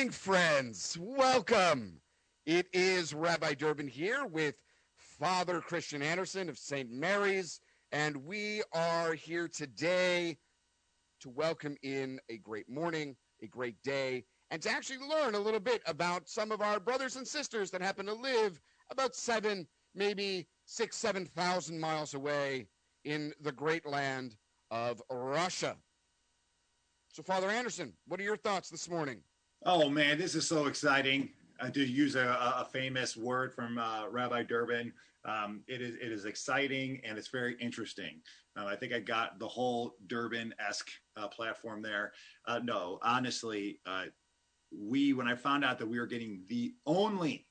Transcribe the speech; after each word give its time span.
morning, 0.00 0.12
friends. 0.12 0.96
Welcome. 0.98 2.00
It 2.46 2.68
is 2.72 3.12
Rabbi 3.12 3.52
Durbin 3.52 3.86
here 3.86 4.24
with 4.24 4.54
Father 4.96 5.60
Christian 5.60 6.00
Anderson 6.00 6.48
of 6.48 6.56
St. 6.56 6.90
Mary's, 6.90 7.60
and 7.92 8.16
we 8.24 8.62
are 8.72 9.12
here 9.12 9.46
today 9.46 10.38
to 11.20 11.28
welcome 11.28 11.76
in 11.82 12.18
a 12.30 12.38
great 12.38 12.66
morning, 12.66 13.14
a 13.42 13.46
great 13.46 13.76
day, 13.82 14.24
and 14.50 14.62
to 14.62 14.70
actually 14.70 15.06
learn 15.06 15.34
a 15.34 15.38
little 15.38 15.60
bit 15.60 15.82
about 15.84 16.30
some 16.30 16.50
of 16.50 16.62
our 16.62 16.80
brothers 16.80 17.16
and 17.16 17.28
sisters 17.28 17.70
that 17.70 17.82
happen 17.82 18.06
to 18.06 18.14
live 18.14 18.58
about 18.90 19.14
seven, 19.14 19.68
maybe 19.94 20.48
six, 20.64 20.96
seven 20.96 21.26
thousand 21.26 21.78
miles 21.78 22.14
away 22.14 22.68
in 23.04 23.34
the 23.42 23.52
great 23.52 23.84
land 23.84 24.34
of 24.70 25.02
Russia. 25.10 25.76
So, 27.12 27.22
Father 27.22 27.50
Anderson, 27.50 27.92
what 28.08 28.18
are 28.18 28.24
your 28.24 28.38
thoughts 28.38 28.70
this 28.70 28.88
morning? 28.88 29.20
Oh 29.66 29.90
man, 29.90 30.18
this 30.18 30.34
is 30.34 30.46
so 30.46 30.66
exciting. 30.66 31.30
Uh, 31.60 31.68
to 31.68 31.84
use 31.84 32.14
a, 32.14 32.54
a, 32.56 32.66
famous 32.72 33.14
word 33.14 33.52
from 33.52 33.76
uh, 33.76 34.08
Rabbi 34.08 34.44
Durbin, 34.44 34.94
um, 35.26 35.60
it 35.68 35.82
is 35.82 35.94
it 35.96 36.10
is 36.10 36.24
exciting 36.24 37.02
and 37.04 37.18
it's 37.18 37.28
very 37.28 37.54
interesting. 37.60 38.22
Uh, 38.56 38.64
I 38.64 38.76
think 38.76 38.94
I 38.94 39.00
got 39.00 39.38
the 39.38 39.46
whole 39.46 39.94
Durbin 40.06 40.54
esque 40.66 40.90
uh, 41.18 41.28
platform 41.28 41.82
there. 41.82 42.12
Uh, 42.46 42.60
no, 42.64 42.98
honestly, 43.02 43.80
uh, 43.84 44.04
we 44.74 45.12
when 45.12 45.28
I 45.28 45.34
found 45.34 45.62
out 45.62 45.78
that 45.80 45.86
we 45.86 45.98
were 45.98 46.06
getting 46.06 46.44
the 46.48 46.72
only 46.86 47.46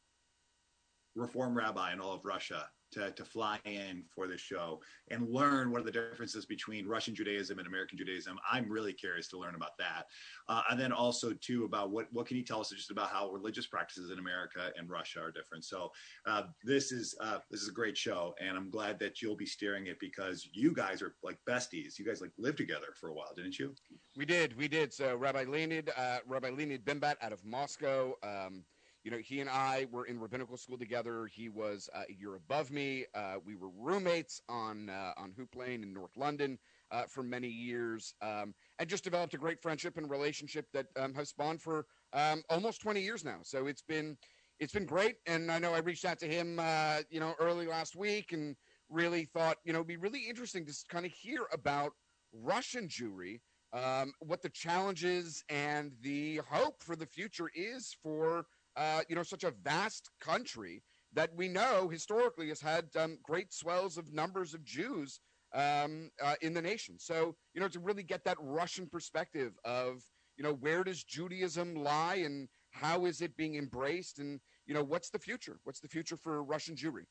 Reform 1.16 1.55
rabbi 1.55 1.94
in 1.94 1.99
all 1.99 2.13
of 2.13 2.26
Russia 2.26 2.68
to, 2.91 3.11
to 3.11 3.25
fly 3.25 3.59
in 3.66 4.03
for 4.13 4.27
the 4.27 4.38
show 4.38 4.79
and 5.11 5.27
learn 5.29 5.71
what 5.71 5.81
are 5.81 5.85
the 5.85 5.91
differences 5.91 6.45
between 6.45 6.88
Russian 6.88 7.15
Judaism 7.15 7.59
and 7.59 7.67
American 7.67 7.98
Judaism. 7.98 8.38
I'm 8.49 8.70
really 8.70 8.93
curious 8.93 9.27
to 9.29 9.38
learn 9.38 9.55
about 9.55 9.77
that. 9.79 10.05
Uh, 10.48 10.62
and 10.70 10.79
then 10.79 10.91
also 10.91 11.34
too 11.34 11.65
about 11.65 11.91
what, 11.91 12.07
what 12.12 12.27
can 12.27 12.38
you 12.38 12.43
tell 12.43 12.62
us 12.62 12.70
just 12.70 12.91
about 12.91 13.09
how 13.09 13.29
religious 13.31 13.67
practices 13.67 14.12
in 14.12 14.20
America 14.20 14.71
and 14.77 14.89
Russia 14.89 15.20
are 15.21 15.31
different. 15.31 15.65
So 15.65 15.91
uh, 16.26 16.43
this 16.63 16.91
is, 16.91 17.15
uh, 17.21 17.40
this 17.51 17.62
is 17.62 17.70
a 17.70 17.73
great 17.73 17.98
show 17.98 18.34
and 18.40 18.57
I'm 18.57 18.70
glad 18.70 18.99
that 18.99 19.21
you'll 19.21 19.35
be 19.35 19.46
steering 19.46 19.87
it 19.87 19.99
because 19.99 20.48
you 20.53 20.74
guys 20.74 21.01
are 21.01 21.15
like 21.24 21.37
besties. 21.48 21.98
You 21.98 22.05
guys 22.05 22.21
like 22.21 22.31
lived 22.37 22.57
together 22.57 22.87
for 22.99 23.09
a 23.09 23.13
while, 23.13 23.34
didn't 23.35 23.59
you? 23.59 23.74
We 24.18 24.26
did, 24.26 24.57
we 24.57 24.68
did. 24.68 24.93
So 24.93 25.15
Rabbi 25.15 25.43
Leonid, 25.43 25.91
uh, 25.96 26.20
Rabbi 26.26 26.49
Leonid 26.49 26.85
Bimbat 26.85 27.15
out 27.21 27.34
of 27.34 27.43
Moscow, 27.46 28.15
um, 28.24 28.63
you 29.04 29.12
know, 29.12 29.18
he 29.18 29.40
and 29.40 29.50
I 29.50 29.88
were 29.92 30.05
in 30.05 30.20
rabbinical 30.20 30.58
school 30.58 30.78
together. 30.78 31.28
He 31.28 31.50
was 31.50 31.90
uh, 31.94 32.04
a 32.10 32.14
year 32.14 32.36
above 32.36 32.72
me. 32.72 33.05
Uh, 33.16 33.36
we 33.46 33.55
were 33.55 33.70
roommates 33.70 34.42
on 34.50 34.90
uh, 34.90 35.14
on 35.18 35.32
Hoop 35.38 35.55
Lane 35.55 35.84
in 35.84 35.94
North 35.94 36.18
London 36.18 36.58
uh, 36.92 37.04
for 37.04 37.24
many 37.24 37.48
years, 37.48 38.14
um, 38.22 38.54
and 38.80 38.90
just 38.90 39.04
developed 39.04 39.34
a 39.34 39.38
great 39.38 39.62
friendship 39.62 39.98
and 39.98 40.10
relationship 40.10 40.66
that 40.74 40.88
um, 40.98 41.14
has 41.14 41.30
spawned 41.30 41.62
for 41.62 41.86
um, 42.14 42.44
almost 42.50 42.82
20 42.82 43.02
years 43.02 43.24
now. 43.24 43.40
So 43.44 43.68
it's 43.68 43.82
been 43.82 44.18
it's 44.60 44.74
been 44.74 44.86
great. 44.86 45.16
And 45.26 45.52
I 45.52 45.60
know 45.60 45.74
I 45.74 45.80
reached 45.80 46.05
out 46.05 46.20
to 46.20 46.27
him, 46.27 46.60
uh, 46.60 47.00
you 47.10 47.20
know, 47.20 47.34
early 47.40 47.68
last 47.68 47.96
week, 47.96 48.34
and 48.34 48.55
really 48.90 49.26
thought, 49.26 49.58
you 49.64 49.72
know, 49.72 49.80
it'd 49.80 49.88
be 49.88 49.98
really 49.98 50.27
interesting 50.27 50.66
to 50.66 50.74
kind 50.90 51.05
of 51.05 51.12
hear 51.12 51.42
about 51.54 51.92
Russian 52.34 52.88
Jewry. 52.88 53.40
Um, 53.72 54.14
what 54.20 54.42
the 54.42 54.50
challenges 54.50 55.44
and 55.48 55.92
the 56.02 56.42
hope 56.50 56.82
for 56.82 56.96
the 56.96 57.05
future 57.05 57.52
is 57.54 57.96
for 58.02 58.46
uh, 58.80 59.02
you 59.10 59.16
know, 59.16 59.24
such 59.24 59.44
a 59.44 59.54
vast 59.63 60.10
country 60.22 60.82
that 61.13 61.30
we 61.35 61.49
know 61.49 61.90
historically 61.90 62.48
has 62.48 62.62
had 62.62 62.86
um, 62.98 63.18
great 63.21 63.54
swells 63.54 63.98
of 63.98 64.13
numbers 64.13 64.53
of 64.53 64.63
Jews 64.63 65.19
um, 65.53 66.09
uh, 66.24 66.36
in 66.41 66.53
the 66.53 66.62
nation. 66.62 66.96
So, 66.97 67.36
you 67.53 67.59
know, 67.59 67.68
to 67.68 67.80
really 67.80 68.03
get 68.03 68.24
that 68.24 68.38
Russian 68.40 68.88
perspective 68.88 69.52
of, 69.66 70.02
you 70.38 70.44
know, 70.44 70.53
where 70.53 70.84
does 70.84 71.03
Judaism 71.03 71.75
lie 71.75 72.22
and 72.24 72.47
how 72.72 73.06
is 73.06 73.19
it 73.19 73.36
being 73.36 73.56
embraced 73.56 74.19
and, 74.19 74.40
you 74.66 74.74
know, 74.74 74.84
what's 74.84 75.09
the 75.09 75.19
future? 75.19 75.59
What's 75.66 75.81
the 75.81 75.88
future 75.90 76.16
for 76.16 76.41
Russian 76.44 76.75
Jewry? 76.75 77.06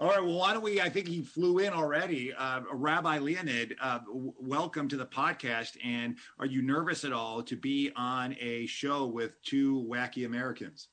All 0.00 0.06
right. 0.06 0.22
Well, 0.24 0.38
why 0.38 0.52
don't 0.52 0.62
we? 0.62 0.80
I 0.80 0.88
think 0.88 1.08
he 1.08 1.22
flew 1.22 1.58
in 1.58 1.72
already. 1.72 2.32
Uh, 2.32 2.60
Rabbi 2.72 3.18
Leonid, 3.18 3.74
uh, 3.80 3.98
w- 4.06 4.32
welcome 4.38 4.86
to 4.90 4.96
the 4.96 5.06
podcast. 5.06 5.76
And 5.84 6.18
are 6.38 6.46
you 6.46 6.62
nervous 6.62 7.04
at 7.04 7.12
all 7.12 7.42
to 7.42 7.56
be 7.56 7.90
on 7.96 8.36
a 8.40 8.66
show 8.66 9.06
with 9.06 9.32
two 9.42 9.84
wacky 9.90 10.24
Americans? 10.24 10.90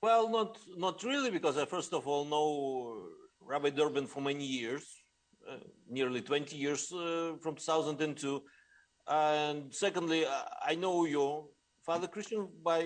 Well, 0.00 0.30
not 0.30 0.58
not 0.76 1.02
really, 1.02 1.30
because 1.30 1.58
I 1.58 1.64
first 1.64 1.92
of 1.92 2.06
all 2.06 2.24
know 2.24 3.08
Rabbi 3.40 3.70
Durbin 3.70 4.06
for 4.06 4.20
many 4.20 4.44
years, 4.46 4.84
uh, 5.50 5.56
nearly 5.90 6.20
20 6.22 6.54
years 6.54 6.92
uh, 6.92 7.32
from 7.42 7.56
2002. 7.56 8.42
And 9.08 9.74
secondly, 9.74 10.24
I 10.64 10.76
know 10.76 11.04
you, 11.04 11.48
Father 11.84 12.06
Christian, 12.06 12.48
by 12.62 12.84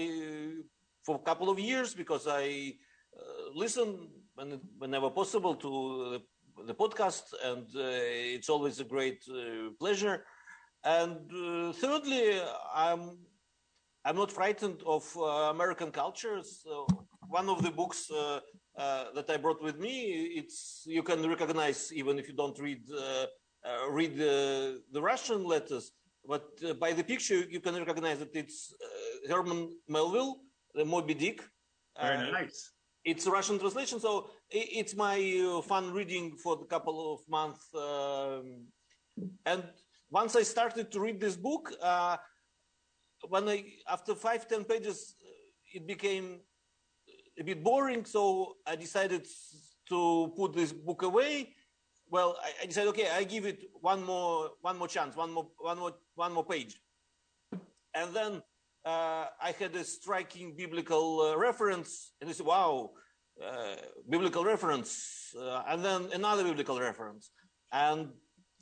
for 1.05 1.17
a 1.17 1.25
couple 1.27 1.51
of 1.51 1.59
years 1.59 1.93
because 1.93 2.27
I 2.27 2.73
uh, 3.17 3.51
listen 3.55 4.09
when, 4.37 4.61
whenever 4.79 5.11
possible 5.11 5.55
to 5.57 5.71
the, 6.13 6.65
the 6.67 6.75
podcast, 6.75 7.25
and 7.45 7.67
uh, 7.75 7.81
it's 8.37 8.49
always 8.49 8.79
a 8.81 8.85
great 8.85 9.23
uh, 9.29 9.71
pleasure. 9.81 10.25
And 10.85 11.19
thirdly, 11.75 12.41
I'm 12.73 13.19
I'm 14.05 14.15
not 14.15 14.31
frightened 14.31 14.83
of 14.87 15.03
American 15.57 15.91
culture. 15.91 16.41
So 16.43 16.87
one 17.29 17.49
of 17.49 17.61
the 17.65 17.73
books 17.73 18.09
uh, 18.09 18.39
uh, 18.79 19.05
that 19.17 19.29
I 19.29 19.37
brought 19.37 19.61
with 19.61 19.81
me. 19.81 19.95
It's 20.41 20.85
you 20.87 21.03
can 21.03 21.29
recognize 21.29 21.93
even 21.93 22.19
if 22.21 22.29
you 22.29 22.35
don't 22.35 22.57
read 22.61 22.83
uh, 22.93 23.27
read 23.91 24.17
the 24.17 25.03
Russian 25.13 25.43
letters, 25.45 25.91
but 26.25 26.47
by 26.79 26.93
the 26.93 27.03
picture 27.03 27.41
you 27.51 27.59
can 27.59 27.75
recognize 27.75 28.21
that 28.21 28.35
it's 28.37 28.73
Herman 29.29 29.73
Melville, 29.89 30.37
the 30.75 30.85
Moby 30.85 31.15
Dick. 31.15 31.43
Very 32.01 32.31
nice 32.31 32.76
it's 33.07 33.25
a 33.25 33.31
Russian 33.31 33.59
translation, 33.59 34.01
so 34.01 34.29
it's 34.51 34.95
my 34.97 35.17
uh, 35.47 35.63
fun 35.63 35.93
reading 35.93 36.37
for 36.43 36.59
a 36.61 36.67
couple 36.67 37.15
of 37.15 37.21
months. 37.29 37.63
Um, 37.73 38.67
and 39.47 39.63
once 40.11 40.35
I 40.35 40.43
started 40.43 40.91
to 40.91 40.99
read 41.01 41.21
this 41.21 41.37
book, 41.37 41.73
uh, 41.81 42.17
when 43.29 43.49
I 43.49 43.65
after 43.89 44.15
five 44.17 44.49
ten 44.49 44.65
pages, 44.65 45.15
it 45.73 45.87
became 45.87 46.41
a 47.39 47.45
bit 47.45 47.63
boring. 47.63 48.05
So 48.05 48.57
I 48.67 48.75
decided 48.75 49.25
to 49.89 50.33
put 50.37 50.53
this 50.53 50.73
book 50.73 51.03
away. 51.03 51.55
Well, 52.11 52.37
I, 52.43 52.51
I 52.63 52.67
decided, 52.67 52.89
okay, 52.91 53.09
I 53.09 53.23
give 53.23 53.47
it 53.47 53.61
one 53.81 54.03
more 54.03 54.51
one 54.63 54.77
more 54.79 54.89
chance, 54.89 55.15
one 55.15 55.33
more 55.33 55.49
one 55.59 55.79
more 55.79 55.95
one 56.17 56.33
more 56.33 56.45
page, 56.45 56.75
and 57.95 58.13
then 58.13 58.43
uh, 58.87 59.27
I 59.43 59.51
had 59.59 59.75
a 59.75 59.83
striking 59.85 60.55
biblical 60.57 61.21
uh, 61.21 61.37
reference, 61.37 62.13
and 62.21 62.31
I 62.31 62.33
said, 62.33 62.47
"Wow, 62.47 62.93
uh, 63.45 63.75
biblical 64.09 64.45
reference," 64.45 65.35
uh, 65.39 65.63
and 65.67 65.85
then 65.85 66.09
another 66.15 66.45
biblical 66.45 66.79
reference, 66.79 67.31
and 67.73 68.13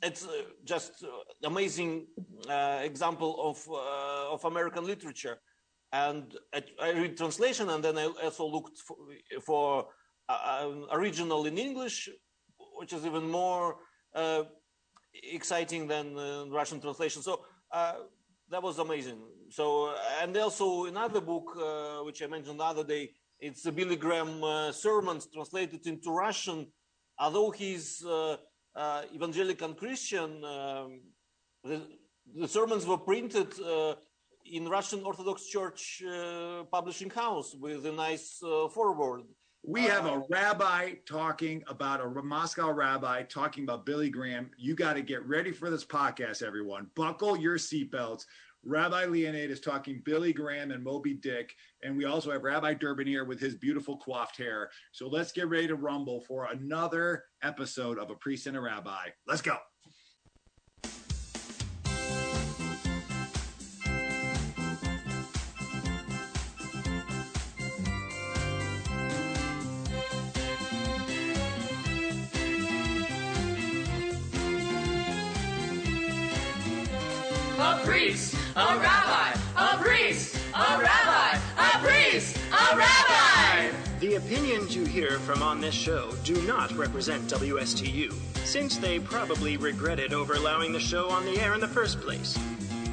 it's 0.01 0.25
uh, 0.25 0.31
just 0.63 1.03
uh, 1.03 1.47
amazing 1.47 2.07
example 2.91 3.31
of 3.49 3.57
of 4.33 4.43
American 4.45 4.85
literature. 4.85 5.37
And 5.93 6.35
I, 6.53 6.63
I, 6.81 6.89
read 6.91 7.15
translation, 7.15 7.69
and 7.69 7.81
then 7.81 7.97
I 7.97 8.05
also 8.23 8.45
looked 8.47 8.79
for, 8.79 8.97
for 9.45 9.87
original 10.91 11.45
in 11.45 11.57
English, 11.57 12.09
which 12.79 12.91
is 12.91 13.05
even 13.05 13.29
more 13.29 13.77
exciting 15.13 15.87
than 15.87 16.15
Russian 16.49 16.81
translation. 16.81 17.21
So 17.21 17.45
that 17.71 18.61
was 18.61 18.79
amazing. 18.79 19.21
So, 19.49 19.93
and 20.21 20.35
also 20.37 20.85
another 20.85 21.21
book 21.21 21.55
uh, 21.57 22.03
which 22.03 22.21
I 22.21 22.27
mentioned 22.27 22.59
the 22.59 22.63
other 22.63 22.83
day, 22.83 23.11
it's 23.39 23.69
Billy 23.69 23.95
Graham 23.95 24.43
uh, 24.43 24.71
sermons 24.71 25.27
translated 25.33 25.85
into 25.85 26.11
Russian. 26.11 26.67
Although 27.19 27.51
he's 27.51 28.03
uh, 28.05 28.37
uh 28.75 29.03
evangelical 29.13 29.73
Christian, 29.73 30.43
um, 30.43 31.01
the, 31.63 31.81
the, 32.35 32.47
sermons 32.47 32.85
were 32.85 32.97
printed 32.97 33.47
uh, 33.61 33.95
in 34.45 34.67
Russian 34.67 35.03
Orthodox 35.03 35.47
Church 35.47 36.01
uh, 36.03 36.63
publishing 36.71 37.09
house 37.09 37.55
with 37.59 37.85
a 37.85 37.91
nice 37.91 38.39
foreword. 38.73 39.23
We 39.67 39.83
have 39.85 40.05
a 40.05 40.21
rabbi 40.29 40.93
talking 41.07 41.63
about 41.67 41.99
a 41.99 42.07
Moscow 42.07 42.71
rabbi 42.71 43.23
talking 43.23 43.63
about 43.63 43.83
Billy 43.83 44.11
Graham. 44.11 44.51
You 44.57 44.75
got 44.75 44.93
to 44.93 45.01
get 45.01 45.25
ready 45.25 45.51
for 45.51 45.71
this 45.71 45.83
podcast, 45.83 46.43
everyone. 46.43 46.91
Buckle 46.95 47.35
your 47.35 47.57
seatbelts. 47.57 48.25
Rabbi 48.65 49.05
Leonid 49.05 49.51
is 49.51 49.59
talking 49.59 50.01
Billy 50.03 50.33
Graham 50.33 50.71
and 50.71 50.83
Moby 50.83 51.13
Dick. 51.13 51.53
And 51.83 51.95
we 51.95 52.05
also 52.05 52.31
have 52.31 52.43
Rabbi 52.43 52.73
Durbin 52.73 53.07
here 53.07 53.25
with 53.25 53.39
his 53.39 53.55
beautiful 53.55 53.97
coiffed 53.97 54.37
hair. 54.37 54.69
So 54.91 55.07
let's 55.07 55.31
get 55.31 55.47
ready 55.47 55.67
to 55.67 55.75
rumble 55.75 56.21
for 56.21 56.49
another 56.51 57.23
episode 57.43 57.99
of 57.99 58.09
A 58.09 58.15
Priest 58.15 58.47
and 58.47 58.57
a 58.57 58.61
Rabbi. 58.61 59.09
Let's 59.27 59.41
go. 59.41 59.57
a 78.55 78.79
rabbi, 78.79 79.37
a 79.57 79.77
priest, 79.83 80.37
a 80.53 80.79
rabbi, 80.79 81.37
a 81.57 81.77
priest, 81.79 82.37
a 82.53 82.77
rabbi. 82.77 83.69
The 83.99 84.15
opinions 84.15 84.73
you 84.73 84.85
hear 84.85 85.19
from 85.19 85.43
on 85.43 85.59
this 85.59 85.75
show 85.75 86.11
do 86.23 86.41
not 86.43 86.71
represent 86.77 87.27
WSTU, 87.27 88.13
since 88.45 88.77
they 88.77 88.99
probably 88.99 89.57
regretted 89.57 90.13
over 90.13 90.35
allowing 90.35 90.71
the 90.71 90.79
show 90.79 91.09
on 91.09 91.25
the 91.25 91.37
air 91.41 91.53
in 91.53 91.59
the 91.59 91.67
first 91.67 91.99
place. 91.99 92.39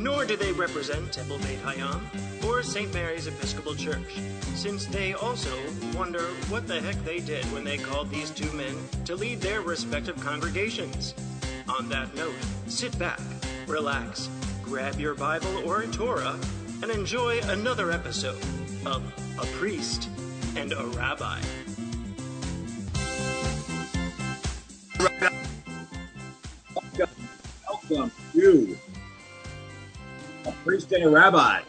Nor 0.01 0.25
do 0.25 0.37
they 0.37 0.51
represent 0.51 1.13
Temple 1.13 1.39
Beit 1.39 1.63
Hayam 1.63 2.01
or 2.45 2.65
St. 2.65 2.93
Mary's 2.93 3.29
Episcopal 3.29 3.77
Church, 3.77 4.19
since 4.57 4.87
they 4.87 5.15
also 5.15 5.57
wonder 5.95 6.25
what 6.49 6.67
the 6.67 6.81
heck 6.81 6.97
they 7.05 7.21
did 7.21 7.45
when 7.53 7.63
they 7.63 7.79
called 7.79 8.11
these 8.11 8.31
two 8.31 8.51
men 8.57 8.75
to 9.05 9.15
lead 9.15 9.41
their 9.41 9.61
respective 9.61 10.17
congregations. 10.17 11.15
On 11.69 11.89
that 11.89 12.13
note, 12.17 12.35
sit 12.67 12.99
back, 12.99 13.21
relax, 13.69 14.29
grab 14.73 14.99
your 14.99 15.15
Bible 15.15 15.69
or 15.69 15.83
a 15.83 15.87
Torah, 15.89 16.35
and 16.81 16.91
enjoy 16.91 17.39
another 17.51 17.93
episode 17.93 18.43
of 18.87 19.05
A 19.39 19.45
Priest 19.59 20.09
and 20.57 20.73
a 20.73 20.87
Rabbi. 20.87 21.43
Welcome 27.69 28.11
to 28.33 28.79
a 30.47 30.53
priest 30.65 30.91
and 30.93 31.05
a 31.05 31.11
rabbi. 31.11 31.61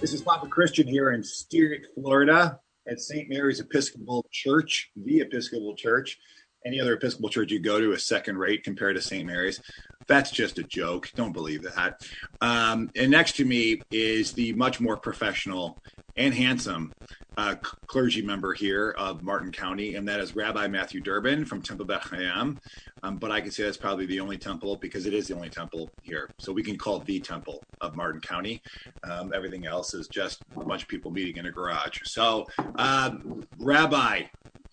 This 0.00 0.12
is 0.12 0.22
Papa 0.22 0.46
Christian 0.46 0.86
here 0.86 1.10
in 1.10 1.24
Stuart, 1.24 1.86
Florida, 1.96 2.60
at 2.86 3.00
St. 3.00 3.28
Mary's 3.28 3.58
Episcopal 3.58 4.24
Church, 4.30 4.92
the 4.94 5.22
Episcopal 5.22 5.74
Church. 5.74 6.20
Any 6.64 6.80
other 6.80 6.94
Episcopal 6.94 7.30
church 7.30 7.50
you 7.50 7.58
go 7.58 7.80
to 7.80 7.90
is 7.90 8.06
second 8.06 8.38
rate 8.38 8.62
compared 8.62 8.94
to 8.94 9.02
St. 9.02 9.26
Mary's. 9.26 9.60
That's 10.06 10.30
just 10.30 10.58
a 10.58 10.62
joke. 10.62 11.10
Don't 11.14 11.32
believe 11.32 11.62
that. 11.62 12.02
Um, 12.40 12.90
and 12.96 13.10
next 13.10 13.36
to 13.36 13.44
me 13.44 13.80
is 13.90 14.32
the 14.32 14.52
much 14.54 14.80
more 14.80 14.96
professional 14.96 15.78
and 16.16 16.34
handsome 16.34 16.92
uh, 17.36 17.54
clergy 17.86 18.22
member 18.22 18.52
here 18.52 18.94
of 18.98 19.22
Martin 19.22 19.50
County, 19.50 19.94
and 19.94 20.06
that 20.06 20.20
is 20.20 20.36
Rabbi 20.36 20.66
Matthew 20.68 21.00
Durbin 21.00 21.44
from 21.44 21.62
Temple 21.62 21.86
Beth 21.86 22.02
Hayam. 22.02 22.58
Um, 23.02 23.16
but 23.16 23.30
I 23.30 23.40
can 23.40 23.50
say 23.50 23.64
that's 23.64 23.76
probably 23.76 24.06
the 24.06 24.20
only 24.20 24.36
temple 24.36 24.76
because 24.76 25.06
it 25.06 25.14
is 25.14 25.28
the 25.28 25.34
only 25.34 25.48
temple 25.48 25.90
here. 26.02 26.30
So 26.38 26.52
we 26.52 26.62
can 26.62 26.76
call 26.76 26.98
it 26.98 27.06
the 27.06 27.20
temple 27.20 27.62
of 27.80 27.96
Martin 27.96 28.20
County. 28.20 28.62
Um, 29.02 29.32
everything 29.34 29.66
else 29.66 29.94
is 29.94 30.08
just 30.08 30.42
a 30.56 30.64
bunch 30.64 30.82
of 30.82 30.88
people 30.88 31.10
meeting 31.10 31.36
in 31.38 31.46
a 31.46 31.50
garage. 31.50 32.00
So, 32.04 32.46
um, 32.76 33.42
Rabbi, 33.58 34.22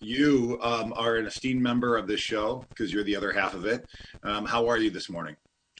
you 0.00 0.58
um, 0.62 0.92
are 0.96 1.16
an 1.16 1.26
esteemed 1.26 1.62
member 1.62 1.96
of 1.96 2.06
this 2.06 2.20
show 2.20 2.64
because 2.70 2.92
you're 2.92 3.04
the 3.04 3.16
other 3.16 3.32
half 3.32 3.54
of 3.54 3.66
it. 3.66 3.86
Um, 4.22 4.46
how 4.46 4.66
are 4.68 4.78
you 4.78 4.90
this 4.90 5.10
morning? 5.10 5.36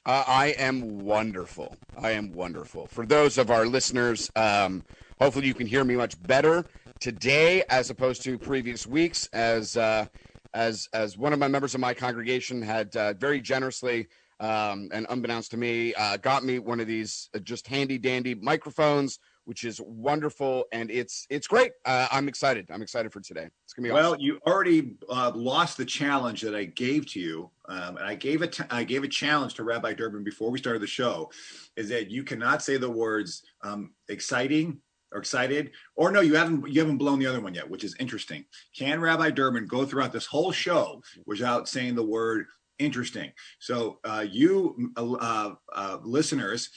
Uh, 0.07 0.25
I 0.27 0.49
am 0.59 1.01
wonderful. 1.01 1.77
I 1.97 2.13
am 2.13 2.33
wonderful. 2.33 2.87
For 2.87 3.05
those 3.05 3.39
of 3.39 3.51
our 3.51 3.67
listeners, 3.67 4.31
um, 4.37 4.85
hopefully 5.21 5.47
you 5.47 5.55
can 5.55 5.67
hear 5.67 5.85
me 5.85 5.97
much 5.97 6.21
better 6.23 6.67
today 7.01 7.63
as 7.69 7.91
opposed 7.91 8.23
to 8.23 8.39
previous 8.39 8.87
weeks. 8.87 9.29
As 9.33 9.77
uh, 9.77 10.07
as 10.55 10.89
as 10.93 11.17
one 11.17 11.33
of 11.33 11.39
my 11.39 11.49
members 11.49 11.75
of 11.75 11.81
my 11.81 11.95
congregation 11.95 12.63
had 12.63 12.95
uh, 12.97 13.13
very 13.15 13.41
generously 13.41 14.09
um, 14.41 14.89
and 14.93 15.07
unbeknownst 15.11 15.51
to 15.51 15.57
me, 15.59 15.95
uh, 15.95 16.17
got 16.17 16.45
me 16.45 16.59
one 16.59 16.81
of 16.81 16.87
these 16.87 17.29
uh, 17.35 17.39
just 17.39 17.67
handy 17.67 17.99
dandy 17.99 18.35
microphones, 18.35 19.19
which 19.51 19.65
is 19.65 19.81
wonderful 19.81 20.63
and 20.71 20.93
it's 20.93 21.27
it's 21.29 21.49
great. 21.49 21.73
Uh, 21.85 22.07
I'm 22.13 22.29
excited. 22.29 22.69
I'm 22.71 22.83
excited 22.83 23.13
for 23.13 23.19
today. 23.21 23.49
It's 23.65 23.73
gonna 23.73 23.89
be 23.89 23.93
well. 23.93 24.13
awesome. 24.13 24.21
You 24.21 24.39
already 24.47 24.93
uh, 25.09 25.33
lost 25.35 25.77
the 25.77 25.85
challenge 25.85 26.41
that 26.43 26.55
I 26.55 26.67
gave 26.67 27.05
to 27.07 27.19
you, 27.19 27.51
um, 27.69 27.97
and 27.97 28.07
I 28.07 28.15
gave 28.15 28.43
a 28.43 28.47
t- 28.47 28.63
I 28.71 28.85
gave 28.85 29.03
a 29.03 29.09
challenge 29.09 29.55
to 29.55 29.65
Rabbi 29.65 29.95
Durbin 29.95 30.23
before 30.23 30.53
we 30.53 30.61
started 30.61 30.83
the 30.83 30.87
show, 30.87 31.33
is 31.77 31.89
that 31.89 32.13
you 32.13 32.23
cannot 32.23 32.63
say 32.63 32.77
the 32.77 32.89
words 32.89 33.43
um, 33.63 33.91
exciting 34.09 34.81
or 35.13 35.19
excited 35.19 35.73
or 35.97 36.13
no 36.13 36.21
you 36.21 36.37
haven't 36.37 36.73
you 36.73 36.79
haven't 36.79 36.99
blown 36.99 37.19
the 37.19 37.27
other 37.27 37.41
one 37.41 37.53
yet 37.53 37.69
which 37.69 37.83
is 37.83 37.97
interesting 37.99 38.45
can 38.79 39.01
rabbi 39.01 39.29
durbin 39.29 39.67
go 39.67 39.85
throughout 39.85 40.13
this 40.13 40.27
whole 40.27 40.53
show 40.53 41.03
without 41.27 41.69
saying 41.69 41.97
the 41.97 42.07
word 42.17 42.47
interesting 42.79 43.33
so 43.59 43.99
uh, 44.05 44.25
you 44.31 44.93
uh, 44.97 45.51
uh, 45.75 45.99
listeners 46.05 46.71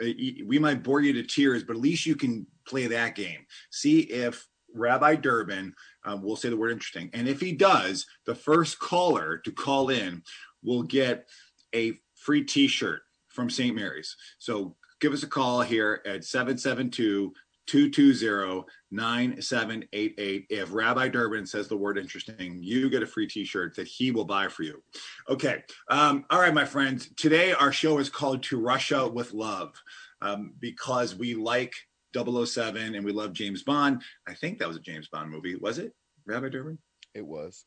we 0.00 0.58
might 0.58 0.82
bore 0.82 1.00
you 1.00 1.12
to 1.12 1.22
tears 1.22 1.62
but 1.62 1.76
at 1.76 1.82
least 1.82 2.06
you 2.06 2.16
can 2.16 2.46
play 2.66 2.86
that 2.86 3.14
game. 3.14 3.46
See 3.70 4.00
if 4.00 4.46
rabbi 4.74 5.16
durbin 5.16 5.74
um, 6.04 6.22
will 6.22 6.36
say 6.36 6.48
the 6.48 6.56
word 6.56 6.70
interesting 6.70 7.10
and 7.12 7.28
if 7.28 7.40
he 7.40 7.52
does 7.52 8.06
the 8.26 8.34
first 8.34 8.78
caller 8.78 9.38
to 9.38 9.50
call 9.50 9.88
in 9.90 10.22
will 10.62 10.84
get 10.84 11.28
a 11.74 11.98
free 12.14 12.44
t-shirt 12.44 13.02
from 13.28 13.50
st 13.50 13.74
mary's. 13.74 14.16
So 14.38 14.76
give 15.00 15.12
us 15.12 15.22
a 15.22 15.28
call 15.28 15.62
here 15.62 16.02
at 16.06 16.24
772 16.24 17.32
220-9788 17.70 20.46
if 20.50 20.72
rabbi 20.72 21.08
durbin 21.08 21.46
says 21.46 21.68
the 21.68 21.76
word 21.76 21.98
interesting 21.98 22.58
you 22.60 22.90
get 22.90 23.02
a 23.02 23.06
free 23.06 23.28
t-shirt 23.28 23.76
that 23.76 23.86
he 23.86 24.10
will 24.10 24.24
buy 24.24 24.48
for 24.48 24.64
you. 24.64 24.82
Okay 25.28 25.62
um, 25.88 26.24
all 26.30 26.40
right 26.40 26.54
my 26.54 26.64
friends. 26.64 27.10
Today 27.16 27.52
our 27.52 27.72
show 27.72 27.98
is 27.98 28.08
called 28.08 28.42
to 28.44 28.60
russia 28.60 29.08
with 29.08 29.32
love 29.32 29.74
um, 30.22 30.54
because 30.58 31.14
we 31.14 31.34
like 31.34 31.74
007 32.14 32.94
and 32.94 33.04
we 33.04 33.12
love 33.12 33.32
james 33.32 33.62
bond. 33.62 34.02
I 34.28 34.34
think 34.34 34.58
that 34.58 34.68
was 34.68 34.76
a 34.76 34.80
james 34.80 35.08
bond 35.08 35.30
movie. 35.30 35.56
Was 35.56 35.78
it 35.78 35.92
rabbi 36.26 36.48
durbin? 36.48 36.78
It 37.14 37.26
was. 37.26 37.64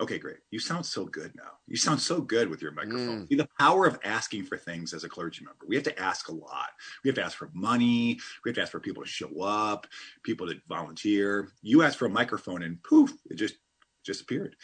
Okay, 0.00 0.18
great. 0.18 0.38
You 0.50 0.58
sound 0.58 0.86
so 0.86 1.04
good 1.04 1.32
now. 1.36 1.50
You 1.66 1.76
sound 1.76 2.00
so 2.00 2.20
good 2.20 2.48
with 2.48 2.62
your 2.62 2.72
microphone. 2.72 3.24
Mm. 3.24 3.28
See 3.28 3.34
the 3.34 3.48
power 3.58 3.86
of 3.86 3.98
asking 4.04 4.44
for 4.44 4.56
things 4.56 4.94
as 4.94 5.04
a 5.04 5.08
clergy 5.08 5.44
member. 5.44 5.66
We 5.68 5.76
have 5.76 5.84
to 5.84 5.98
ask 5.98 6.28
a 6.28 6.34
lot. 6.34 6.70
We 7.04 7.08
have 7.08 7.14
to 7.16 7.24
ask 7.24 7.36
for 7.36 7.50
money. 7.52 8.18
We 8.44 8.48
have 8.48 8.54
to 8.56 8.62
ask 8.62 8.72
for 8.72 8.80
people 8.80 9.02
to 9.02 9.08
show 9.08 9.42
up, 9.42 9.86
people 10.22 10.46
to 10.48 10.54
volunteer. 10.66 11.50
You 11.60 11.82
ask 11.82 11.98
for 11.98 12.06
a 12.06 12.10
microphone, 12.10 12.62
and 12.62 12.82
poof, 12.82 13.12
it 13.30 13.34
just 13.34 13.56
just 14.04 14.22
appeared. 14.22 14.56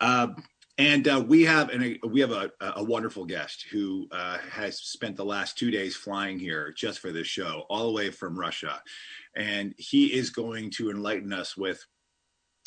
Um, 0.00 0.42
and 0.78 1.06
uh, 1.06 1.22
we 1.26 1.42
have 1.44 1.68
and 1.68 1.98
we 2.08 2.20
have 2.20 2.32
a, 2.32 2.50
a 2.60 2.82
wonderful 2.82 3.24
guest 3.24 3.66
who 3.70 4.08
uh, 4.10 4.38
has 4.50 4.78
spent 4.80 5.16
the 5.16 5.24
last 5.24 5.56
two 5.56 5.70
days 5.70 5.94
flying 5.94 6.38
here 6.38 6.72
just 6.76 6.98
for 6.98 7.12
this 7.12 7.26
show, 7.26 7.66
all 7.68 7.86
the 7.86 7.92
way 7.92 8.10
from 8.10 8.38
Russia, 8.38 8.82
and 9.36 9.74
he 9.76 10.06
is 10.06 10.30
going 10.30 10.70
to 10.70 10.90
enlighten 10.90 11.32
us 11.32 11.56
with 11.56 11.84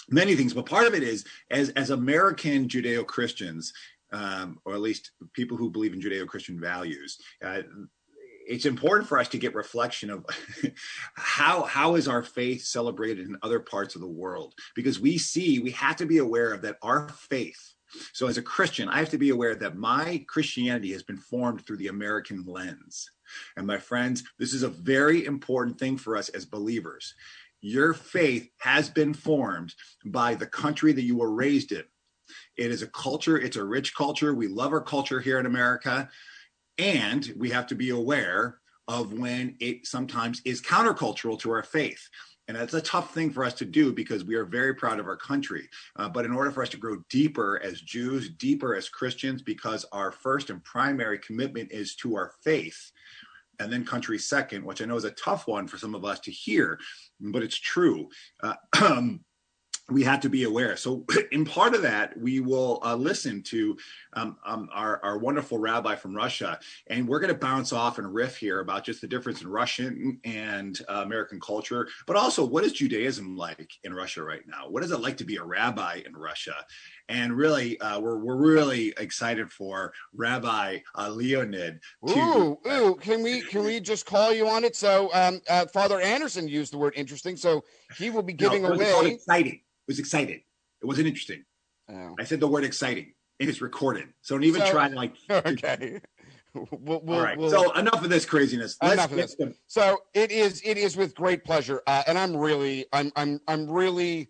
many 0.10 0.36
things, 0.36 0.54
but 0.54 0.66
part 0.66 0.88
of 0.88 0.94
it 0.94 1.04
is 1.04 1.26
as 1.52 1.70
as 1.70 1.90
American 1.90 2.68
Judeo 2.68 3.06
Christians, 3.06 3.74
um, 4.12 4.60
or 4.66 4.74
at 4.74 4.82
least 4.82 5.12
people 5.34 5.58
who 5.58 5.70
believe 5.70 5.94
in 5.94 6.02
Judeo 6.02 6.28
Christian 6.28 6.60
values. 6.60 7.20
Uh, 7.44 7.62
it's 8.48 8.66
important 8.66 9.08
for 9.10 9.20
us 9.20 9.28
to 9.30 9.38
get 9.38 9.56
reflection 9.56 10.10
of 10.10 10.26
how 11.16 11.64
how 11.64 11.96
is 11.96 12.08
our 12.08 12.24
faith 12.24 12.64
celebrated 12.64 13.28
in 13.28 13.38
other 13.42 13.60
parts 13.60 13.96
of 13.96 14.02
the 14.02 14.08
world 14.08 14.54
because 14.76 15.00
we 15.00 15.18
see 15.18 15.60
we 15.60 15.72
have 15.72 15.96
to 15.96 16.06
be 16.06 16.20
aware 16.20 16.54
of 16.54 16.62
that 16.62 16.78
our 16.82 17.10
faith 17.10 17.74
so 18.14 18.28
as 18.28 18.38
a 18.38 18.42
christian 18.42 18.88
i 18.90 19.00
have 19.00 19.10
to 19.10 19.18
be 19.18 19.30
aware 19.30 19.56
that 19.56 19.76
my 19.76 20.24
christianity 20.28 20.92
has 20.92 21.04
been 21.04 21.18
formed 21.18 21.66
through 21.66 21.78
the 21.78 21.88
american 21.88 22.44
lens 22.46 23.10
and 23.58 23.66
my 23.66 23.78
friends 23.78 24.24
this 24.38 24.54
is 24.54 24.64
a 24.64 24.70
very 24.70 25.26
important 25.26 25.78
thing 25.80 25.98
for 25.98 26.16
us 26.16 26.30
as 26.30 26.46
believers 26.46 27.16
your 27.66 27.96
faith 27.96 28.48
has 28.60 28.90
been 28.90 29.12
formed 29.12 29.74
by 30.06 30.36
the 30.36 30.46
country 30.46 30.94
that 30.94 31.02
you 31.02 31.18
were 31.18 31.34
raised 31.34 31.72
in. 31.72 31.84
It 32.58 32.70
is 32.70 32.84
a 32.84 32.88
culture, 32.88 33.40
it's 33.40 33.58
a 33.58 33.64
rich 33.64 33.96
culture. 33.96 34.36
We 34.36 34.48
love 34.48 34.72
our 34.72 34.82
culture 34.82 35.20
here 35.20 35.40
in 35.40 35.48
America. 35.48 36.08
And 36.78 37.34
we 37.36 37.50
have 37.50 37.66
to 37.68 37.76
be 37.76 37.90
aware 37.90 38.60
of 38.88 39.14
when 39.14 39.56
it 39.60 39.88
sometimes 39.88 40.44
is 40.46 40.62
countercultural 40.62 41.40
to 41.40 41.52
our 41.52 41.64
faith. 41.64 42.08
And 42.48 42.56
that's 42.56 42.76
a 42.76 42.82
tough 42.82 43.12
thing 43.16 43.32
for 43.32 43.44
us 43.44 43.56
to 43.56 43.66
do 43.66 43.92
because 43.92 44.24
we 44.24 44.36
are 44.36 44.46
very 44.46 44.76
proud 44.76 45.00
of 45.00 45.08
our 45.08 45.18
country. 45.18 45.68
Uh, 45.96 46.08
but 46.08 46.26
in 46.26 46.32
order 46.32 46.52
for 46.52 46.62
us 46.62 46.70
to 46.70 46.78
grow 46.78 46.98
deeper 47.10 47.60
as 47.64 47.82
Jews, 47.82 48.30
deeper 48.30 48.76
as 48.76 48.90
Christians, 48.90 49.42
because 49.42 49.86
our 49.92 50.12
first 50.12 50.52
and 50.52 50.64
primary 50.64 51.18
commitment 51.18 51.72
is 51.72 51.96
to 51.96 52.16
our 52.16 52.32
faith, 52.44 52.92
and 53.60 53.72
then 53.72 53.86
country 53.86 54.18
second, 54.18 54.66
which 54.66 54.82
I 54.82 54.86
know 54.86 54.96
is 54.96 55.04
a 55.04 55.12
tough 55.12 55.48
one 55.48 55.68
for 55.68 55.78
some 55.78 55.96
of 55.96 56.06
us 56.06 56.20
to 56.22 56.32
hear, 56.32 56.80
but 57.20 57.44
it's 57.44 57.58
true. 57.58 58.10
Uh, 58.44 58.56
we 59.90 60.04
have 60.04 60.20
to 60.22 60.30
be 60.30 60.44
aware. 60.44 60.76
So, 60.78 61.06
in 61.32 61.46
part 61.46 61.76
of 61.76 61.84
that, 61.84 62.18
we 62.20 62.40
will 62.40 62.80
uh, 62.84 62.96
listen 62.96 63.44
to 63.44 63.78
um, 64.14 64.38
um, 64.46 64.70
our, 64.74 65.00
our 65.04 65.18
wonderful 65.20 65.60
rabbi 65.60 65.96
from 65.96 66.16
Russia, 66.16 66.60
and 66.88 67.08
we're 67.08 67.20
going 67.20 67.34
to 67.34 67.40
bounce 67.40 67.72
off 67.72 68.00
and 68.00 68.14
riff 68.14 68.38
here 68.38 68.62
about 68.62 68.84
just 68.84 69.02
the 69.02 69.08
difference 69.08 69.42
in 69.42 69.48
Russian 69.48 70.20
and 70.24 70.80
uh, 70.90 71.02
American 71.06 71.40
culture, 71.40 71.88
but 72.08 72.16
also 72.16 72.44
what 72.44 72.64
is 72.64 72.74
Judaism 72.74 73.38
like 73.38 73.72
in 73.84 73.94
Russia 73.94 74.24
right 74.24 74.44
now? 74.48 74.70
What 74.70 74.84
is 74.84 74.92
it 74.92 75.02
like 75.02 75.18
to 75.18 75.26
be 75.26 75.38
a 75.38 75.44
rabbi 75.44 76.02
in 76.06 76.14
Russia? 76.14 76.56
And 77.08 77.34
really, 77.34 77.80
uh, 77.82 78.00
we're 78.00 78.18
we're 78.18 78.36
really 78.36 78.92
excited 78.98 79.52
for 79.52 79.94
Rabbi 80.16 80.80
uh, 80.98 81.10
Leonid. 81.10 81.80
To, 82.08 82.18
Ooh, 82.18 82.58
ooh! 82.68 82.96
Can 82.96 83.22
we 83.22 83.42
can 83.42 83.64
we 83.64 83.80
just 83.80 84.08
call 84.08 84.34
you 84.34 84.48
on 84.48 84.64
it? 84.64 84.76
So, 84.76 85.12
um, 85.14 85.40
uh, 85.48 85.68
Father 85.68 86.02
Anderson 86.02 86.48
used 86.48 86.74
the 86.74 86.80
word 86.80 86.94
interesting, 86.96 87.38
so 87.38 87.64
he 87.98 88.10
will 88.10 88.24
be 88.24 88.34
giving 88.34 88.64
no, 88.64 88.74
it 88.74 88.76
away. 88.76 89.12
exciting. 89.12 89.54
It 89.54 89.88
was 89.88 90.00
excited. 90.00 90.42
It 90.82 90.86
wasn't 90.86 91.08
interesting. 91.08 91.46
Oh, 91.92 92.16
I 92.20 92.24
said 92.24 92.40
the 92.40 92.48
word 92.48 92.64
exciting. 92.64 93.14
It 93.38 93.50
is 93.50 93.62
recorded. 93.62 94.08
So 94.22 94.34
don't 94.36 94.44
even 94.44 94.62
So- 94.62 94.72
try 94.72 94.90
to 94.90 94.96
like. 94.96 95.14
okay. 95.30 96.00
We'll, 96.56 97.02
we'll, 97.04 97.18
All 97.20 97.22
right. 97.24 97.38
we'll- 97.38 97.50
so 97.52 97.72
enough 97.74 98.02
of 98.04 98.10
this 98.10 98.26
craziness. 98.26 98.78
Let's 98.82 98.94
Enough 98.94 99.12
of 99.12 99.18
this. 99.18 99.36
to- 99.36 99.54
So 99.68 100.00
it 100.16 100.32
is. 100.32 100.60
It 100.66 100.78
is 100.80 100.98
with 100.98 101.14
great 101.14 101.44
pleasure, 101.44 101.84
uh, 101.86 102.02
and 102.08 102.18
I'm 102.18 102.36
really, 102.36 102.86
I'm, 102.92 103.12
I'm, 103.16 103.40
I'm 103.48 103.70
really. 103.70 104.30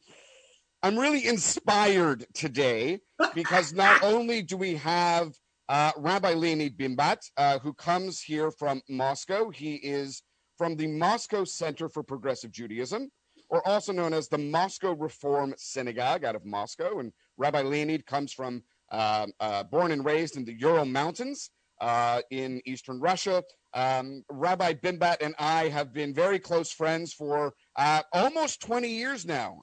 I'm 0.86 1.00
really 1.00 1.25
inspired 1.25 2.27
today 2.36 3.00
because 3.34 3.74
not 3.74 4.04
only 4.04 4.44
do 4.44 4.56
we 4.56 4.75
have 4.75 5.34
uh, 5.68 5.92
Rabbi 5.98 6.36
Leonid 6.36 6.77
Bimbat, 6.77 7.27
uh, 7.38 7.58
who 7.58 7.74
comes 7.74 8.22
here 8.22 8.51
from 8.51 8.84
Moscow. 8.88 9.50
He 9.50 9.77
is 9.77 10.22
from 10.60 10.75
the 10.75 10.86
Moscow 10.86 11.44
Center 11.44 11.89
for 11.89 12.04
Progressive 12.04 12.51
Judaism, 12.51 13.10
or 13.50 13.68
also 13.68 13.94
known 13.94 14.13
as 14.13 14.27
the 14.27 14.38
Moscow 14.38 14.94
Reform 14.94 15.56
Synagogue 15.58 16.24
out 16.24 16.36
of 16.36 16.46
Moscow. 16.46 17.00
And 17.00 17.13
Rabbi 17.36 17.63
Leonid 17.63 18.06
comes 18.06 18.32
from, 18.32 18.62
uh, 18.92 19.25
uh 19.39 19.63
born 19.63 19.92
and 19.92 20.06
raised 20.06 20.38
in 20.38 20.46
the 20.46 20.54
Ural 20.54 20.86
Mountains 20.86 21.50
uh, 21.82 22.22
in 22.32 22.62
eastern 22.65 23.00
Russia. 23.00 23.44
Um, 23.74 24.24
Rabbi 24.29 24.74
Bimbat 24.74 25.17
and 25.22 25.36
I 25.38 25.67
have 25.67 25.94
been 25.94 26.13
very 26.13 26.39
close 26.39 26.72
friends 26.72 27.13
for 27.13 27.53
uh, 27.75 28.01
almost 28.13 28.62
20 28.62 28.88
years 28.88 29.25
now. 29.25 29.62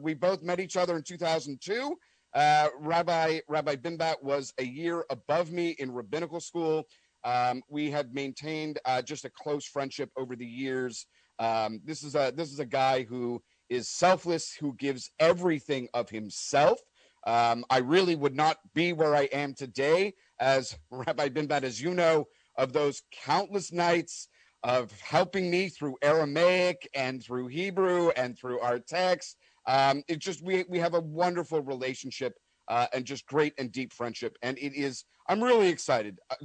we 0.00 0.14
both 0.14 0.42
met 0.42 0.60
each 0.60 0.76
other 0.76 0.96
in 0.96 1.02
2002. 1.02 1.96
Uh, 2.36 2.68
Rabbi 2.78 3.40
Rabbi 3.48 3.76
Bimbat 3.76 4.22
was 4.22 4.52
a 4.58 4.64
year 4.64 5.06
above 5.08 5.50
me 5.50 5.70
in 5.78 5.90
rabbinical 5.90 6.38
school. 6.38 6.84
Um, 7.24 7.62
we 7.70 7.90
have 7.90 8.12
maintained 8.12 8.78
uh, 8.84 9.00
just 9.00 9.24
a 9.24 9.30
close 9.30 9.64
friendship 9.64 10.10
over 10.18 10.36
the 10.36 10.46
years. 10.46 11.06
Um, 11.38 11.80
this 11.84 12.02
is 12.02 12.14
a 12.14 12.32
this 12.36 12.52
is 12.52 12.60
a 12.60 12.66
guy 12.66 13.04
who 13.04 13.42
is 13.70 13.88
selfless, 13.88 14.52
who 14.52 14.74
gives 14.74 15.10
everything 15.18 15.88
of 15.94 16.10
himself. 16.10 16.78
Um, 17.26 17.64
I 17.68 17.78
really 17.78 18.14
would 18.14 18.34
not 18.34 18.58
be 18.74 18.92
where 18.92 19.14
I 19.14 19.24
am 19.24 19.52
today, 19.54 20.14
as 20.40 20.78
Rabbi 20.90 21.28
Bimbat, 21.28 21.64
as 21.64 21.80
you 21.80 21.92
know, 21.92 22.26
of 22.56 22.72
those 22.72 23.02
countless 23.24 23.72
nights 23.72 24.28
of 24.62 24.90
helping 25.00 25.50
me 25.50 25.68
through 25.68 25.96
Aramaic 26.02 26.88
and 26.94 27.22
through 27.22 27.48
Hebrew 27.48 28.10
and 28.16 28.38
through 28.38 28.60
our 28.60 28.78
text 28.78 29.36
um, 29.66 30.02
it's 30.08 30.24
just 30.24 30.42
we 30.42 30.64
we 30.68 30.78
have 30.78 30.94
a 30.94 31.00
wonderful 31.00 31.60
relationship 31.60 32.34
uh, 32.68 32.86
and 32.92 33.04
just 33.04 33.26
great 33.26 33.52
and 33.58 33.70
deep 33.72 33.92
friendship, 33.92 34.36
and 34.42 34.58
it 34.58 34.74
is. 34.74 35.04
I'm 35.28 35.42
really 35.42 35.68
excited. 35.68 36.18
Uh, 36.30 36.36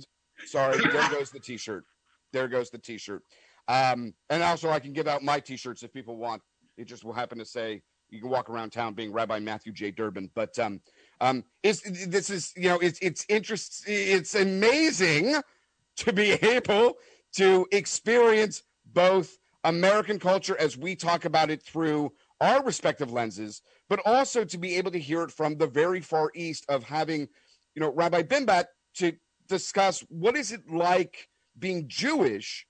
sorry, 0.46 0.78
there 0.92 1.10
goes 1.10 1.30
the 1.30 1.40
T-shirt. 1.40 1.84
There 2.34 2.48
goes 2.48 2.72
the 2.72 2.80
T-shirt. 2.80 3.22
Um, 3.68 4.14
and 4.30 4.42
also, 4.42 4.70
I 4.70 4.80
can 4.80 4.94
give 4.94 5.08
out 5.08 5.22
my 5.24 5.40
T-shirts 5.40 5.84
if 5.84 5.94
people 5.94 6.18
want. 6.18 6.42
It 6.78 6.86
just 6.86 7.04
will 7.04 7.14
happen 7.14 7.38
to 7.38 7.46
say 7.46 7.84
you 8.12 8.20
can 8.20 8.30
walk 8.30 8.50
around 8.50 8.72
town 8.72 8.94
being 8.94 9.12
Rabbi 9.12 9.40
Matthew 9.40 9.72
J. 9.72 9.90
Durbin. 9.90 10.30
But 10.36 10.60
um, 10.60 10.82
um, 11.22 11.44
it's 11.64 11.82
this 12.08 12.30
is 12.30 12.54
you 12.56 12.70
know 12.70 12.78
it's 12.80 13.00
it's 13.02 13.26
interest. 13.30 13.86
It's 13.88 14.36
amazing 14.36 15.42
to 15.98 16.14
be 16.14 16.32
able 16.44 16.98
to 17.34 17.66
experience 17.72 18.64
both 18.94 19.38
American 19.64 20.20
culture 20.20 20.58
as 20.60 20.78
we 20.78 20.96
talk 20.96 21.26
about 21.26 21.50
it 21.50 21.64
through 21.64 22.12
our 22.42 22.64
respective 22.64 23.12
lenses, 23.12 23.62
but 23.88 24.02
also 24.06 24.44
to 24.44 24.58
be 24.58 24.76
able 24.76 24.92
to 24.92 25.00
hear 25.00 25.24
it 25.24 25.32
from 25.32 25.56
the 25.58 25.68
very 25.68 26.02
far 26.02 26.32
east 26.36 26.66
of 26.68 26.84
having, 26.84 27.30
you 27.76 27.82
know, 27.82 27.94
Rabbi 27.94 28.24
Bimbat 28.24 28.66
to 28.96 29.14
discuss 29.48 30.04
what 30.10 30.36
is 30.36 30.52
it 30.52 30.70
like 30.70 31.30
being 31.58 31.88
Jewish 31.88 32.66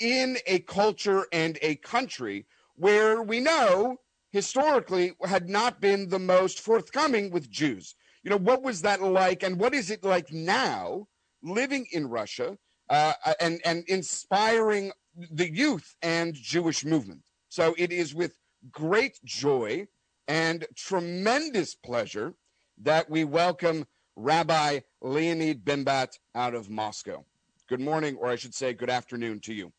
in 0.00 0.36
a 0.46 0.58
culture 0.60 1.26
and 1.32 1.56
a 1.62 1.76
country 1.76 2.46
where 2.74 3.22
we 3.22 3.40
know 3.40 3.98
historically 4.36 5.14
had 5.24 5.48
not 5.48 5.80
been 5.80 6.10
the 6.10 6.18
most 6.18 6.60
forthcoming 6.60 7.30
with 7.30 7.50
Jews. 7.50 7.94
You 8.22 8.30
know, 8.30 8.36
what 8.36 8.62
was 8.62 8.82
that 8.82 9.00
like, 9.00 9.42
and 9.42 9.58
what 9.58 9.74
is 9.74 9.90
it 9.90 10.04
like 10.04 10.30
now 10.30 11.08
living 11.42 11.86
in 11.90 12.06
Russia 12.08 12.58
uh, 12.90 13.14
and 13.40 13.60
and 13.64 13.82
inspiring 13.88 14.92
the 15.30 15.50
youth 15.50 15.96
and 16.02 16.34
Jewish 16.34 16.84
movement? 16.84 17.22
So 17.48 17.74
it 17.78 17.90
is 17.92 18.14
with 18.14 18.36
great 18.70 19.18
joy 19.24 19.88
and 20.28 20.66
tremendous 20.76 21.74
pleasure 21.74 22.34
that 22.82 23.08
we 23.08 23.24
welcome 23.24 23.86
Rabbi 24.16 24.80
Leonid 25.00 25.64
Bimbat 25.64 26.18
out 26.34 26.54
of 26.54 26.68
Moscow. 26.68 27.24
Good 27.68 27.80
morning, 27.80 28.16
or 28.20 28.28
I 28.28 28.36
should 28.36 28.54
say, 28.54 28.74
good 28.74 28.90
afternoon 28.90 29.40
to 29.40 29.54
you. 29.54 29.72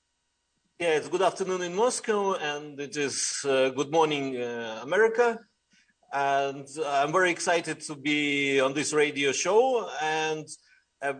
Yeah, 0.79 0.89
it's 0.89 1.09
good 1.09 1.23
afternoon 1.23 1.63
in 1.63 1.73
Moscow, 1.73 2.35
and 2.35 2.79
it 2.79 2.95
is 2.97 3.43
uh, 3.45 3.69
good 3.69 3.91
morning, 3.91 4.37
uh, 4.37 4.81
America. 4.83 5.39
And 6.13 6.67
I'm 6.85 7.11
very 7.11 7.31
excited 7.31 7.79
to 7.87 7.95
be 7.95 8.59
on 8.59 8.75
this 8.75 8.93
radio 8.93 9.31
show. 9.31 9.89
And 10.03 10.47
uh, 11.01 11.13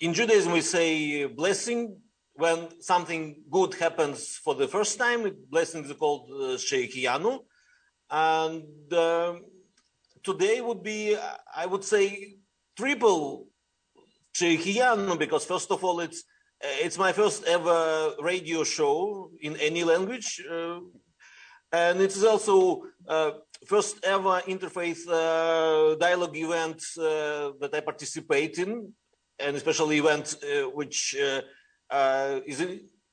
in 0.00 0.12
Judaism, 0.12 0.52
we 0.52 0.60
say 0.60 1.24
blessing 1.26 2.00
when 2.34 2.66
something 2.80 3.44
good 3.48 3.74
happens 3.74 4.40
for 4.42 4.56
the 4.56 4.66
first 4.66 4.98
time, 4.98 5.30
blessing 5.50 5.84
is 5.84 5.92
called 5.92 6.28
uh, 6.32 6.56
Shehecheyanu. 6.56 7.38
And 8.10 8.92
uh, 8.92 9.34
today 10.24 10.60
would 10.60 10.82
be, 10.82 11.16
I 11.54 11.66
would 11.66 11.84
say, 11.84 12.38
triple 12.76 13.46
Shehecheyanu, 14.34 15.16
because 15.16 15.44
first 15.44 15.70
of 15.70 15.84
all, 15.84 16.00
it's 16.00 16.24
it's 16.60 16.98
my 16.98 17.12
first 17.12 17.44
ever 17.44 18.14
radio 18.20 18.64
show 18.64 19.30
in 19.40 19.56
any 19.56 19.84
language. 19.84 20.42
Uh, 20.50 20.80
and 21.72 22.00
it 22.00 22.14
is 22.16 22.24
also 22.24 22.82
uh, 23.08 23.32
first 23.66 24.04
ever 24.04 24.40
interfaith 24.46 25.06
uh, 25.08 25.96
dialogue 25.96 26.36
event 26.36 26.82
uh, 26.98 27.52
that 27.60 27.70
I 27.74 27.80
participate 27.80 28.58
in, 28.58 28.92
and 29.38 29.56
especially 29.56 29.98
event 29.98 30.36
uh, 30.42 30.68
which 30.70 31.16
uh, 31.20 31.40
uh, 31.90 32.40
is 32.46 32.60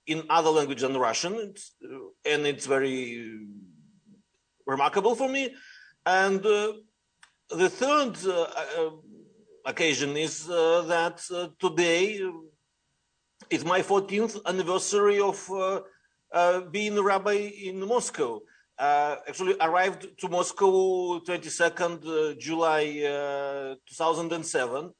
in, 0.06 0.24
other 0.30 0.50
language 0.50 0.82
than 0.82 0.98
Russian, 0.98 1.34
it's, 1.36 1.76
uh, 1.84 1.98
and 2.26 2.46
it's 2.46 2.66
very 2.66 3.40
remarkable 4.66 5.16
for 5.16 5.30
me. 5.30 5.54
And 6.06 6.46
uh, 6.46 6.74
the 7.50 7.70
third 7.70 8.18
uh, 8.26 8.42
uh, 8.42 8.90
occasion 9.66 10.18
is 10.18 10.50
uh, 10.50 10.84
that 10.88 11.22
today 11.60 12.22
is 13.50 13.66
my 13.66 13.82
14th 13.82 14.40
anniversary 14.46 15.20
of 15.20 15.38
being 16.72 16.98
a 16.98 17.04
rabbi 17.04 17.52
in 17.70 17.86
Moscow. 17.88 18.42
actually 18.80 19.56
arrived 19.60 20.08
to 20.20 20.28
Moscow 20.30 21.20
22nd 21.20 22.40
July 22.40 22.84
2007 23.88 24.92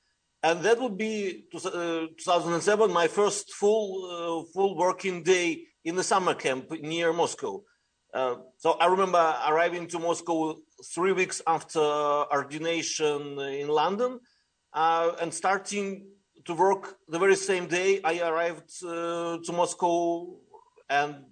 and 0.44 0.62
that 0.62 0.80
would 0.80 0.98
be 0.98 1.46
2007 1.52 2.92
my 2.92 3.08
first 3.08 3.54
full 3.54 3.90
uh, 4.12 4.52
full 4.54 4.76
working 4.76 5.24
day 5.24 5.64
in 5.86 5.96
the 5.96 6.04
summer 6.04 6.34
camp 6.34 6.70
near 6.82 7.14
Moscow. 7.14 7.64
Uh, 8.14 8.36
so 8.58 8.74
I 8.74 8.88
remember 8.88 9.36
arriving 9.48 9.88
to 9.88 10.00
Moscow 10.00 10.58
three 10.94 11.14
weeks 11.14 11.42
after 11.48 11.80
ordination 11.80 13.40
in 13.40 13.70
London 13.70 14.20
uh, 14.74 15.14
and 15.20 15.34
starting 15.34 16.06
to 16.46 16.54
work 16.54 16.98
the 17.08 17.20
very 17.20 17.36
same 17.36 17.68
day 17.68 18.02
I 18.04 18.20
arrived 18.20 18.72
uh, 18.84 19.38
to 19.46 19.52
Moscow 19.52 20.36
and 20.90 21.26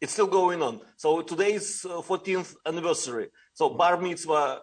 it's 0.00 0.12
still 0.12 0.26
going 0.26 0.62
on. 0.62 0.80
So 0.96 1.22
today 1.22 1.54
is 1.54 1.84
14th 1.84 2.54
uh, 2.54 2.68
anniversary. 2.68 3.28
So 3.54 3.70
Bar 3.70 4.00
Mitzvah 4.00 4.62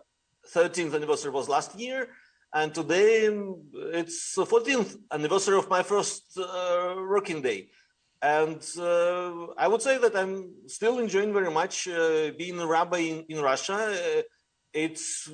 13th 0.54 0.94
anniversary 0.94 1.32
was 1.32 1.50
last 1.50 1.78
year 1.80 2.10
and 2.54 2.74
today 2.74 3.30
it's 3.94 4.36
the 4.36 4.46
14th 4.46 4.96
anniversary 5.12 5.58
of 5.58 5.70
my 5.70 5.84
first 5.84 6.38
uh, 6.38 6.96
working 6.98 7.42
day. 7.42 7.70
And 8.22 8.64
uh, 8.80 9.48
I 9.58 9.68
would 9.68 9.82
say 9.82 9.98
that 9.98 10.16
I'm 10.16 10.54
still 10.68 11.00
enjoying 11.00 11.34
very 11.34 11.52
much 11.52 11.90
uh, 11.90 12.32
being 12.38 12.58
a 12.60 12.66
rabbi 12.66 13.00
in, 13.00 13.26
in 13.28 13.42
Russia. 13.42 13.74
Uh, 13.74 14.22
it's 14.74 15.30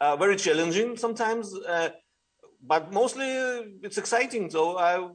uh, 0.00 0.16
very 0.16 0.36
challenging 0.36 0.96
sometimes, 0.96 1.54
uh, 1.54 1.90
but 2.62 2.92
mostly 2.92 3.26
it's 3.82 3.98
exciting. 3.98 4.50
So 4.50 4.78
I, 4.78 5.08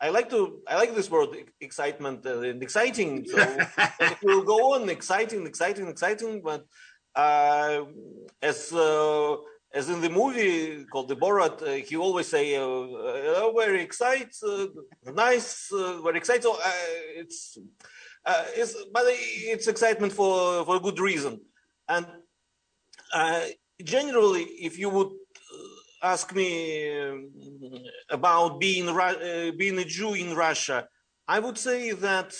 I 0.00 0.10
like 0.10 0.28
to 0.30 0.60
I 0.68 0.76
like 0.76 0.94
this 0.94 1.10
word 1.10 1.30
excitement 1.60 2.24
and 2.26 2.62
exciting. 2.62 3.24
So 3.26 3.38
it 4.00 4.18
will 4.22 4.42
go 4.42 4.74
on 4.74 4.88
exciting, 4.88 5.46
exciting, 5.46 5.88
exciting. 5.88 6.42
But 6.42 6.66
as 8.42 8.72
as 9.74 9.88
in 9.88 10.00
the 10.00 10.08
movie 10.08 10.84
called 10.84 11.08
The 11.08 11.16
Borat, 11.16 11.60
uh, 11.60 11.84
he 11.84 11.96
always 11.96 12.28
say, 12.28 12.56
uh, 12.56 12.62
uh, 12.62 13.52
"Very 13.52 13.82
excited, 13.82 14.30
uh, 14.46 14.66
nice, 15.12 15.72
uh, 15.72 16.00
very 16.00 16.18
excited." 16.18 16.44
So, 16.44 16.54
uh, 16.54 16.70
it's, 17.20 17.58
it's, 18.56 18.74
but 18.92 19.02
it's 19.08 19.66
excitement 19.66 20.12
for 20.12 20.64
for 20.64 20.76
a 20.76 20.80
good 20.80 21.00
reason. 21.00 21.40
And 21.88 22.06
generally, 23.82 24.44
if 24.68 24.78
you 24.78 24.88
would 24.90 25.10
ask 26.04 26.34
me 26.34 26.50
um, 27.00 27.30
about 28.10 28.60
being 28.60 28.86
being 29.56 29.78
a 29.78 29.84
Jew 29.84 30.12
in 30.14 30.36
Russia, 30.36 30.86
I 31.26 31.38
would 31.40 31.58
say 31.58 31.92
that 31.92 32.34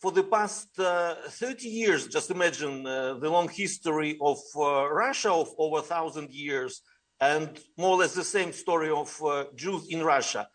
for 0.00 0.10
the 0.10 0.22
past 0.22 0.68
uh, 0.78 1.14
30 1.28 1.68
years, 1.68 2.06
just 2.06 2.30
imagine 2.30 2.86
uh, 2.86 3.14
the 3.14 3.28
long 3.28 3.48
history 3.48 4.16
of 4.22 4.38
uh, 4.56 4.90
Russia 4.90 5.30
of 5.30 5.48
over 5.58 5.78
a 5.78 5.82
thousand 5.82 6.30
years, 6.30 6.80
and 7.20 7.60
more 7.76 7.96
or 7.96 7.98
less 7.98 8.14
the 8.14 8.24
same 8.24 8.52
story 8.52 8.90
of 8.90 9.10
uh, 9.22 9.44
Jews 9.54 9.86
in 9.90 10.02
Russia. 10.02 10.48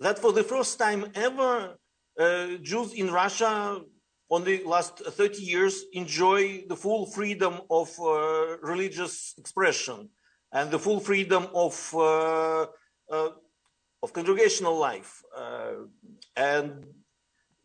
That 0.00 0.18
for 0.18 0.32
the 0.32 0.44
first 0.44 0.78
time 0.78 1.10
ever, 1.14 1.78
uh, 2.20 2.46
Jews 2.60 2.92
in 2.92 3.10
Russia 3.10 3.80
on 4.28 4.44
the 4.44 4.62
last 4.64 4.98
30 4.98 5.42
years 5.42 5.84
enjoy 5.92 6.64
the 6.68 6.76
full 6.76 7.06
freedom 7.06 7.60
of 7.70 7.88
uh, 7.98 8.58
religious 8.60 9.34
expression 9.38 10.10
and 10.52 10.70
the 10.70 10.78
full 10.78 11.00
freedom 11.00 11.48
of 11.54 11.94
uh, 11.94 12.66
uh, 13.10 13.30
of 14.02 14.12
congregational 14.12 14.76
life. 14.76 15.22
Uh, 15.36 15.86
and 16.36 16.86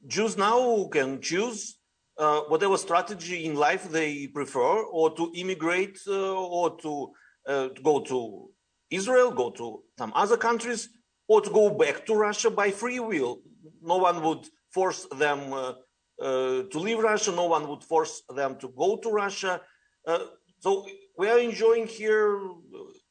Jews 0.06 0.38
now 0.38 0.88
can 0.92 1.22
choose 1.22 1.80
uh, 2.18 2.42
whatever 2.42 2.78
strategy 2.78 3.46
in 3.46 3.56
life 3.56 3.90
they 3.90 4.28
prefer, 4.28 4.84
or 4.84 5.16
to 5.16 5.32
immigrate, 5.36 6.00
uh, 6.08 6.34
or 6.34 6.78
to, 6.78 7.12
to 7.48 7.82
go 7.84 8.00
to 8.02 8.50
Israel, 8.90 9.32
go 9.32 9.50
to 9.52 9.84
some 9.98 10.12
other 10.16 10.38
countries, 10.38 10.90
or 11.28 11.42
to 11.42 11.50
go 11.50 11.70
back 11.70 12.06
to 12.06 12.16
Russia 12.16 12.50
by 12.50 12.72
free 12.72 13.00
will. 13.00 13.42
No 13.82 13.98
one 13.98 14.24
would 14.24 14.48
force 14.72 15.06
them 15.18 15.54
uh, 15.54 15.74
uh, 16.22 16.64
to 16.72 16.80
leave 16.80 17.00
Russia. 17.00 17.32
No 17.32 17.46
one 17.46 17.68
would 17.68 17.84
force 17.84 18.22
them 18.30 18.58
to 18.58 18.68
go 18.70 18.98
to 18.98 19.10
Russia. 19.10 19.62
Uh, 20.06 20.20
so 20.60 20.86
we 21.18 21.30
are 21.30 21.40
enjoying 21.40 21.88
here 21.88 22.40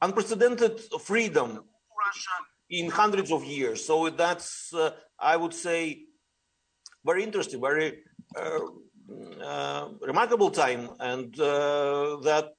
unprecedented 0.01 0.81
freedom 1.01 1.65
in 2.71 2.91
hundreds 2.91 3.31
of 3.31 3.45
years. 3.45 3.85
So 3.85 4.11
that's, 4.11 4.73
uh, 4.75 4.91
I 5.19 5.37
would 5.37 5.55
say, 5.55 6.05
very 7.05 7.23
interesting, 7.23 7.61
very 7.61 8.03
uh, 8.37 8.61
uh, 9.43 9.89
remarkable 10.01 10.51
time, 10.51 10.91
and 10.99 11.33
that 11.35 12.53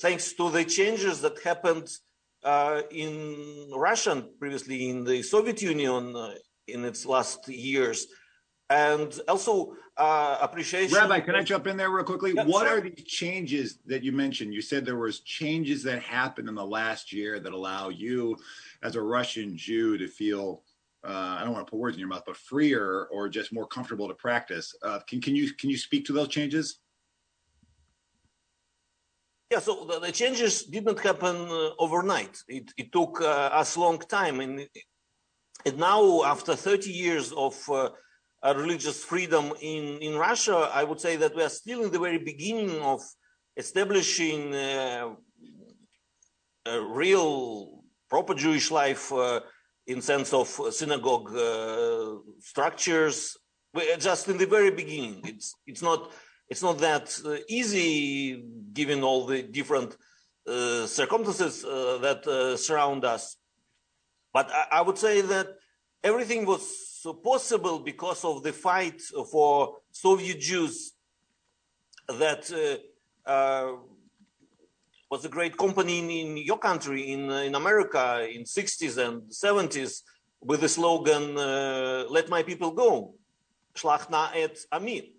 thanks 0.00 0.32
to 0.34 0.50
the 0.50 0.64
changes 0.64 1.20
that 1.20 1.42
happened 1.42 1.88
uh, 2.44 2.82
in 2.90 3.70
Russia 3.74 4.12
and 4.12 4.38
previously 4.38 4.90
in 4.90 5.04
the 5.04 5.22
Soviet 5.22 5.60
Union 5.60 6.14
uh, 6.14 6.34
in 6.66 6.84
its 6.84 7.04
last 7.04 7.48
years. 7.48 8.06
And 8.70 9.18
also 9.28 9.76
uh, 9.96 10.38
appreciation. 10.42 10.94
Rabbi, 10.94 11.20
can 11.20 11.34
I 11.34 11.42
jump 11.42 11.66
in 11.66 11.76
there 11.76 11.90
real 11.90 12.04
quickly? 12.04 12.32
Yeah, 12.34 12.44
what 12.44 12.66
sure. 12.66 12.78
are 12.78 12.80
these 12.80 13.02
changes 13.04 13.78
that 13.86 14.04
you 14.04 14.12
mentioned? 14.12 14.52
You 14.52 14.60
said 14.60 14.84
there 14.84 14.96
was 14.96 15.20
changes 15.20 15.82
that 15.84 16.02
happened 16.02 16.48
in 16.48 16.54
the 16.54 16.66
last 16.66 17.12
year 17.12 17.40
that 17.40 17.52
allow 17.52 17.88
you, 17.88 18.36
as 18.82 18.94
a 18.94 19.00
Russian 19.00 19.56
Jew, 19.56 19.96
to 19.96 20.06
feel 20.06 20.62
uh, 21.04 21.36
I 21.38 21.44
don't 21.44 21.52
want 21.52 21.66
to 21.66 21.70
put 21.70 21.78
words 21.78 21.96
in 21.96 22.00
your 22.00 22.08
mouth, 22.08 22.24
but 22.26 22.36
freer 22.36 23.08
or 23.10 23.28
just 23.28 23.52
more 23.52 23.66
comfortable 23.66 24.08
to 24.08 24.14
practice. 24.14 24.74
Uh, 24.82 24.98
can 25.06 25.20
can 25.20 25.34
you 25.34 25.52
can 25.54 25.70
you 25.70 25.78
speak 25.78 26.04
to 26.06 26.12
those 26.12 26.28
changes? 26.28 26.80
Yeah, 29.50 29.60
so 29.60 29.86
the, 29.86 29.98
the 30.00 30.12
changes 30.12 30.64
didn't 30.64 31.00
happen 31.00 31.36
uh, 31.48 31.70
overnight. 31.78 32.42
It, 32.48 32.70
it 32.76 32.92
took 32.92 33.22
uh, 33.22 33.48
us 33.60 33.78
long 33.78 33.98
time, 33.98 34.40
and, 34.40 34.68
and 35.64 35.78
now 35.78 36.22
after 36.24 36.54
30 36.54 36.90
years 36.90 37.32
of 37.32 37.54
uh, 38.42 38.54
religious 38.56 39.04
freedom 39.04 39.52
in 39.60 39.98
in 39.98 40.16
Russia, 40.16 40.70
I 40.72 40.84
would 40.84 41.00
say 41.00 41.16
that 41.16 41.34
we 41.34 41.42
are 41.42 41.48
still 41.48 41.84
in 41.84 41.90
the 41.90 41.98
very 41.98 42.18
beginning 42.18 42.80
of 42.82 43.00
establishing 43.56 44.54
uh, 44.54 45.14
a 46.66 46.80
real 46.80 47.82
proper 48.08 48.34
Jewish 48.34 48.70
life 48.70 49.12
uh, 49.12 49.40
in 49.86 50.00
sense 50.00 50.32
of 50.32 50.48
synagogue 50.70 51.34
uh, 51.34 52.18
structures. 52.40 53.36
We're 53.74 53.96
just 53.96 54.28
in 54.28 54.38
the 54.38 54.46
very 54.46 54.70
beginning. 54.70 55.20
It's 55.24 55.54
it's 55.66 55.82
not 55.82 56.12
it's 56.48 56.62
not 56.62 56.78
that 56.78 57.20
uh, 57.24 57.36
easy 57.48 58.42
given 58.72 59.02
all 59.02 59.26
the 59.26 59.42
different 59.42 59.96
uh, 60.46 60.86
circumstances 60.86 61.64
uh, 61.64 61.98
that 62.00 62.26
uh, 62.26 62.56
surround 62.56 63.04
us. 63.04 63.36
But 64.32 64.50
I, 64.50 64.78
I, 64.78 64.80
would 64.82 64.96
say 64.96 65.20
that 65.20 65.48
everything 66.02 66.46
was 66.46 66.62
possible 67.22 67.78
because 67.78 68.24
of 68.24 68.42
the 68.42 68.52
fight 68.52 69.00
for 69.30 69.76
Soviet 69.90 70.40
Jews 70.40 70.92
that 72.08 72.50
uh, 73.26 73.30
uh, 73.30 73.76
was 75.10 75.24
a 75.24 75.28
great 75.28 75.56
company 75.56 75.98
in, 75.98 76.10
in 76.10 76.36
your 76.38 76.58
country, 76.58 77.12
in, 77.12 77.30
in 77.30 77.54
America, 77.54 78.28
in 78.30 78.44
60s 78.44 78.98
and 78.98 79.22
70s, 79.30 80.02
with 80.40 80.60
the 80.60 80.68
slogan, 80.68 81.34
let 82.10 82.28
my 82.28 82.42
people 82.42 82.70
go, 82.70 83.14
Shlach 83.74 84.06
et 84.34 84.58
Ami 84.70 85.12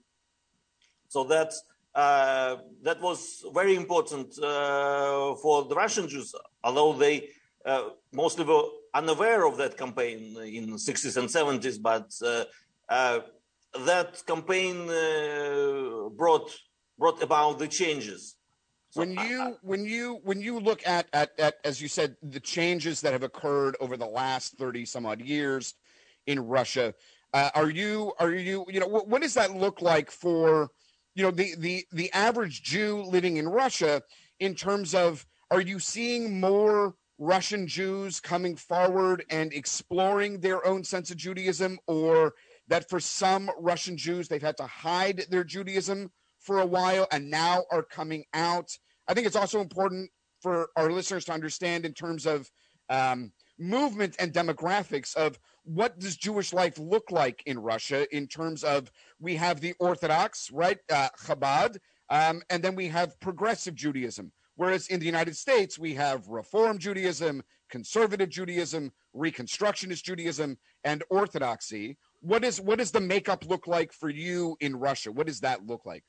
so 1.10 1.24
that 1.26 1.52
uh, 1.96 2.58
that 2.84 3.02
was 3.02 3.44
very 3.54 3.76
important 3.76 4.38
uh, 4.42 5.36
for 5.36 5.66
the 5.66 5.76
Russian 5.76 6.08
Jews, 6.08 6.34
although 6.64 6.94
they 6.94 7.30
uh, 7.66 7.90
mostly 8.14 8.46
were 8.46 8.64
unaware 8.94 9.46
of 9.46 9.58
that 9.58 9.78
campaign 9.78 10.36
in 10.42 10.72
the 10.72 10.78
60s 10.78 11.18
and 11.18 11.28
70s. 11.30 11.82
But 11.82 12.12
uh, 12.24 12.46
uh, 12.90 13.20
that 13.86 14.24
campaign 14.26 14.90
uh, 14.90 16.10
brought 16.10 16.52
brought 16.98 17.22
about 17.22 17.60
the 17.60 17.68
changes. 17.68 18.36
So 18.92 19.02
when 19.02 19.12
you 19.12 19.42
I, 19.42 19.54
when 19.62 19.86
you 19.86 20.20
when 20.24 20.42
you 20.42 20.60
look 20.60 20.86
at, 20.88 21.08
at 21.14 21.40
at 21.40 21.56
as 21.64 21.82
you 21.82 21.88
said 21.88 22.16
the 22.24 22.40
changes 22.40 23.02
that 23.02 23.14
have 23.14 23.24
occurred 23.24 23.78
over 23.80 23.96
the 23.98 24.08
last 24.08 24.58
30 24.58 24.86
some 24.86 25.06
odd 25.06 25.22
years 25.22 25.76
in 26.26 26.40
Russia 26.40 26.96
are 27.34 27.70
you 27.70 28.12
are 28.20 28.32
you 28.32 28.66
you 28.68 28.80
know 28.80 28.88
what, 28.88 29.08
what 29.08 29.22
does 29.22 29.36
that 29.36 29.56
look 29.56 29.82
like 29.82 30.10
for 30.10 30.72
you 31.16 31.24
know 31.24 31.32
the 31.32 31.56
the 31.60 31.86
the 31.92 32.12
average 32.14 32.64
Jew 32.64 33.04
living 33.04 33.38
in 33.38 33.48
Russia 33.48 34.02
in 34.40 34.56
terms 34.56 34.96
of 34.96 35.26
are 35.52 35.62
you 35.62 35.80
seeing 35.80 36.40
more 36.40 36.96
Russian 37.20 37.68
Jews 37.68 38.20
coming 38.20 38.56
forward 38.56 39.26
and 39.30 39.54
exploring 39.54 40.40
their 40.40 40.66
own 40.66 40.84
sense 40.84 41.12
of 41.12 41.18
Judaism 41.18 41.78
or 41.86 42.34
that 42.70 42.90
for 42.90 43.00
some 43.00 43.52
Russian 43.60 43.98
Jews 43.98 44.28
they've 44.28 44.42
had 44.42 44.58
to 44.58 44.66
hide 44.66 45.26
their 45.30 45.44
Judaism 45.44 46.12
for 46.40 46.60
a 46.60 46.66
while 46.66 47.08
and 47.12 47.30
now 47.30 47.66
are 47.72 47.84
coming 47.84 48.24
out 48.34 48.72
I 49.10 49.16
think 49.16 49.26
it's 49.26 49.36
also 49.36 49.60
important 49.60 50.12
for 50.40 50.70
our 50.76 50.92
listeners 50.92 51.26
to 51.26 51.34
understand 51.34 51.84
in 51.84 51.94
terms 51.94 52.28
of 52.28 52.50
um, 52.90 53.32
movement 53.58 54.16
and 54.20 54.32
demographics 54.32 55.16
of 55.16 55.40
what 55.64 56.00
does 56.00 56.16
Jewish 56.16 56.54
life 56.54 56.78
look 56.78 57.12
like 57.12 57.42
in 57.48 57.58
Russia 57.58 58.08
in 58.16 58.28
terms 58.28 58.64
of 58.64 58.92
we 59.20 59.36
have 59.36 59.62
the 59.62 59.74
Orthodox, 59.80 60.52
right, 60.52 60.78
uh, 60.92 61.10
Chabad, 61.26 61.78
um, 62.12 62.44
and 62.52 62.64
then 62.64 62.76
we 62.76 62.88
have 62.88 63.20
progressive 63.20 63.74
Judaism. 63.74 64.32
Whereas 64.60 64.88
in 64.88 65.00
the 65.00 65.06
United 65.06 65.38
States, 65.38 65.80
we 65.80 65.94
have 65.94 66.28
Reform 66.28 66.80
Judaism, 66.80 67.42
Conservative 67.70 68.28
Judaism, 68.28 68.92
Reconstructionist 69.16 70.04
Judaism, 70.04 70.58
and 70.84 71.02
Orthodoxy. 71.10 71.98
What 72.20 72.44
is 72.44 72.60
what 72.60 72.80
does 72.80 72.92
the 72.92 73.00
makeup 73.00 73.46
look 73.48 73.68
like 73.68 73.94
for 73.94 74.10
you 74.10 74.58
in 74.60 74.76
Russia? 74.76 75.14
What 75.14 75.28
does 75.28 75.40
that 75.40 75.66
look 75.66 75.86
like? 75.86 76.04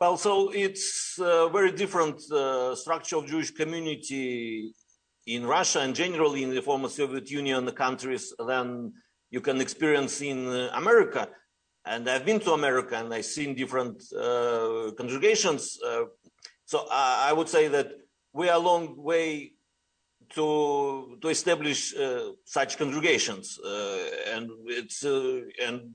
Well, 0.00 0.16
so 0.16 0.50
it's 0.50 1.18
a 1.18 1.48
very 1.48 1.72
different 1.72 2.18
uh, 2.30 2.76
structure 2.76 3.16
of 3.16 3.26
Jewish 3.26 3.50
community 3.50 4.72
in 5.26 5.44
Russia 5.44 5.80
and 5.80 5.96
generally 5.96 6.44
in 6.44 6.54
the 6.54 6.62
former 6.62 6.88
Soviet 6.88 7.28
Union 7.28 7.68
countries 7.72 8.32
than 8.38 8.92
you 9.30 9.40
can 9.40 9.60
experience 9.60 10.20
in 10.20 10.46
uh, 10.46 10.70
America. 10.74 11.26
And 11.86 12.08
I've 12.10 12.24
been 12.24 12.40
to 12.40 12.52
America 12.52 12.96
and 12.96 13.14
I've 13.14 13.24
seen 13.24 13.54
different 13.54 14.02
uh, 14.12 14.90
congregations. 14.96 15.78
Uh, 15.86 16.04
so 16.64 16.86
I, 16.90 17.28
I, 17.30 17.32
would 17.32 17.48
say 17.48 17.68
that 17.68 17.92
we 18.32 18.48
are 18.48 18.56
a 18.56 18.66
long 18.70 18.96
way 18.96 19.52
to 20.30 21.16
to 21.22 21.28
establish 21.28 21.94
uh, 21.94 22.32
such 22.44 22.76
congregations, 22.76 23.58
uh, 23.64 23.98
and 24.34 24.50
it's 24.66 25.04
and 25.04 25.92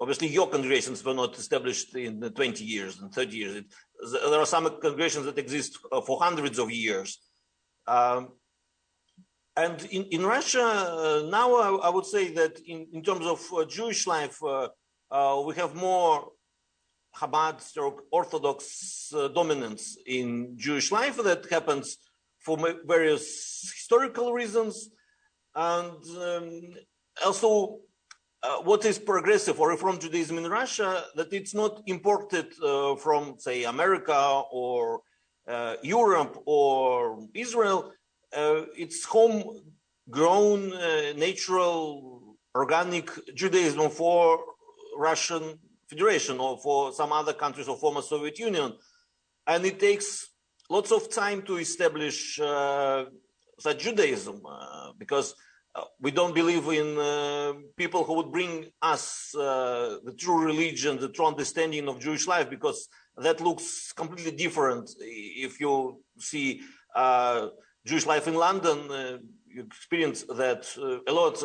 obviously 0.00 0.28
your 0.28 0.48
congregations 0.48 1.04
were 1.04 1.14
not 1.14 1.38
established 1.38 1.94
in 1.94 2.20
20 2.20 2.64
years 2.64 3.00
and 3.00 3.12
30 3.12 3.36
years. 3.36 3.56
It, 3.56 3.66
there 4.30 4.40
are 4.40 4.46
some 4.46 4.64
congregations 4.80 5.26
that 5.26 5.38
exist 5.38 5.78
uh, 5.92 6.00
for 6.00 6.18
hundreds 6.20 6.58
of 6.58 6.70
years. 6.70 7.20
Um, 7.86 8.30
and 9.56 9.82
in, 9.90 10.04
in 10.04 10.24
Russia, 10.24 10.62
uh, 10.62 11.28
now 11.28 11.54
I, 11.54 11.88
I, 11.88 11.90
would 11.90 12.06
say 12.06 12.32
that 12.32 12.58
in, 12.66 12.86
in 12.92 13.02
terms 13.02 13.26
of 13.26 13.40
uh, 13.52 13.64
Jewish 13.66 14.06
life, 14.06 14.42
uh, 14.42 14.68
uh 15.10 15.42
we 15.46 15.54
have 15.54 15.74
more 15.74 16.32
Chabad 17.16 17.56
Orthodox 18.10 19.12
uh, 19.14 19.28
dominance 19.28 19.98
in 20.06 20.56
Jewish 20.56 20.92
life 20.92 21.16
that 21.22 21.46
happens 21.50 21.98
for 22.38 22.56
various 22.86 23.70
historical 23.74 24.32
reasons. 24.32 24.90
And 25.54 26.02
um, 26.18 26.60
also 27.24 27.80
uh, 28.42 28.58
what 28.62 28.84
is 28.84 28.98
progressive 28.98 29.60
or 29.60 29.70
Reform 29.70 29.98
Judaism 29.98 30.38
in 30.38 30.48
Russia 30.48 31.04
that 31.16 31.32
it's 31.32 31.54
not 31.54 31.82
imported 31.86 32.46
uh, 32.62 32.96
from, 32.96 33.34
say, 33.38 33.64
America 33.64 34.42
or 34.50 35.00
uh, 35.48 35.76
Europe 35.82 36.40
or 36.46 37.26
Israel. 37.34 37.92
Uh, 38.34 38.62
it's 38.76 39.04
homegrown, 39.04 40.72
uh, 40.72 41.12
natural, 41.16 42.36
organic 42.54 43.10
Judaism 43.34 43.90
for 43.90 44.40
Russian 45.00 45.58
Federation 45.88 46.38
or 46.38 46.58
for 46.58 46.92
some 46.92 47.12
other 47.12 47.32
countries 47.32 47.68
of 47.68 47.80
former 47.80 48.02
Soviet 48.02 48.38
Union, 48.38 48.72
and 49.46 49.64
it 49.64 49.80
takes 49.80 50.28
lots 50.68 50.92
of 50.92 51.10
time 51.10 51.42
to 51.42 51.56
establish 51.56 52.38
uh, 52.38 53.06
such 53.58 53.78
Judaism 53.86 54.40
because 54.98 55.34
uh, 55.74 55.84
we 56.00 56.10
don't 56.10 56.34
believe 56.34 56.66
in 56.68 56.98
uh, 56.98 57.52
people 57.76 58.02
who 58.04 58.14
would 58.14 58.32
bring 58.32 58.66
us 58.82 59.34
uh, 59.34 59.98
the 60.04 60.14
true 60.18 60.44
religion, 60.44 60.98
the 60.98 61.08
true 61.08 61.26
understanding 61.26 61.88
of 61.88 62.00
Jewish 62.00 62.26
life, 62.26 62.50
because 62.50 62.88
that 63.16 63.40
looks 63.40 63.92
completely 63.92 64.32
different. 64.32 64.90
If 64.98 65.60
you 65.60 66.02
see 66.18 66.62
uh, 66.94 67.48
Jewish 67.86 68.06
life 68.06 68.26
in 68.26 68.34
London, 68.34 68.90
uh, 68.90 69.18
you 69.46 69.62
experience 69.62 70.24
that 70.36 70.62
uh, 70.76 71.10
a 71.10 71.12
lot, 71.12 71.36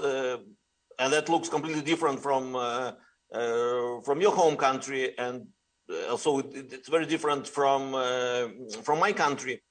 and 1.01 1.13
that 1.13 1.29
looks 1.29 1.49
completely 1.49 1.83
different 1.83 2.19
from 2.21 2.55
from 3.31 4.21
your 4.21 4.31
home 4.31 4.55
country, 4.55 5.17
and 5.17 5.47
also 6.09 6.39
it, 6.39 6.73
it's 6.73 6.89
very 6.89 7.05
different 7.05 7.47
from 7.47 7.91
from 8.83 8.99
my 8.99 9.11
country. 9.11 9.61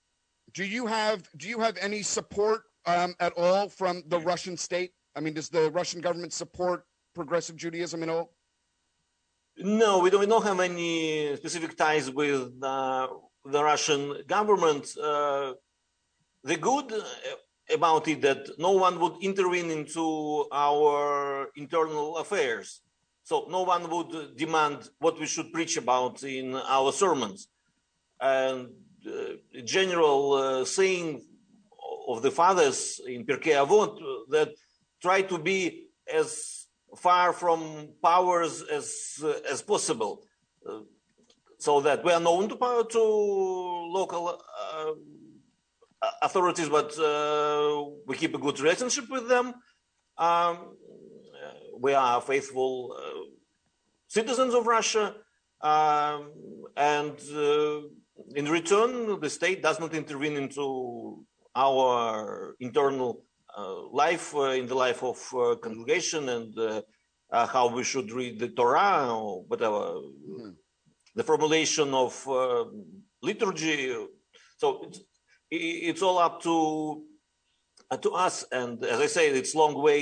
Do 0.52 0.64
you 0.64 0.86
have 0.86 1.28
do 1.36 1.48
you 1.48 1.60
have 1.60 1.76
any 1.80 2.02
support 2.02 2.62
um, 2.86 3.14
at 3.20 3.32
all 3.36 3.68
from 3.68 4.02
the 4.08 4.20
Russian 4.20 4.56
state? 4.56 4.92
I 5.16 5.20
mean, 5.20 5.34
does 5.34 5.48
the 5.48 5.70
Russian 5.70 6.00
government 6.00 6.32
support 6.32 6.84
progressive 7.14 7.56
Judaism 7.56 8.02
at 8.02 8.08
all? 8.08 8.34
No, 9.56 10.00
we 10.00 10.10
don't, 10.10 10.20
we 10.20 10.26
don't 10.26 10.44
have 10.44 10.58
any 10.58 11.36
specific 11.36 11.76
ties 11.76 12.10
with 12.10 12.52
uh, 12.62 13.06
the 13.44 13.62
Russian 13.62 14.22
government. 14.26 14.96
Uh, 15.00 15.52
the 16.42 16.56
good 16.56 16.92
about 17.72 18.08
it 18.08 18.20
that 18.22 18.58
no 18.58 18.72
one 18.72 18.98
would 19.00 19.14
intervene 19.22 19.70
into 19.70 20.46
our 20.52 21.48
internal 21.56 22.18
affairs. 22.18 22.82
So 23.24 23.46
no 23.50 23.62
one 23.62 23.90
would 23.90 24.36
demand 24.36 24.88
what 24.98 25.18
we 25.18 25.26
should 25.26 25.52
preach 25.52 25.76
about 25.76 26.22
in 26.22 26.54
our 26.54 26.92
sermons. 26.92 27.48
And 28.20 28.68
uh, 29.06 29.62
general 29.64 30.32
uh, 30.34 30.64
saying 30.64 31.24
of 32.06 32.22
the 32.22 32.30
fathers 32.30 33.00
in 33.06 33.24
Pirkei 33.24 33.54
Avot 33.54 33.98
that 34.28 34.50
try 35.00 35.22
to 35.22 35.38
be 35.38 35.88
as 36.12 36.66
far 36.96 37.32
from 37.32 37.88
powers 38.02 38.62
as 38.62 38.86
uh, 39.24 39.32
as 39.50 39.62
possible, 39.62 40.22
uh, 40.68 40.80
so 41.58 41.80
that 41.80 42.04
we 42.04 42.12
are 42.12 42.20
known 42.20 42.48
to 42.50 42.56
power, 42.56 42.84
to 42.84 43.02
local 43.98 44.40
uh, 44.62 44.92
authorities, 46.22 46.68
but 46.68 46.96
uh, 46.98 47.84
we 48.06 48.16
keep 48.16 48.34
a 48.34 48.38
good 48.38 48.60
relationship 48.60 49.08
with 49.10 49.28
them. 49.28 49.54
Um, 50.18 50.76
we 51.84 51.92
are 51.92 52.18
faithful 52.22 52.96
uh, 52.98 53.24
citizens 54.08 54.54
of 54.54 54.66
Russia, 54.66 55.14
um, 55.60 56.20
and 56.78 57.16
uh, 57.36 57.80
in 58.34 58.46
return, 58.58 59.20
the 59.20 59.28
state 59.28 59.60
does 59.62 59.78
not 59.78 59.92
intervene 59.92 60.36
into 60.44 60.64
our 61.54 62.56
internal 62.58 63.10
uh, 63.58 63.82
life 64.02 64.34
uh, 64.34 64.60
in 64.60 64.66
the 64.66 64.78
life 64.86 65.00
of 65.04 65.18
uh, 65.34 65.56
congregation 65.56 66.22
and 66.30 66.52
how 67.56 67.66
we 67.76 67.82
should 67.84 68.10
read 68.12 68.38
the 68.38 68.48
Torah 68.48 69.12
or 69.12 69.44
whatever, 69.50 69.82
mm-hmm. 70.30 70.50
the 71.18 71.24
formulation 71.30 71.92
of 71.92 72.12
liturgy. 73.20 73.80
So 74.56 74.66
it's, 74.84 75.00
it's 75.50 76.02
all 76.02 76.18
up 76.18 76.40
to 76.44 76.54
to 78.00 78.10
us. 78.26 78.44
And 78.50 78.82
as 78.84 78.98
I 79.00 79.06
say, 79.06 79.24
it's 79.28 79.54
long 79.54 79.74
way 79.88 80.00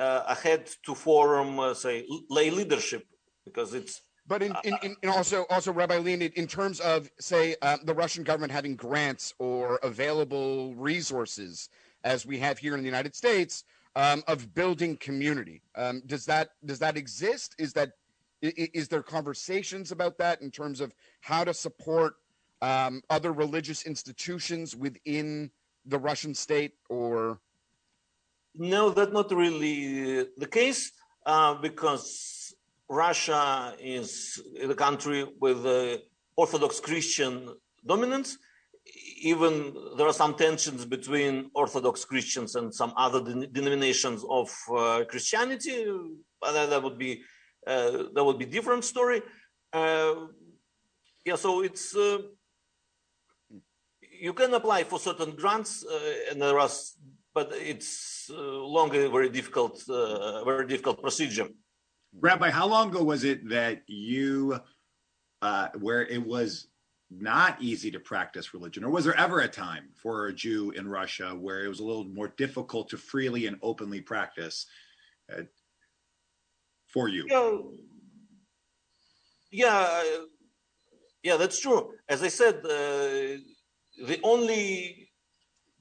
ahead 0.00 0.70
to 0.84 0.94
form, 0.94 1.74
say, 1.74 2.06
lay 2.28 2.50
leadership 2.50 3.06
because 3.44 3.74
it's 3.74 4.02
but 4.30 4.44
in, 4.44 4.54
in, 4.62 4.96
in, 5.02 5.08
also, 5.08 5.44
also, 5.50 5.72
Rabbi 5.72 5.98
Leonid, 5.98 6.34
in 6.34 6.46
terms 6.46 6.78
of, 6.78 7.10
say, 7.18 7.56
um, 7.62 7.80
the 7.82 7.92
Russian 7.92 8.22
government 8.22 8.52
having 8.52 8.76
grants 8.76 9.34
or 9.40 9.80
available 9.82 10.72
resources, 10.76 11.68
as 12.04 12.24
we 12.24 12.38
have 12.38 12.56
here 12.56 12.76
in 12.76 12.80
the 12.80 12.86
United 12.86 13.16
States, 13.16 13.64
um, 13.96 14.22
of 14.28 14.54
building 14.54 14.96
community, 14.98 15.62
um, 15.74 16.00
does 16.06 16.24
that 16.26 16.50
does 16.64 16.78
that 16.78 16.96
exist? 16.96 17.56
Is 17.58 17.72
that 17.72 17.90
is 18.40 18.86
there 18.86 19.02
conversations 19.02 19.90
about 19.90 20.16
that 20.18 20.40
in 20.42 20.52
terms 20.52 20.80
of 20.80 20.94
how 21.22 21.42
to 21.42 21.52
support 21.52 22.14
um, 22.62 23.02
other 23.10 23.32
religious 23.32 23.82
institutions 23.82 24.76
within 24.76 25.50
the 25.86 25.98
Russian 25.98 26.34
state, 26.34 26.74
or? 26.88 27.40
No, 28.54 28.90
that's 28.90 29.12
not 29.12 29.30
really 29.32 30.26
the 30.36 30.46
case, 30.46 30.92
uh, 31.24 31.54
because 31.54 32.54
Russia 32.88 33.74
is 33.78 34.42
a 34.60 34.74
country 34.74 35.24
with 35.40 35.64
Orthodox 36.36 36.80
Christian 36.80 37.48
dominance. 37.86 38.36
Even 39.22 39.74
there 39.96 40.06
are 40.06 40.12
some 40.12 40.34
tensions 40.34 40.84
between 40.84 41.50
Orthodox 41.54 42.04
Christians 42.04 42.56
and 42.56 42.74
some 42.74 42.92
other 42.96 43.20
denominations 43.52 44.24
of 44.28 44.50
uh, 44.74 45.04
Christianity. 45.08 45.84
That, 46.42 46.70
that 46.70 46.82
would 46.82 46.98
be 46.98 47.22
uh, 47.66 48.04
that 48.14 48.24
would 48.24 48.38
be 48.38 48.46
different 48.46 48.84
story. 48.84 49.22
Uh, 49.72 50.14
yeah, 51.24 51.36
so 51.36 51.62
it's 51.62 51.94
uh, 51.94 52.18
you 54.20 54.32
can 54.32 54.52
apply 54.54 54.84
for 54.84 54.98
certain 54.98 55.36
grants, 55.36 55.84
uh, 55.84 56.30
and 56.30 56.40
there 56.42 56.58
are, 56.58 56.70
but 57.34 57.52
it's 57.52 58.09
uh, 58.30 58.40
longer, 58.76 59.08
very 59.08 59.28
difficult, 59.28 59.82
very 59.86 60.66
difficult 60.66 61.00
procedure. 61.00 61.48
Rabbi, 62.18 62.50
how 62.50 62.66
long 62.66 62.90
ago 62.90 63.04
was 63.04 63.24
it 63.24 63.48
that 63.48 63.82
you, 63.86 64.60
uh, 65.42 65.68
where 65.78 66.02
it 66.06 66.24
was 66.26 66.66
not 67.10 67.60
easy 67.60 67.90
to 67.90 68.00
practice 68.00 68.54
religion, 68.54 68.84
or 68.84 68.90
was 68.90 69.04
there 69.04 69.18
ever 69.18 69.40
a 69.40 69.48
time 69.48 69.88
for 69.94 70.26
a 70.26 70.32
Jew 70.32 70.70
in 70.72 70.88
Russia 70.88 71.30
where 71.30 71.64
it 71.64 71.68
was 71.68 71.80
a 71.80 71.84
little 71.84 72.04
more 72.04 72.28
difficult 72.36 72.88
to 72.90 72.96
freely 72.96 73.46
and 73.46 73.56
openly 73.62 74.00
practice 74.00 74.66
uh, 75.32 75.42
for 76.86 77.08
you? 77.08 77.26
Yeah, 77.28 77.58
yeah, 79.50 80.02
yeah, 81.22 81.36
that's 81.36 81.60
true. 81.60 81.94
As 82.08 82.22
I 82.22 82.28
said, 82.28 82.56
uh, 82.64 83.38
the 84.06 84.20
only 84.22 84.99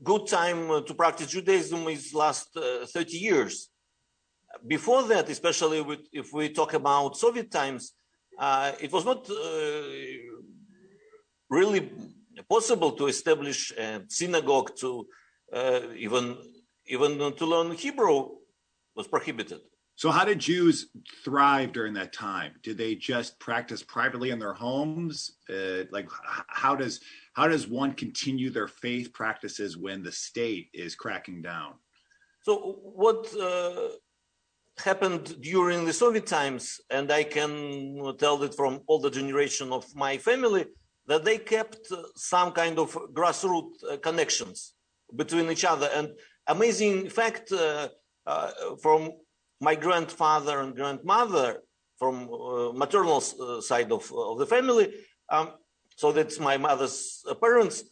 good 0.04 0.28
time 0.28 0.84
to 0.86 0.94
practice 0.94 1.28
Judaism 1.28 1.88
is 1.88 2.14
last 2.14 2.56
uh, 2.56 2.86
30 2.86 3.18
years 3.18 3.70
before 4.66 5.04
that, 5.04 5.30
especially 5.30 5.82
with, 5.82 6.00
if 6.12 6.34
we 6.34 6.50
talk 6.50 6.74
about 6.74 7.18
Soviet 7.18 7.52
times, 7.52 7.94
uh, 8.38 8.72
it 8.80 8.92
was 8.92 9.06
not 9.06 9.30
uh, 9.30 9.84
really 11.50 11.92
possible 12.48 12.92
to 12.94 13.08
establish 13.08 13.72
a 13.72 14.02
synagogue 14.08 14.72
to 14.80 15.08
uh, 15.54 15.82
even 15.96 16.38
even 16.86 17.18
to 17.36 17.46
learn 17.46 17.72
Hebrew 17.72 18.30
was 18.96 19.08
prohibited. 19.08 19.62
So, 20.00 20.12
how 20.12 20.24
did 20.24 20.40
Jews 20.40 20.88
thrive 21.26 21.74
during 21.74 21.94
that 21.96 22.14
time? 22.14 22.54
Did 22.64 22.78
they 22.78 22.96
just 22.96 23.38
practice 23.38 23.84
privately 23.84 24.30
in 24.30 24.40
their 24.40 24.54
homes? 24.54 25.40
Uh, 25.50 25.84
like, 25.92 26.08
how 26.48 26.74
does 26.74 27.02
how 27.34 27.50
does 27.50 27.68
one 27.68 27.92
continue 27.92 28.50
their 28.50 28.70
faith 28.70 29.12
practices 29.12 29.76
when 29.76 30.02
the 30.02 30.14
state 30.14 30.70
is 30.74 30.96
cracking 30.96 31.42
down? 31.42 31.74
So, 32.44 32.80
what 32.82 33.28
uh, 33.36 33.90
happened 34.78 35.42
during 35.42 35.84
the 35.84 35.92
Soviet 35.92 36.26
times, 36.26 36.80
and 36.90 37.12
I 37.12 37.24
can 37.26 38.16
tell 38.18 38.38
that 38.38 38.56
from 38.56 38.80
all 38.88 39.00
the 39.00 39.12
generation 39.12 39.74
of 39.74 39.84
my 39.98 40.18
family, 40.18 40.64
that 41.08 41.26
they 41.26 41.38
kept 41.40 41.92
some 42.16 42.54
kind 42.54 42.80
of 42.80 42.98
grassroots 43.14 43.84
uh, 43.84 43.98
connections 43.98 44.76
between 45.14 45.52
each 45.52 45.66
other. 45.66 45.90
And 45.94 46.14
amazing 46.48 47.10
fact 47.10 47.52
uh, 47.52 47.90
uh, 48.26 48.52
from 48.82 49.12
my 49.60 49.76
grandfather 49.76 50.60
and 50.62 50.76
grandmother, 50.76 51.62
from 51.98 52.30
uh, 52.34 52.72
maternal 52.72 53.22
uh, 53.42 53.60
side 53.60 53.92
of, 53.92 54.12
of 54.14 54.38
the 54.40 54.46
family, 54.46 54.94
um, 55.30 55.52
so 55.98 56.12
that's 56.14 56.40
my 56.40 56.56
mother's 56.56 57.24
uh, 57.30 57.34
parents, 57.34 57.84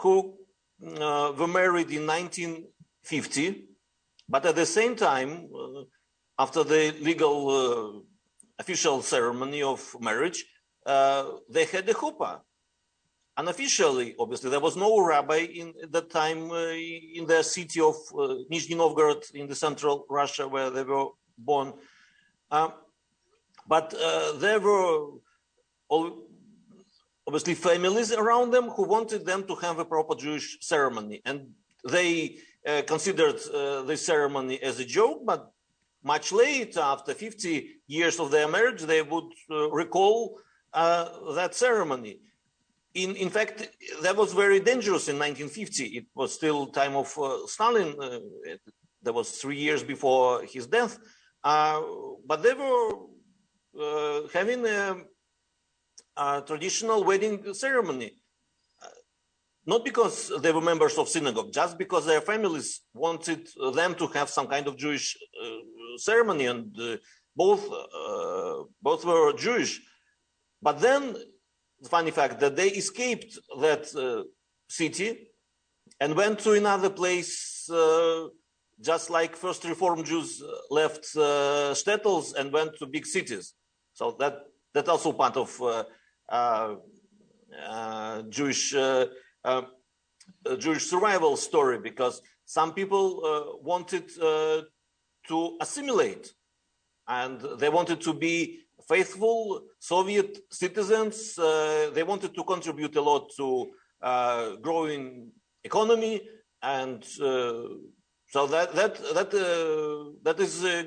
who 0.00 0.34
were 0.80 1.48
married 1.48 1.90
in 1.90 2.06
1950 2.06 3.68
but 4.28 4.46
at 4.46 4.56
the 4.56 4.66
same 4.66 4.96
time, 4.96 5.48
uh, 5.54 5.82
after 6.38 6.64
the 6.64 6.94
legal 7.00 7.36
uh, 7.50 8.00
official 8.58 9.02
ceremony 9.02 9.62
of 9.62 9.94
marriage, 10.00 10.44
uh, 10.86 11.24
they 11.50 11.64
had 11.66 11.88
a 11.88 11.94
chuppah. 11.94 12.40
Unofficially, 13.36 14.14
obviously, 14.18 14.48
there 14.48 14.60
was 14.60 14.76
no 14.76 15.00
rabbi 15.00 15.38
in 15.38 15.74
at 15.82 15.90
that 15.90 16.08
time 16.08 16.52
uh, 16.52 16.68
in 17.18 17.26
the 17.26 17.42
city 17.42 17.80
of 17.80 17.96
uh, 18.12 18.36
Nizhny 18.50 18.76
Novgorod 18.76 19.24
in 19.34 19.48
the 19.48 19.56
central 19.56 20.06
Russia 20.08 20.46
where 20.46 20.70
they 20.70 20.84
were 20.84 21.08
born. 21.36 21.72
Um, 22.52 22.72
but 23.66 23.92
uh, 23.94 24.32
there 24.38 24.60
were 24.60 25.18
obviously 27.26 27.54
families 27.54 28.12
around 28.12 28.52
them 28.52 28.68
who 28.70 28.84
wanted 28.84 29.26
them 29.26 29.42
to 29.48 29.56
have 29.56 29.80
a 29.80 29.84
proper 29.84 30.14
Jewish 30.14 30.58
ceremony. 30.60 31.20
And 31.24 31.54
they 31.90 32.38
uh, 32.66 32.82
considered 32.86 33.36
uh, 33.52 33.82
the 33.82 33.96
ceremony 33.96 34.62
as 34.62 34.78
a 34.78 34.84
joke, 34.84 35.26
but 35.26 35.50
much 36.04 36.32
later, 36.32 36.80
after 36.80 37.14
50 37.14 37.68
years 37.88 38.20
of 38.20 38.30
their 38.30 38.46
marriage, 38.46 38.82
they 38.82 39.02
would 39.02 39.32
uh, 39.50 39.70
recall 39.70 40.38
that 40.72 41.54
ceremony. 41.54 42.20
In, 42.94 43.16
in 43.16 43.28
fact, 43.28 43.68
that 44.02 44.16
was 44.16 44.32
very 44.32 44.60
dangerous 44.60 45.08
in 45.08 45.18
1950. 45.18 45.84
It 45.84 46.06
was 46.14 46.32
still 46.32 46.66
time 46.66 46.94
of 46.94 47.16
uh, 47.18 47.46
Stalin. 47.46 47.94
Uh, 48.00 48.20
it, 48.44 48.60
that 49.02 49.12
was 49.12 49.32
three 49.32 49.58
years 49.58 49.82
before 49.82 50.44
his 50.44 50.66
death. 50.66 50.98
Uh, 51.42 51.82
but 52.26 52.42
they 52.42 52.54
were 52.54 52.90
uh, 53.78 54.28
having 54.32 54.64
a, 54.64 54.96
a, 56.16 56.42
traditional 56.46 57.04
wedding 57.04 57.52
ceremony. 57.52 58.12
Uh, 58.82 58.86
not 59.66 59.84
because 59.84 60.32
they 60.40 60.52
were 60.52 60.62
members 60.62 60.96
of 60.96 61.08
synagogue, 61.08 61.52
just 61.52 61.76
because 61.76 62.06
their 62.06 62.22
families 62.22 62.80
wanted 62.94 63.46
them 63.74 63.94
to 63.96 64.06
have 64.08 64.30
some 64.30 64.46
kind 64.46 64.66
of 64.68 64.78
Jewish 64.78 65.18
uh, 65.42 65.98
ceremony, 65.98 66.46
and 66.46 66.74
both 67.36 67.68
both 68.80 69.04
were 69.04 69.32
Jewish. 69.34 69.80
But 70.62 70.80
then 70.80 71.14
funny 71.88 72.10
fact 72.10 72.40
that 72.40 72.56
they 72.56 72.68
escaped 72.68 73.38
that 73.60 73.94
uh, 73.94 74.24
city 74.68 75.28
and 76.00 76.14
went 76.14 76.38
to 76.40 76.52
another 76.52 76.90
place, 76.90 77.68
uh, 77.70 78.26
just 78.80 79.10
like 79.10 79.36
first 79.36 79.64
Reform 79.64 80.02
Jews 80.04 80.42
left 80.70 81.06
uh, 81.16 81.72
shtetls 81.74 82.34
and 82.34 82.52
went 82.52 82.76
to 82.78 82.86
big 82.86 83.06
cities. 83.06 83.54
So 83.92 84.16
that 84.18 84.40
that's 84.72 84.88
also 84.88 85.12
part 85.12 85.36
of 85.36 85.62
uh, 85.62 85.84
uh, 86.28 86.74
uh, 87.66 88.22
Jewish 88.22 88.74
Jewish 90.58 90.86
survival 90.86 91.36
story 91.36 91.78
because 91.78 92.20
some 92.44 92.72
people 92.72 93.58
wanted 93.62 94.08
to 95.28 95.56
assimilate 95.60 96.32
and 97.06 97.40
they 97.58 97.68
wanted 97.68 98.00
to 98.00 98.14
be 98.14 98.63
faithful 98.88 99.62
Soviet 99.78 100.38
citizens. 100.50 101.38
Uh, 101.38 101.90
they 101.94 102.02
wanted 102.02 102.34
to 102.34 102.44
contribute 102.44 102.94
a 102.96 103.00
lot 103.00 103.30
to 103.36 103.70
uh, 104.02 104.56
growing 104.56 105.30
economy, 105.62 106.20
and 106.62 107.02
uh, 107.20 107.64
so 108.28 108.46
that 108.46 108.74
that 108.74 108.94
that 109.14 109.30
uh, 109.34 110.12
that 110.22 110.40
is 110.40 110.64
uh, 110.64 110.82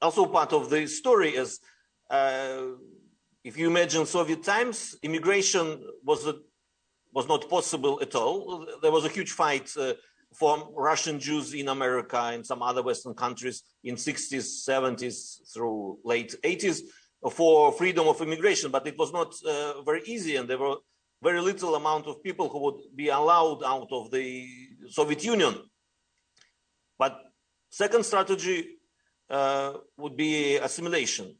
also 0.00 0.26
part 0.26 0.52
of 0.52 0.70
the 0.70 0.86
story. 0.86 1.38
Uh, 2.10 2.62
if 3.44 3.56
you 3.56 3.68
imagine 3.68 4.04
Soviet 4.04 4.42
times, 4.42 4.96
immigration 5.02 5.82
was 6.04 6.26
a, 6.26 6.34
was 7.12 7.28
not 7.28 7.48
possible 7.48 7.98
at 8.02 8.14
all. 8.14 8.66
There 8.82 8.92
was 8.92 9.04
a 9.04 9.08
huge 9.08 9.32
fight 9.32 9.72
for 10.34 10.70
Russian 10.76 11.18
Jews 11.18 11.54
in 11.54 11.68
America 11.68 12.20
and 12.32 12.46
some 12.46 12.62
other 12.62 12.82
Western 12.82 13.14
countries 13.14 13.62
in 13.82 13.96
60s, 13.96 14.68
70s 14.68 15.52
through 15.52 15.98
late 16.04 16.34
80s 16.42 16.82
for 17.32 17.72
freedom 17.72 18.06
of 18.06 18.20
immigration, 18.20 18.70
but 18.70 18.86
it 18.86 18.96
was 18.98 19.12
not 19.12 19.34
uh, 19.46 19.82
very 19.82 20.02
easy, 20.04 20.36
and 20.36 20.48
there 20.48 20.58
were 20.58 20.76
very 21.22 21.40
little 21.40 21.74
amount 21.74 22.06
of 22.06 22.22
people 22.22 22.48
who 22.48 22.60
would 22.60 22.80
be 22.94 23.08
allowed 23.08 23.62
out 23.64 23.88
of 23.90 24.10
the 24.10 24.46
Soviet 24.88 25.24
Union. 25.24 25.54
But 26.98 27.18
second 27.70 28.04
strategy 28.04 28.76
uh, 29.28 29.74
would 29.96 30.16
be 30.16 30.56
assimilation, 30.56 31.34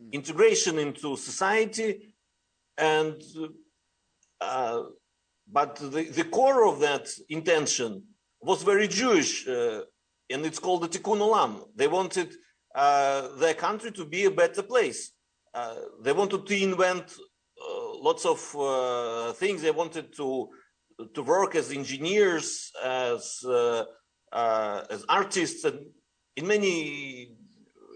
mm. 0.00 0.12
integration 0.12 0.78
into 0.78 1.16
society, 1.16 2.14
and 2.76 3.22
uh, 4.40 4.82
but 5.52 5.76
the, 5.76 6.04
the 6.04 6.24
core 6.24 6.66
of 6.66 6.80
that 6.80 7.08
intention 7.28 8.02
was 8.40 8.62
very 8.62 8.88
Jewish, 8.88 9.46
uh, 9.46 9.82
and 10.30 10.44
it's 10.46 10.58
called 10.58 10.82
the 10.82 10.88
Tikkun 10.88 11.20
Olam. 11.20 11.68
They 11.76 11.88
wanted 11.88 12.34
uh, 12.74 13.36
their 13.36 13.54
country 13.54 13.92
to 13.92 14.04
be 14.04 14.24
a 14.24 14.30
better 14.30 14.62
place. 14.62 15.12
Uh, 15.54 15.76
they 16.02 16.12
wanted 16.12 16.46
to 16.46 16.62
invent 16.62 17.04
uh, 17.04 17.98
lots 18.00 18.24
of 18.24 18.40
uh, 18.56 19.32
things. 19.34 19.62
They 19.62 19.70
wanted 19.70 20.16
to 20.16 20.48
to 21.14 21.22
work 21.22 21.54
as 21.54 21.70
engineers, 21.70 22.70
as 22.82 23.44
uh, 23.44 23.84
as 24.90 25.04
artists, 25.08 25.64
and 25.64 25.78
in 26.36 26.46
many 26.46 27.36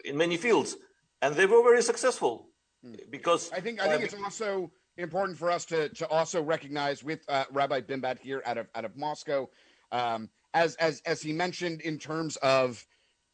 in 0.05 0.17
many 0.17 0.37
fields, 0.37 0.77
and 1.23 1.35
they 1.35 1.47
were 1.47 1.63
very 1.63 1.83
successful 1.83 2.51
hmm. 2.85 2.95
because 3.11 3.51
I 3.53 3.61
think 3.61 3.81
I 3.81 3.89
think 3.89 4.05
it's 4.05 4.23
also 4.23 4.71
important 4.97 5.39
for 5.39 5.51
us 5.51 5.65
to 5.67 5.89
to 5.91 6.09
also 6.09 6.43
recognize 6.43 7.05
with 7.05 7.25
uh, 7.29 7.45
Rabbi 7.51 7.81
Bimbat 7.83 8.19
here 8.19 8.43
out 8.47 8.59
of 8.59 8.69
out 8.75 8.85
of 8.85 8.97
Moscow, 8.97 9.49
um, 9.93 10.31
as 10.55 10.75
as 10.77 11.03
as 11.07 11.23
he 11.23 11.33
mentioned 11.33 11.81
in 11.83 11.99
terms 11.99 12.37
of, 12.37 12.87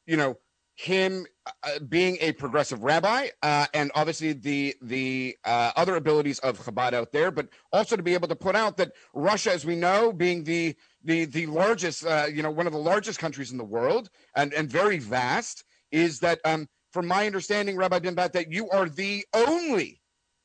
you 0.07 0.16
know, 0.16 0.37
him 0.75 1.27
uh, 1.46 1.79
being 1.88 2.16
a 2.20 2.33
progressive 2.33 2.83
rabbi, 2.83 3.29
uh, 3.42 3.66
and 3.75 3.92
obviously 3.94 4.33
the 4.33 4.75
the 4.83 5.37
uh, 5.44 5.72
other 5.77 5.96
abilities 5.96 6.38
of 6.40 6.59
Chabad 6.59 6.92
out 6.92 7.12
there, 7.12 7.31
but 7.31 7.48
also 7.72 7.96
to 7.96 8.03
be 8.03 8.14
able 8.14 8.29
to 8.29 8.37
put 8.37 8.57
out 8.57 8.77
that 8.79 8.92
Russia, 9.14 9.53
as 9.53 9.64
we 9.64 9.77
know, 9.77 10.12
being 10.12 10.44
the 10.44 10.75
the 11.05 11.25
the 11.27 11.46
largest, 11.46 12.05
uh, 12.05 12.27
you 12.33 12.42
know, 12.42 12.51
one 12.51 12.66
of 12.66 12.72
the 12.72 12.79
largest 12.79 13.18
countries 13.18 13.53
in 13.53 13.59
the 13.59 13.64
world, 13.64 14.11
and 14.35 14.53
and 14.55 14.70
very 14.70 14.98
vast, 14.98 15.64
is 15.90 16.20
that 16.20 16.40
um, 16.44 16.68
from 16.90 17.07
my 17.07 17.27
understanding, 17.27 17.77
Rabbi 17.77 18.01
Bimbat, 18.01 18.33
that 18.33 18.53
you 18.53 18.68
are 18.70 18.88
the 18.88 19.25
only 19.33 20.01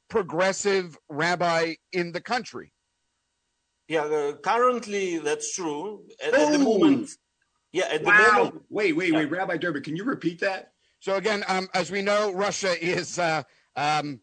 progressive 0.09 0.97
rabbi 1.09 1.75
in 1.91 2.11
the 2.11 2.21
country. 2.21 2.71
Yeah, 3.87 4.03
uh, 4.03 4.33
currently 4.37 5.17
that's 5.19 5.53
true. 5.53 6.03
At, 6.25 6.33
at, 6.33 6.51
the 6.51 6.59
moment, 6.59 7.09
yeah, 7.71 7.85
at 7.85 8.03
wow. 8.03 8.17
the 8.17 8.33
moment. 8.33 8.61
Wait, 8.69 8.95
wait, 8.95 9.13
wait, 9.13 9.31
Rabbi 9.31 9.57
Durbin, 9.57 9.83
can 9.83 9.95
you 9.95 10.03
repeat 10.03 10.39
that? 10.41 10.73
So 10.99 11.15
again, 11.15 11.43
um, 11.47 11.69
as 11.73 11.89
we 11.89 12.01
know, 12.01 12.33
Russia 12.33 12.75
is 12.83 13.17
uh, 13.17 13.43
um, 13.75 14.19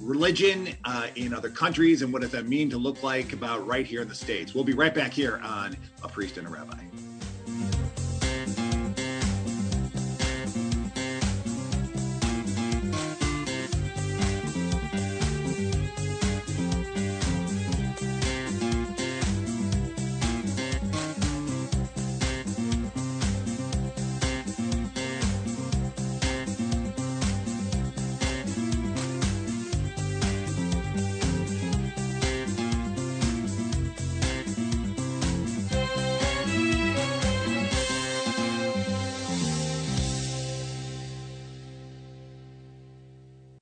religion 0.00 0.74
uh, 0.84 1.08
in 1.16 1.32
other 1.34 1.50
countries 1.50 2.02
and 2.02 2.12
what 2.12 2.22
does 2.22 2.30
that 2.30 2.46
mean 2.46 2.70
to 2.70 2.78
look 2.78 3.02
like 3.02 3.32
about 3.32 3.66
right 3.66 3.86
here 3.86 4.02
in 4.02 4.08
the 4.08 4.14
States. 4.14 4.54
We'll 4.54 4.64
be 4.64 4.74
right 4.74 4.94
back 4.94 5.12
here 5.12 5.40
on 5.42 5.76
A 6.02 6.08
Priest 6.08 6.38
and 6.38 6.46
a 6.46 6.50
Rabbi. 6.50 7.07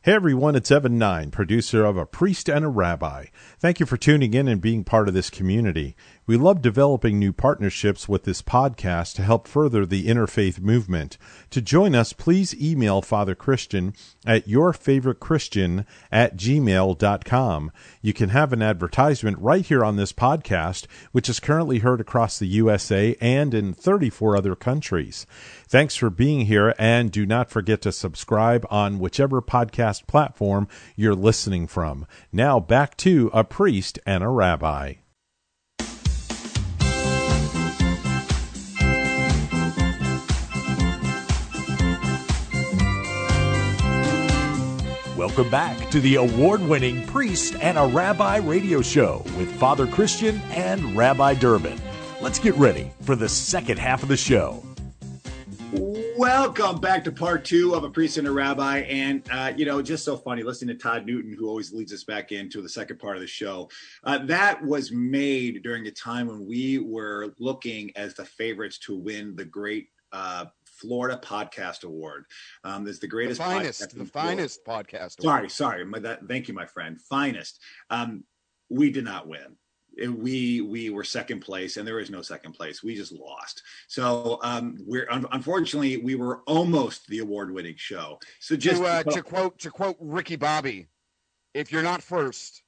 Hey 0.06 0.12
everyone, 0.12 0.54
it's 0.54 0.70
Evan 0.70 0.98
Nine, 0.98 1.32
producer 1.32 1.84
of 1.84 1.96
A 1.96 2.06
Priest 2.06 2.48
and 2.48 2.64
a 2.64 2.68
Rabbi. 2.68 3.24
Thank 3.58 3.80
you 3.80 3.86
for 3.86 3.96
tuning 3.96 4.34
in 4.34 4.46
and 4.46 4.60
being 4.60 4.84
part 4.84 5.08
of 5.08 5.14
this 5.14 5.30
community. 5.30 5.96
We 6.28 6.36
love 6.36 6.60
developing 6.60 7.20
new 7.20 7.32
partnerships 7.32 8.08
with 8.08 8.24
this 8.24 8.42
podcast 8.42 9.14
to 9.14 9.22
help 9.22 9.46
further 9.46 9.86
the 9.86 10.08
interfaith 10.08 10.58
movement. 10.58 11.18
To 11.50 11.62
join 11.62 11.94
us, 11.94 12.12
please 12.12 12.52
email 12.60 13.00
Father 13.00 13.36
Christian 13.36 13.94
at 14.26 14.48
yourfavoritechristian 14.48 15.86
at 16.10 16.36
gmail.com. 16.36 17.70
You 18.02 18.12
can 18.12 18.30
have 18.30 18.52
an 18.52 18.60
advertisement 18.60 19.38
right 19.38 19.64
here 19.64 19.84
on 19.84 19.94
this 19.94 20.12
podcast, 20.12 20.86
which 21.12 21.28
is 21.28 21.38
currently 21.38 21.78
heard 21.78 22.00
across 22.00 22.40
the 22.40 22.48
USA 22.48 23.14
and 23.20 23.54
in 23.54 23.72
34 23.72 24.36
other 24.36 24.56
countries. 24.56 25.26
Thanks 25.68 25.94
for 25.94 26.10
being 26.10 26.46
here, 26.46 26.74
and 26.76 27.12
do 27.12 27.24
not 27.24 27.50
forget 27.50 27.80
to 27.82 27.92
subscribe 27.92 28.66
on 28.68 28.98
whichever 28.98 29.40
podcast 29.40 30.08
platform 30.08 30.66
you're 30.96 31.14
listening 31.14 31.68
from. 31.68 32.04
Now 32.32 32.58
back 32.58 32.96
to 32.96 33.30
A 33.32 33.44
Priest 33.44 34.00
and 34.04 34.24
a 34.24 34.28
Rabbi. 34.28 34.94
Welcome 45.26 45.50
back 45.50 45.90
to 45.90 45.98
the 45.98 46.14
award 46.14 46.62
winning 46.62 47.04
Priest 47.08 47.56
and 47.60 47.76
a 47.76 47.84
Rabbi 47.84 48.36
radio 48.36 48.80
show 48.80 49.24
with 49.36 49.52
Father 49.56 49.84
Christian 49.84 50.40
and 50.50 50.96
Rabbi 50.96 51.34
Durbin. 51.34 51.80
Let's 52.20 52.38
get 52.38 52.54
ready 52.54 52.92
for 53.02 53.16
the 53.16 53.28
second 53.28 53.80
half 53.80 54.04
of 54.04 54.08
the 54.08 54.16
show. 54.16 54.62
Welcome 56.16 56.80
back 56.80 57.02
to 57.04 57.12
part 57.12 57.44
two 57.44 57.74
of 57.74 57.82
A 57.82 57.90
Priest 57.90 58.18
and 58.18 58.28
a 58.28 58.30
Rabbi. 58.30 58.82
And, 58.82 59.24
uh, 59.32 59.52
you 59.56 59.66
know, 59.66 59.82
just 59.82 60.04
so 60.04 60.16
funny 60.16 60.44
listening 60.44 60.76
to 60.76 60.80
Todd 60.80 61.06
Newton, 61.06 61.34
who 61.36 61.48
always 61.48 61.72
leads 61.72 61.92
us 61.92 62.04
back 62.04 62.30
into 62.30 62.62
the 62.62 62.68
second 62.68 63.00
part 63.00 63.16
of 63.16 63.20
the 63.20 63.26
show. 63.26 63.68
Uh, 64.04 64.18
that 64.26 64.64
was 64.64 64.92
made 64.92 65.64
during 65.64 65.88
a 65.88 65.90
time 65.90 66.28
when 66.28 66.46
we 66.46 66.78
were 66.78 67.34
looking 67.40 67.90
as 67.96 68.14
the 68.14 68.24
favorites 68.24 68.78
to 68.78 68.96
win 68.96 69.34
the 69.34 69.44
great 69.44 69.88
uh, 70.12 70.44
Florida 70.80 71.20
Podcast 71.22 71.84
Award. 71.84 72.24
Um, 72.64 72.84
there's 72.84 73.00
the 73.00 73.06
greatest, 73.06 73.40
the 73.40 73.44
finest, 73.44 73.96
the 73.96 74.04
finest 74.04 74.64
podcast. 74.64 75.20
Sorry, 75.20 75.48
sorry. 75.48 75.84
My, 75.84 75.98
that, 76.00 76.26
thank 76.28 76.48
you, 76.48 76.54
my 76.54 76.66
friend. 76.66 77.00
Finest. 77.00 77.60
Um, 77.90 78.24
we 78.68 78.90
did 78.90 79.04
not 79.04 79.28
win. 79.28 79.56
It, 79.96 80.08
we 80.08 80.60
we 80.60 80.90
were 80.90 81.04
second 81.04 81.40
place, 81.40 81.78
and 81.78 81.88
there 81.88 81.98
is 81.98 82.10
no 82.10 82.20
second 82.20 82.52
place. 82.52 82.82
We 82.82 82.94
just 82.94 83.12
lost. 83.12 83.62
So 83.88 84.38
um, 84.42 84.76
we're 84.84 85.08
un- 85.10 85.26
unfortunately 85.32 85.96
we 85.96 86.16
were 86.16 86.42
almost 86.46 87.06
the 87.06 87.20
award-winning 87.20 87.76
show. 87.78 88.18
So 88.40 88.56
just 88.56 88.82
to, 88.82 88.88
uh, 88.88 89.02
to 89.04 89.22
quote 89.22 89.58
to 89.60 89.70
quote 89.70 89.96
Ricky 89.98 90.36
Bobby, 90.36 90.88
if 91.54 91.72
you're 91.72 91.82
not 91.82 92.02
first, 92.02 92.62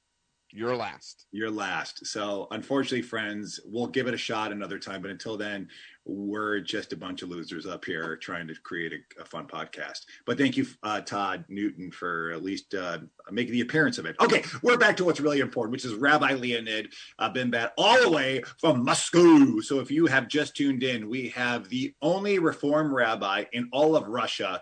you're 0.51 0.75
last. 0.75 1.27
You're 1.31 1.51
last. 1.51 2.07
So 2.07 2.47
unfortunately, 2.49 3.03
friends, 3.03 3.59
we'll 3.63 3.85
give 3.85 4.07
it 4.07 4.15
a 4.15 4.17
shot 4.17 4.51
another 4.51 4.79
time. 4.79 4.99
But 5.03 5.11
until 5.11 5.37
then, 5.37 5.67
we're 6.05 6.59
just 6.59 6.93
a 6.93 6.97
bunch 6.97 7.21
of 7.21 7.29
losers 7.29 7.65
up 7.65 7.85
here 7.85 8.15
trying 8.17 8.47
to 8.47 8.55
create 8.63 8.93
a, 8.93 9.21
a 9.21 9.25
fun 9.25 9.47
podcast. 9.47 10.05
But 10.25 10.37
thank 10.37 10.57
you, 10.57 10.65
uh, 10.83 11.01
Todd 11.01 11.45
Newton, 11.49 11.91
for 11.91 12.31
at 12.31 12.43
least 12.43 12.73
uh, 12.73 12.99
making 13.31 13.53
the 13.53 13.61
appearance 13.61 13.97
of 13.97 14.05
it. 14.05 14.15
Okay, 14.19 14.43
we're 14.61 14.77
back 14.77 14.97
to 14.97 15.05
what's 15.05 15.19
really 15.19 15.39
important, 15.39 15.71
which 15.71 15.85
is 15.85 15.93
Rabbi 15.93 16.33
Leonid 16.33 16.93
uh, 17.19 17.31
Bimbat, 17.31 17.71
all 17.77 18.01
the 18.01 18.09
way 18.09 18.41
from 18.59 18.83
Moscow. 18.83 19.59
So 19.61 19.79
if 19.79 19.91
you 19.91 20.07
have 20.07 20.27
just 20.27 20.55
tuned 20.55 20.83
in, 20.83 21.09
we 21.09 21.29
have 21.29 21.69
the 21.69 21.93
only 22.01 22.39
Reform 22.39 22.93
rabbi 22.93 23.45
in 23.51 23.69
all 23.71 23.95
of 23.95 24.07
Russia. 24.07 24.61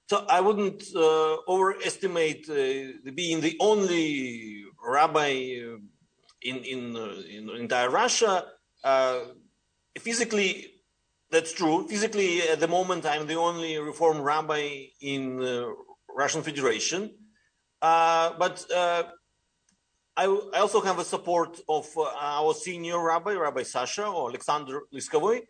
So 0.09 0.25
I 0.27 0.41
wouldn't 0.41 0.83
uh, 0.95 1.37
overestimate 1.47 2.49
uh, 2.49 3.11
being 3.13 3.41
the 3.41 3.55
only 3.59 4.63
rabbi 4.83 5.59
uh, 5.61 5.77
in 6.41 6.57
in, 6.63 6.95
uh, 6.95 7.21
in 7.29 7.49
entire 7.49 7.89
Russia. 7.89 8.45
Uh, 8.85 9.19
physically, 9.99 10.76
that's 11.29 11.53
true. 11.53 11.87
Physically, 11.87 12.41
at 12.41 12.59
the 12.59 12.67
moment, 12.67 13.05
I'm 13.05 13.27
the 13.27 13.35
only 13.35 13.77
Reform 13.77 14.21
rabbi 14.21 14.85
in 15.01 15.37
the 15.37 15.75
Russian 16.09 16.41
Federation. 16.41 17.11
Uh, 17.81 18.31
but 18.39 18.65
uh, 18.73 19.03
I, 20.15 20.23
I, 20.25 20.59
also 20.59 20.81
have 20.81 20.97
a 20.97 21.03
support 21.03 21.59
of 21.69 21.85
uh, 21.95 22.09
our 22.17 22.53
senior 22.55 23.03
rabbi, 23.03 23.33
Rabbi 23.33 23.63
Sasha 23.63 24.07
or 24.07 24.29
Alexander 24.29 24.81
Liskovoy, 24.91 25.41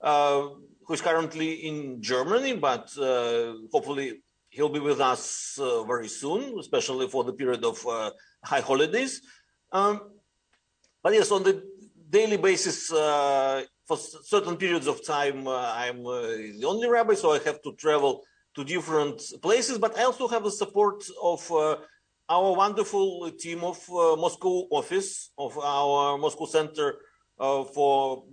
uh, 0.00 0.48
who 0.86 0.94
is 0.94 1.00
currently 1.00 1.66
in 1.66 2.00
Germany, 2.00 2.54
but 2.54 2.88
uh, 2.98 3.54
hopefully 3.72 4.22
he'll 4.50 4.68
be 4.68 4.78
with 4.78 5.00
us 5.00 5.58
uh, 5.58 5.82
very 5.82 6.06
soon, 6.06 6.56
especially 6.60 7.08
for 7.08 7.24
the 7.24 7.32
period 7.32 7.64
of 7.64 7.82
high 8.44 8.60
holidays. 8.60 9.22
Um, 9.72 10.00
but 11.02 11.14
yes, 11.14 11.32
on 11.32 11.42
the 11.42 11.64
daily 12.08 12.36
basis, 12.36 12.92
for 13.96 14.24
certain 14.24 14.56
periods 14.56 14.86
of 14.86 15.04
time, 15.04 15.46
uh, 15.46 15.72
I'm 15.76 16.06
uh, 16.06 16.22
the 16.60 16.64
only 16.66 16.88
rabbi, 16.88 17.14
so 17.14 17.32
I 17.32 17.38
have 17.40 17.60
to 17.62 17.72
travel 17.74 18.22
to 18.54 18.64
different 18.64 19.20
places. 19.42 19.78
But 19.78 19.98
I 19.98 20.04
also 20.04 20.28
have 20.28 20.44
the 20.44 20.50
support 20.50 21.04
of 21.22 21.40
uh, 21.52 21.76
our 22.28 22.54
wonderful 22.54 23.30
team 23.38 23.64
of 23.64 23.78
Moscow 23.88 24.66
office 24.70 25.30
of 25.36 25.58
our 25.58 26.16
Moscow 26.16 26.46
Center 26.46 26.94
for 27.74 28.24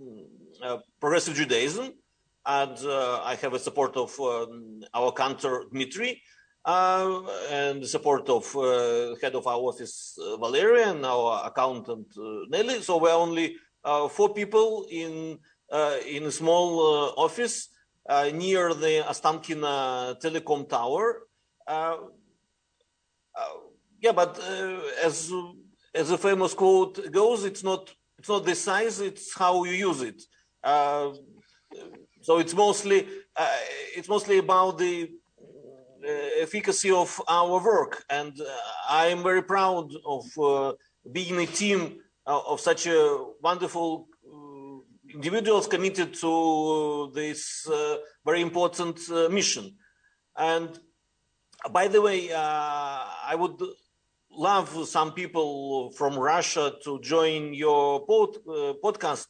Progressive 1.00 1.34
Judaism, 1.34 1.92
and 2.46 2.76
I 3.30 3.36
have 3.42 3.52
a 3.54 3.58
support 3.58 3.96
of 3.96 4.18
um, 4.20 4.80
our 4.94 5.12
cantor 5.12 5.64
Dmitry. 5.70 6.22
Uh, 6.62 7.22
and 7.50 7.82
the 7.82 7.86
support 7.86 8.28
of 8.28 8.44
uh, 8.54 9.14
head 9.22 9.34
of 9.34 9.46
our 9.46 9.62
office 9.70 10.18
uh, 10.22 10.36
Valeria 10.36 10.90
and 10.90 11.06
our 11.06 11.46
accountant 11.46 12.06
Nelly. 12.50 12.82
So 12.82 12.98
we're 12.98 13.14
only 13.14 13.56
uh, 13.84 14.08
four 14.08 14.34
people 14.34 14.86
in 14.90 15.32
uh, 15.32 15.36
in 16.06 16.24
a 16.24 16.30
small 16.30 16.80
uh, 16.80 17.22
office 17.24 17.68
near 18.32 18.74
the 18.74 19.04
Ostankino 19.08 20.20
telecom 20.20 20.68
tower. 20.68 21.22
yeah, 24.00 24.12
but 24.12 24.38
as 25.02 25.32
as 25.94 26.10
a 26.10 26.18
famous 26.18 26.54
quote 26.54 27.10
goes, 27.10 27.44
it's 27.44 27.62
not 27.62 27.94
it's 28.18 28.28
not 28.28 28.44
the 28.44 28.54
size, 28.54 29.00
it's 29.00 29.34
how 29.34 29.64
you 29.64 29.72
use 29.72 30.02
it. 30.02 30.22
Uh, 30.62 31.10
so 32.22 32.38
it's 32.38 32.54
mostly 32.54 33.06
uh, 33.36 33.56
it's 33.96 34.08
mostly 34.08 34.38
about 34.38 34.78
the 34.78 35.10
uh, 36.06 36.10
efficacy 36.44 36.90
of 36.90 37.20
our 37.28 37.62
work, 37.62 38.04
and 38.10 38.38
uh, 38.40 38.44
I 38.88 39.06
am 39.06 39.22
very 39.22 39.42
proud 39.42 39.90
of 40.06 40.24
uh, 40.38 40.72
being 41.12 41.38
a 41.38 41.46
team 41.46 41.98
of 42.26 42.60
such 42.60 42.86
a 42.86 43.24
wonderful 43.42 44.06
individuals 45.14 45.66
committed 45.66 46.14
to 46.14 47.10
this 47.14 47.68
very 48.24 48.40
important 48.40 48.98
mission. 49.30 49.76
And 50.36 50.78
by 51.70 51.88
the 51.88 52.00
way, 52.00 52.32
I 52.32 53.34
would 53.34 53.60
love 54.30 54.88
some 54.88 55.12
people 55.12 55.90
from 55.92 56.18
Russia 56.18 56.72
to 56.84 57.00
join 57.00 57.52
your 57.52 58.06
pod, 58.06 58.36
uh, 58.48 58.74
podcast. 58.82 59.26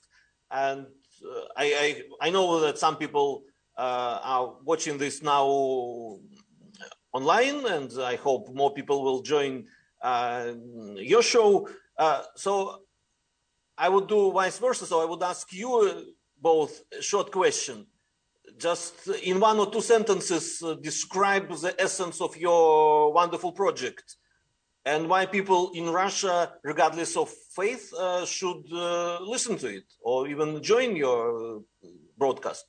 And 0.51 0.87
uh, 1.25 1.41
I, 1.57 2.05
I, 2.21 2.27
I 2.29 2.31
know 2.31 2.61
that 2.61 2.79
some 2.79 2.97
people 2.97 3.45
uh, 3.77 4.21
are 4.23 4.55
watching 4.65 4.99
this 4.99 5.23
now 5.23 5.47
online, 7.13 7.67
and 7.67 7.91
I 8.01 8.17
hope 8.17 8.49
more 8.53 8.73
people 8.75 9.03
will 9.03 9.23
join 9.23 9.67
uh, 10.03 10.53
your 10.97 11.23
show. 11.23 11.69
Uh, 11.97 12.23
so 12.37 12.83
I 13.81 13.89
would 13.89 14.07
do 14.07 14.31
vice 14.31 14.59
versa. 14.59 14.85
So 14.85 15.01
I 15.01 15.07
would 15.07 15.23
ask 15.23 15.51
you 15.53 16.15
both 16.39 16.83
a 16.97 17.01
short 17.01 17.33
question. 17.33 17.87
Just 18.59 19.09
in 19.23 19.41
one 19.41 19.59
or 19.59 19.71
two 19.71 19.81
sentences, 19.81 20.63
uh, 20.63 20.75
describe 20.75 21.49
the 21.49 21.75
essence 21.81 22.21
of 22.21 22.37
your 22.37 23.13
wonderful 23.13 23.53
project 23.53 24.17
and 24.85 25.09
why 25.09 25.25
people 25.25 25.71
in 25.75 25.89
Russia, 25.89 26.53
regardless 26.63 27.17
of 27.17 27.31
faith, 27.57 27.93
uh, 27.95 28.27
should 28.27 28.65
uh, 28.73 29.19
listen 29.23 29.57
to 29.59 29.69
it 29.69 29.85
or 30.03 30.29
even 30.29 30.63
join 30.63 30.95
your 30.97 31.63
broadcast. 32.19 32.67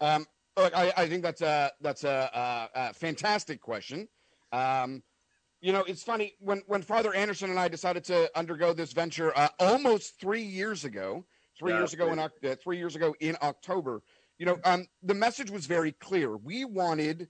Um, 0.00 0.24
look, 0.56 0.74
I, 0.74 0.92
I, 0.96 1.08
think 1.08 1.22
that's 1.22 1.42
a 1.42 1.72
that's 1.80 2.04
a, 2.04 2.30
a, 2.74 2.88
a 2.88 2.94
fantastic 2.94 3.60
question. 3.60 4.08
Um, 4.52 5.02
you 5.66 5.72
know, 5.72 5.82
it's 5.88 6.04
funny 6.04 6.36
when 6.38 6.62
when 6.68 6.80
Father 6.80 7.12
Anderson 7.12 7.50
and 7.50 7.58
I 7.58 7.66
decided 7.66 8.04
to 8.04 8.30
undergo 8.38 8.72
this 8.72 8.92
venture 8.92 9.36
uh, 9.36 9.48
almost 9.58 10.20
three 10.20 10.44
years 10.44 10.84
ago. 10.84 11.24
Three 11.58 11.72
yeah, 11.72 11.78
years 11.78 11.92
ago 11.92 12.12
in 12.12 12.20
uh, 12.20 12.28
three 12.62 12.78
years 12.78 12.94
ago 12.94 13.16
in 13.18 13.36
October. 13.42 14.02
You 14.38 14.46
know, 14.46 14.58
um, 14.64 14.86
the 15.02 15.14
message 15.14 15.50
was 15.50 15.66
very 15.66 15.90
clear. 15.90 16.36
We 16.36 16.64
wanted 16.64 17.28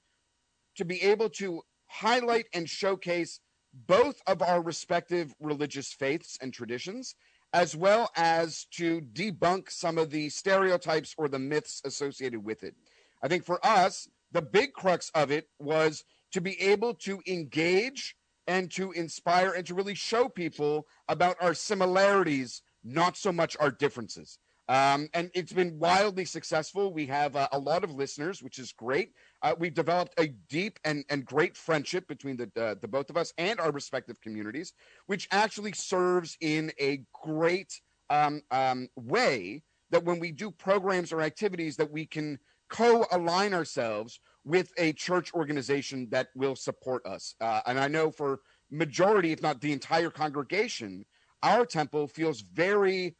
to 0.76 0.84
be 0.84 1.00
able 1.00 1.30
to 1.30 1.62
highlight 1.86 2.44
and 2.52 2.68
showcase 2.68 3.40
both 3.72 4.20
of 4.26 4.42
our 4.42 4.60
respective 4.60 5.34
religious 5.40 5.94
faiths 5.94 6.36
and 6.42 6.52
traditions, 6.52 7.14
as 7.54 7.74
well 7.74 8.10
as 8.16 8.66
to 8.72 9.00
debunk 9.00 9.70
some 9.70 9.96
of 9.96 10.10
the 10.10 10.28
stereotypes 10.28 11.14
or 11.16 11.28
the 11.28 11.38
myths 11.38 11.80
associated 11.86 12.44
with 12.44 12.64
it. 12.64 12.74
I 13.22 13.28
think 13.28 13.46
for 13.46 13.64
us, 13.64 14.08
the 14.32 14.42
big 14.42 14.74
crux 14.74 15.10
of 15.14 15.30
it 15.30 15.48
was 15.58 16.04
to 16.32 16.42
be 16.42 16.60
able 16.60 16.92
to 16.92 17.22
engage 17.26 18.14
and 18.46 18.70
to 18.72 18.92
inspire 18.92 19.52
and 19.52 19.66
to 19.66 19.74
really 19.74 19.94
show 19.94 20.28
people 20.28 20.86
about 21.08 21.36
our 21.40 21.54
similarities, 21.54 22.62
not 22.84 23.16
so 23.16 23.32
much 23.32 23.56
our 23.58 23.70
differences. 23.70 24.38
Um, 24.68 25.08
and 25.14 25.30
it's 25.32 25.52
been 25.52 25.78
wildly 25.78 26.24
successful. 26.24 26.92
We 26.92 27.06
have 27.06 27.36
uh, 27.36 27.48
a 27.52 27.58
lot 27.58 27.84
of 27.84 27.92
listeners, 27.92 28.42
which 28.42 28.58
is 28.58 28.72
great. 28.72 29.12
Uh, 29.42 29.54
we've 29.58 29.74
developed 29.74 30.14
a 30.18 30.28
deep 30.48 30.80
and, 30.84 31.04
and 31.08 31.24
great 31.24 31.56
friendship 31.56 32.08
between 32.08 32.36
the, 32.36 32.50
uh, 32.60 32.74
the 32.80 32.88
both 32.88 33.08
of 33.08 33.16
us 33.16 33.32
and 33.38 33.60
our 33.60 33.70
respective 33.70 34.20
communities, 34.20 34.72
which 35.06 35.28
actually 35.30 35.72
serves 35.72 36.36
in 36.40 36.72
a 36.80 37.02
great 37.24 37.80
um, 38.10 38.42
um, 38.50 38.88
way 38.96 39.62
that 39.90 40.04
when 40.04 40.18
we 40.18 40.32
do 40.32 40.50
programs 40.50 41.12
or 41.12 41.20
activities 41.20 41.76
that 41.76 41.92
we 41.92 42.04
can 42.04 42.38
co-align 42.68 43.54
ourselves 43.54 44.18
with 44.46 44.72
a 44.78 44.92
church 44.92 45.34
organization 45.34 46.06
that 46.12 46.28
will 46.36 46.54
support 46.54 47.04
us. 47.04 47.34
Uh, 47.40 47.60
and 47.66 47.80
I 47.80 47.88
know 47.88 48.12
for 48.12 48.40
majority, 48.70 49.32
if 49.32 49.42
not 49.42 49.60
the 49.60 49.72
entire 49.72 50.08
congregation, 50.08 51.04
our 51.42 51.66
temple 51.66 52.06
feels 52.06 52.40
very 52.40 53.16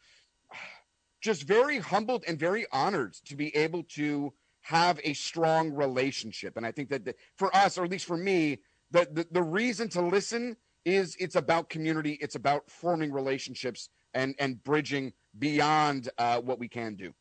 just 1.21 1.43
very 1.43 1.79
humbled 1.79 2.23
and 2.29 2.39
very 2.39 2.65
honored 2.71 3.15
to 3.25 3.35
be 3.35 3.55
able 3.57 3.83
to 3.83 4.33
have 4.61 5.01
a 5.03 5.13
strong 5.15 5.73
relationship. 5.73 6.57
And 6.57 6.65
I 6.65 6.71
think 6.71 6.89
that 6.91 7.05
the, 7.05 7.15
for 7.37 7.55
us, 7.57 7.77
or 7.77 7.85
at 7.85 7.91
least 7.91 8.05
for 8.05 8.17
me, 8.17 8.59
the, 8.93 9.09
the, 9.11 9.27
the 9.33 9.43
reason 9.43 9.89
to 9.91 10.03
listen 10.03 10.57
is 10.85 11.17
it's 11.19 11.35
about 11.35 11.69
community. 11.69 12.19
It's 12.21 12.37
about 12.37 12.71
forming 12.71 13.11
relationships 13.11 13.89
and, 14.15 14.37
and 14.39 14.63
bridging 14.63 15.13
beyond 15.37 16.09
uh, 16.19 16.41
what 16.41 16.61
we 16.61 16.69
can 16.69 16.95
do. 16.95 17.13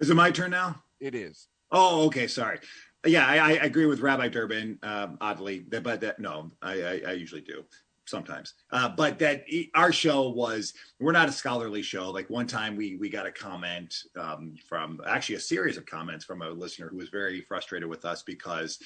Is 0.00 0.10
it 0.10 0.14
my 0.14 0.30
turn 0.30 0.50
now? 0.50 0.82
It 1.00 1.14
is. 1.14 1.48
Oh, 1.70 2.06
okay. 2.06 2.26
Sorry. 2.26 2.58
Yeah, 3.06 3.26
I, 3.26 3.36
I 3.36 3.50
agree 3.52 3.86
with 3.86 4.00
Rabbi 4.00 4.28
Durbin. 4.28 4.78
Um, 4.82 5.18
oddly, 5.20 5.60
but 5.60 6.00
that 6.00 6.18
no, 6.18 6.50
I, 6.62 6.82
I, 6.82 7.02
I 7.08 7.12
usually 7.12 7.40
do 7.42 7.64
sometimes. 8.08 8.54
Uh, 8.72 8.88
but 8.88 9.18
that 9.18 9.44
our 9.74 9.92
show 9.92 10.30
was 10.30 10.72
we're 10.98 11.12
not 11.12 11.28
a 11.28 11.32
scholarly 11.32 11.82
show. 11.82 12.10
Like 12.10 12.28
one 12.30 12.46
time 12.46 12.76
we 12.76 12.96
we 12.96 13.08
got 13.08 13.26
a 13.26 13.32
comment 13.32 13.94
um, 14.18 14.54
from 14.68 15.00
actually 15.06 15.36
a 15.36 15.40
series 15.40 15.76
of 15.76 15.86
comments 15.86 16.24
from 16.24 16.42
a 16.42 16.50
listener 16.50 16.88
who 16.88 16.96
was 16.96 17.10
very 17.10 17.40
frustrated 17.42 17.88
with 17.88 18.04
us 18.04 18.22
because 18.22 18.78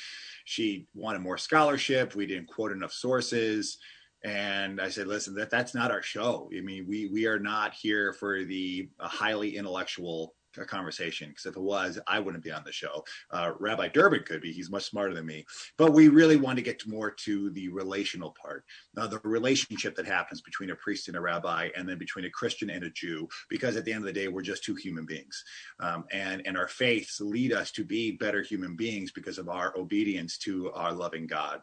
she 0.45 0.87
wanted 0.95 1.21
more 1.21 1.39
scholarship. 1.39 2.15
We 2.15 2.27
didn't 2.27 2.49
quote 2.49 2.73
enough 2.73 2.93
sources. 2.93 3.79
And 4.25 4.81
I 4.81 4.89
said, 4.89 5.09
listen, 5.09 5.35
that 5.35 5.51
that's 5.51 5.75
not 5.75 5.91
our 5.91 6.03
show. 6.03 6.49
I 6.57 6.61
mean, 6.61 6.87
we 6.87 7.07
we 7.07 7.27
are 7.27 7.41
not 7.41 7.75
here 7.75 8.13
for 8.13 8.45
the 8.45 8.89
highly 9.01 9.57
intellectual 9.57 10.35
a 10.59 10.65
conversation 10.65 11.29
because 11.29 11.47
if 11.47 11.57
it 11.57 11.63
was, 11.63 11.99
I 12.07 12.21
wouldn't 12.21 12.45
be 12.45 12.53
on 12.53 12.65
the 12.65 12.73
show. 12.73 13.05
Uh, 13.31 13.53
Rabbi 13.59 13.89
Durbin 13.89 14.25
could 14.25 14.41
be; 14.41 14.53
he's 14.53 14.71
much 14.71 14.85
smarter 14.85 15.15
than 15.15 15.27
me. 15.27 15.45
But 15.79 15.93
we 15.93 16.09
really 16.09 16.37
want 16.37 16.57
to 16.57 16.63
get 16.63 16.87
more 16.87 17.11
to 17.11 17.51
the 17.51 17.69
relational 17.69 18.35
part, 18.41 18.65
uh, 18.97 19.07
the 19.07 19.21
relationship 19.25 19.95
that 19.97 20.07
happens 20.07 20.41
between 20.41 20.71
a 20.71 20.77
priest 20.77 21.09
and 21.09 21.17
a 21.17 21.21
rabbi, 21.21 21.69
and 21.77 21.89
then 21.89 21.99
between 21.99 22.25
a 22.25 22.31
Christian 22.31 22.71
and 22.71 22.85
a 22.85 22.91
Jew. 22.91 23.29
Because 23.49 23.77
at 23.77 23.85
the 23.85 23.93
end 23.93 24.03
of 24.03 24.07
the 24.07 24.13
day, 24.13 24.29
we're 24.29 24.43
just 24.43 24.65
two 24.65 24.75
human 24.75 25.07
beings, 25.07 25.43
um, 25.81 26.05
and 26.13 26.43
and 26.47 26.57
our 26.57 26.69
faiths 26.69 27.21
lead 27.21 27.53
us 27.53 27.71
to 27.73 27.85
be 27.85 28.13
better 28.13 28.43
human 28.43 28.77
beings 28.77 29.13
because 29.13 29.39
of 29.39 29.49
our 29.49 29.77
obedience 29.79 30.39
to 30.39 30.71
our 30.73 30.93
loving 30.93 31.27
God. 31.27 31.61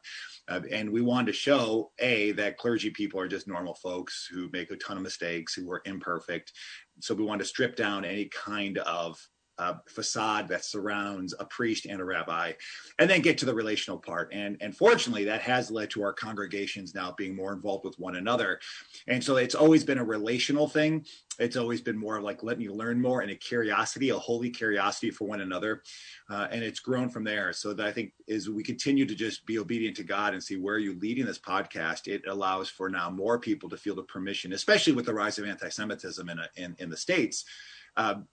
Uh, 0.47 0.61
and 0.71 0.89
we 0.89 1.01
wanted 1.01 1.27
to 1.27 1.33
show 1.33 1.91
a 1.99 2.31
that 2.33 2.57
clergy 2.57 2.89
people 2.89 3.19
are 3.19 3.27
just 3.27 3.47
normal 3.47 3.75
folks 3.75 4.27
who 4.31 4.49
make 4.51 4.71
a 4.71 4.75
ton 4.77 4.97
of 4.97 5.03
mistakes, 5.03 5.53
who 5.53 5.69
are 5.71 5.81
imperfect, 5.85 6.53
so 6.99 7.13
we 7.13 7.23
want 7.23 7.39
to 7.39 7.45
strip 7.45 7.75
down 7.75 8.05
any 8.05 8.25
kind 8.25 8.77
of 8.79 9.19
uh, 9.59 9.75
facade 9.85 10.47
that 10.47 10.65
surrounds 10.65 11.35
a 11.39 11.45
priest 11.45 11.85
and 11.85 11.99
a 11.99 12.05
rabbi, 12.05 12.53
and 12.97 13.09
then 13.09 13.21
get 13.21 13.37
to 13.37 13.45
the 13.45 13.53
relational 13.53 13.99
part. 13.99 14.33
And 14.33 14.57
and 14.61 14.75
fortunately, 14.75 15.25
that 15.25 15.41
has 15.41 15.69
led 15.69 15.89
to 15.91 16.01
our 16.01 16.13
congregations 16.13 16.95
now 16.95 17.13
being 17.17 17.35
more 17.35 17.53
involved 17.53 17.85
with 17.85 17.99
one 17.99 18.15
another. 18.15 18.59
And 19.07 19.23
so 19.23 19.35
it's 19.35 19.55
always 19.55 19.83
been 19.83 19.97
a 19.97 20.03
relational 20.03 20.67
thing. 20.67 21.05
It's 21.39 21.55
always 21.55 21.81
been 21.81 21.97
more 21.97 22.21
like 22.21 22.43
letting 22.43 22.63
you 22.63 22.73
learn 22.73 23.01
more 23.01 23.21
and 23.21 23.31
a 23.31 23.35
curiosity, 23.35 24.09
a 24.09 24.17
holy 24.17 24.49
curiosity 24.49 25.09
for 25.09 25.25
one 25.25 25.41
another. 25.41 25.83
Uh, 26.29 26.47
and 26.51 26.63
it's 26.63 26.81
grown 26.81 27.09
from 27.09 27.23
there. 27.23 27.53
So 27.53 27.73
that 27.73 27.87
I 27.87 27.91
think 27.91 28.11
is 28.27 28.49
we 28.49 28.63
continue 28.63 29.05
to 29.05 29.15
just 29.15 29.45
be 29.45 29.59
obedient 29.59 29.95
to 29.97 30.03
God 30.03 30.33
and 30.33 30.43
see 30.43 30.57
where 30.57 30.79
you're 30.79 30.95
leading 30.95 31.25
this 31.25 31.39
podcast. 31.39 32.07
It 32.07 32.23
allows 32.27 32.69
for 32.69 32.89
now 32.89 33.09
more 33.09 33.39
people 33.39 33.69
to 33.69 33.77
feel 33.77 33.95
the 33.95 34.03
permission, 34.03 34.53
especially 34.53 34.93
with 34.93 35.05
the 35.05 35.13
rise 35.13 35.39
of 35.39 35.45
anti-Semitism 35.45 36.29
in, 36.29 36.39
a, 36.39 36.49
in, 36.55 36.75
in 36.79 36.89
the 36.89 36.97
States 36.97 37.45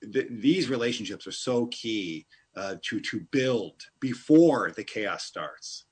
these 0.03 0.69
relationships 0.69 1.27
are 1.27 1.33
so 1.33 1.67
key 1.67 2.27
uh, 2.57 2.77
to 2.83 3.01
to 3.01 3.21
build 3.31 3.83
before 4.01 4.73
the 4.77 4.85
chaos 4.85 5.25
starts 5.25 5.85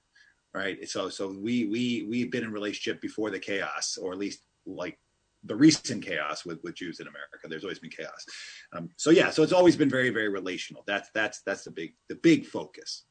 right 0.55 0.89
so 0.89 1.09
so 1.09 1.37
we 1.41 1.67
we 1.67 2.07
we've 2.09 2.31
been 2.31 2.45
in 2.45 2.53
relationship 2.53 3.01
before 3.01 3.31
the 3.31 3.39
chaos 3.39 3.99
or 4.01 4.13
at 4.13 4.19
least 4.19 4.41
like 4.67 4.99
the 5.45 5.55
recent 5.55 6.05
chaos 6.05 6.45
with 6.45 6.59
with 6.63 6.75
Jews 6.75 7.01
in 7.01 7.07
America. 7.07 7.49
There's 7.49 7.65
always 7.65 7.79
been 7.79 7.91
chaos. 7.91 8.25
Um, 8.73 8.89
so 8.97 9.11
yeah, 9.11 9.31
so 9.31 9.43
it's 9.43 9.53
always 9.53 9.77
been 9.77 9.91
very 9.91 10.11
very 10.11 10.29
relational. 10.29 10.83
That's 10.87 11.11
that's 11.15 11.43
that's 11.43 11.65
the 11.65 11.71
big 11.71 11.95
the 12.09 12.17
big 12.17 12.47
focus. 12.47 13.05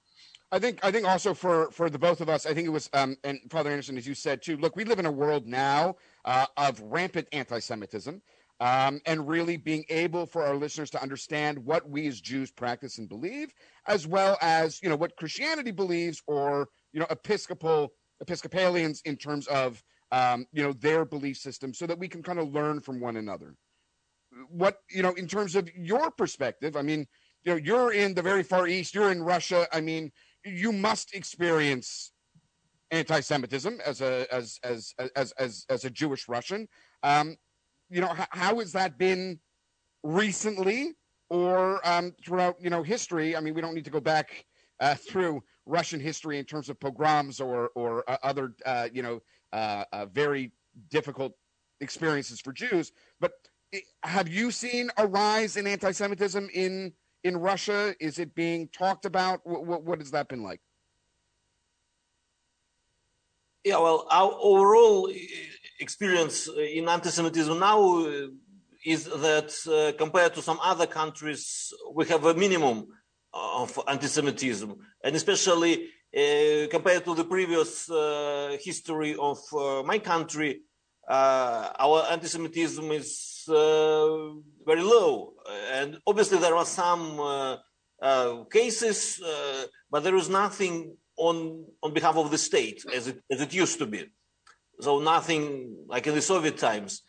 I 0.51 0.59
think 0.59 0.79
I 0.83 0.91
think 0.91 1.07
also 1.07 1.33
for 1.33 1.71
for 1.71 1.89
the 1.89 1.99
both 1.99 2.21
of 2.21 2.29
us, 2.29 2.45
I 2.45 2.53
think 2.53 2.67
it 2.67 2.71
was 2.71 2.89
um, 2.93 3.17
and 3.23 3.39
Father 3.49 3.69
Anderson, 3.69 3.97
as 3.97 4.07
you 4.07 4.15
said 4.15 4.41
too. 4.41 4.57
Look, 4.57 4.75
we 4.75 4.83
live 4.83 4.99
in 4.99 5.05
a 5.05 5.11
world 5.11 5.47
now 5.47 5.95
uh, 6.25 6.45
of 6.57 6.79
rampant 6.81 7.27
anti-Semitism 7.31 8.21
um, 8.59 9.01
and 9.05 9.27
really 9.27 9.57
being 9.57 9.83
able 9.89 10.25
for 10.25 10.43
our 10.43 10.55
listeners 10.55 10.89
to 10.91 11.01
understand 11.01 11.57
what 11.57 11.89
we 11.89 12.07
as 12.07 12.21
Jews 12.21 12.51
practice 12.51 12.97
and 12.97 13.09
believe, 13.09 13.53
as 13.87 14.07
well 14.07 14.37
as 14.41 14.81
you 14.81 14.89
know 14.89 14.95
what 14.95 15.15
Christianity 15.17 15.71
believes, 15.71 16.21
or 16.27 16.69
you 16.93 16.99
know 16.99 17.07
Episcopal 17.09 17.93
Episcopalians 18.21 19.01
in 19.05 19.17
terms 19.17 19.47
of 19.47 19.83
um, 20.11 20.45
you 20.51 20.63
know 20.63 20.73
their 20.73 21.05
belief 21.05 21.37
system, 21.37 21.73
so 21.73 21.85
that 21.87 21.99
we 21.99 22.07
can 22.07 22.23
kind 22.23 22.39
of 22.39 22.53
learn 22.53 22.79
from 22.79 22.99
one 22.99 23.17
another. 23.17 23.55
What 24.47 24.77
you 24.89 25.01
know 25.01 25.13
in 25.13 25.27
terms 25.27 25.55
of 25.55 25.69
your 25.75 26.11
perspective, 26.11 26.75
I 26.75 26.81
mean, 26.83 27.07
you 27.43 27.51
know, 27.51 27.57
you're 27.57 27.93
in 27.93 28.13
the 28.13 28.21
very 28.21 28.43
far 28.43 28.67
east, 28.67 28.95
you're 28.95 29.11
in 29.11 29.21
Russia. 29.21 29.67
I 29.73 29.81
mean, 29.81 30.11
you 30.45 30.71
must 30.71 31.13
experience 31.13 32.11
anti-Semitism 32.91 33.79
as 33.85 34.01
a 34.01 34.25
as 34.33 34.59
as 34.63 34.93
as 35.15 35.31
as 35.33 35.65
as 35.69 35.83
a 35.83 35.89
Jewish 35.89 36.29
Russian. 36.29 36.67
Um, 37.01 37.35
you 37.93 38.01
know, 38.01 38.07
how, 38.07 38.27
how 38.31 38.59
has 38.59 38.71
that 38.71 38.97
been 38.97 39.39
recently 40.01 40.95
or 41.29 41.79
um, 41.87 42.13
throughout 42.25 42.55
you 42.59 42.69
know 42.69 42.81
history? 42.81 43.35
I 43.35 43.39
mean, 43.39 43.53
we 43.53 43.61
don't 43.61 43.75
need 43.75 43.85
to 43.85 43.91
go 43.91 43.99
back 43.99 44.45
uh, 44.79 44.95
through 44.95 45.43
Russian 45.65 45.99
history 45.99 46.39
in 46.39 46.45
terms 46.45 46.69
of 46.69 46.79
pogroms 46.79 47.39
or 47.39 47.69
or 47.75 48.03
uh, 48.09 48.17
other 48.23 48.55
uh, 48.65 48.89
you 48.91 49.03
know 49.03 49.21
uh, 49.53 49.85
uh, 49.93 50.05
very 50.07 50.51
difficult 50.89 51.33
experiences 51.81 52.39
for 52.41 52.51
Jews. 52.51 52.91
But 53.19 53.33
have 54.03 54.27
you 54.27 54.51
seen 54.51 54.89
a 54.97 55.07
rise 55.07 55.57
in 55.57 55.67
anti-Semitism 55.67 56.49
in 56.53 56.93
in 57.23 57.37
Russia? 57.37 57.95
Is 57.99 58.17
it 58.17 58.33
being 58.33 58.69
talked 58.69 59.05
about? 59.05 59.41
What, 59.45 59.83
what 59.83 59.99
has 59.99 60.11
that 60.11 60.27
been 60.27 60.41
like? 60.41 60.61
Yeah, 63.63 63.77
well, 63.77 64.07
our 64.11 64.33
overall 64.41 65.09
experience 65.87 66.37
in 66.77 66.83
anti-Semitism 66.87 67.55
now 67.59 67.79
is 68.85 69.05
that 69.05 69.51
uh, 69.67 69.97
compared 69.97 70.33
to 70.33 70.41
some 70.41 70.59
other 70.61 70.87
countries, 70.87 71.73
we 71.93 72.05
have 72.07 72.23
a 72.25 72.33
minimum 72.33 72.87
of 73.33 73.79
anti-Semitism, 73.87 74.69
and 75.03 75.15
especially 75.15 75.73
uh, 76.15 76.67
compared 76.69 77.03
to 77.05 77.15
the 77.15 77.23
previous 77.23 77.89
uh, 77.89 78.55
history 78.61 79.15
of 79.29 79.39
uh, 79.53 79.81
my 79.83 79.99
country, 79.99 80.61
uh, 81.07 81.69
our 81.79 81.99
anti-Semitism 82.11 82.91
is 82.91 83.09
uh, 83.49 83.53
very 84.65 84.83
low. 84.83 85.33
And 85.71 85.97
obviously, 86.05 86.37
there 86.37 86.55
are 86.55 86.65
some 86.65 87.01
cases, 88.51 89.21
but 89.91 90.03
there 90.03 90.15
is 90.15 90.29
nothing 90.29 90.75
on 91.17 91.65
on 91.83 91.93
behalf 91.93 92.15
of 92.17 92.31
the 92.31 92.37
state 92.37 92.79
as 92.97 93.07
it 93.07 93.17
as 93.31 93.39
it 93.41 93.53
used 93.53 93.77
to 93.79 93.85
be. 93.85 94.01
So 94.83 94.99
nothing 94.99 95.43
like 95.87 96.07
in 96.07 96.15
the 96.15 96.21
Soviet 96.21 96.57
times. 96.57 97.01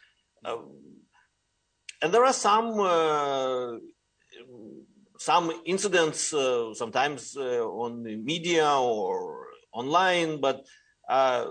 and 2.03 2.13
there 2.13 2.25
are 2.25 2.33
some 2.33 2.69
some 5.19 5.51
incidents 5.65 6.33
uh, 6.35 6.75
sometimes 6.75 7.37
uh, 7.37 7.65
on 7.85 8.03
the 8.03 8.17
media 8.17 8.69
or 8.69 9.47
online, 9.73 10.41
but 10.41 10.65
uh, 11.09 11.47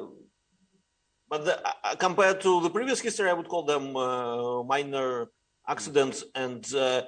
but 1.30 1.46
the, 1.46 1.56
uh, 1.66 1.96
compared 1.96 2.42
to 2.42 2.62
the 2.62 2.70
previous 2.70 3.00
history, 3.00 3.30
I 3.30 3.34
would 3.34 3.48
call 3.48 3.64
them 3.64 3.96
uh, 3.96 4.64
minor 4.64 5.30
accidents, 5.68 6.24
and 6.36 6.64
uh, 6.76 7.02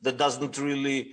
that 0.00 0.16
doesn't 0.16 0.56
really 0.58 1.12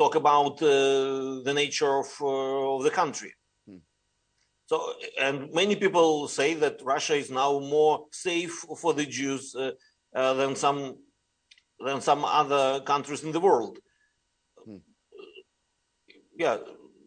talk 0.00 0.14
about 0.14 0.58
the 0.58 1.52
nature 1.54 1.98
of, 1.98 2.06
of 2.22 2.82
the 2.84 2.90
country. 2.90 3.32
So, 4.68 4.92
and 5.18 5.50
many 5.54 5.76
people 5.76 6.28
say 6.28 6.52
that 6.52 6.82
Russia 6.84 7.14
is 7.14 7.30
now 7.30 7.58
more 7.58 8.04
safe 8.12 8.52
for 8.52 8.92
the 8.92 9.06
Jews 9.06 9.54
uh, 9.54 9.70
uh, 10.14 10.34
than 10.34 10.56
some 10.56 10.98
than 11.80 12.02
some 12.02 12.22
other 12.22 12.80
countries 12.80 13.24
in 13.24 13.32
the 13.32 13.40
world. 13.40 13.78
Hmm. 14.66 14.76
Yeah. 16.36 16.58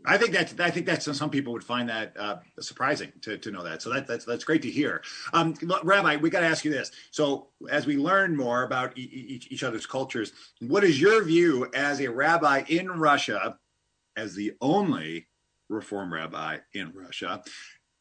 I 0.04 0.18
think 0.18 0.32
that 0.32 0.60
I 0.60 0.72
think 0.72 0.88
that's 0.88 1.16
some 1.16 1.30
people 1.30 1.54
would 1.54 1.64
find 1.64 1.88
that 1.90 2.18
uh, 2.18 2.38
surprising 2.60 3.12
to, 3.22 3.38
to 3.38 3.52
know 3.52 3.64
that. 3.64 3.84
So 3.84 3.94
that, 3.94 4.08
that's 4.08 4.26
that's 4.26 4.44
great 4.44 4.64
to 4.64 4.72
hear. 4.72 5.04
Um, 5.32 5.54
Rabbi, 5.84 6.16
we 6.16 6.32
got 6.32 6.40
to 6.40 6.48
ask 6.48 6.66
you 6.66 6.72
this. 6.72 6.90
So 7.12 7.50
as 7.70 7.86
we 7.86 7.96
learn 7.98 8.36
more 8.36 8.64
about 8.64 8.98
each, 8.98 9.52
each 9.52 9.64
other's 9.64 9.86
cultures, 9.86 10.34
what 10.62 10.84
is 10.84 11.00
your 11.00 11.24
view 11.24 11.70
as 11.76 12.02
a 12.02 12.10
rabbi 12.10 12.64
in 12.70 12.88
Russia, 12.88 13.60
as 14.18 14.34
the 14.34 14.54
only 14.60 15.28
Reform 15.72 16.14
rabbi 16.14 16.58
in 16.74 16.92
Russia? 16.94 17.44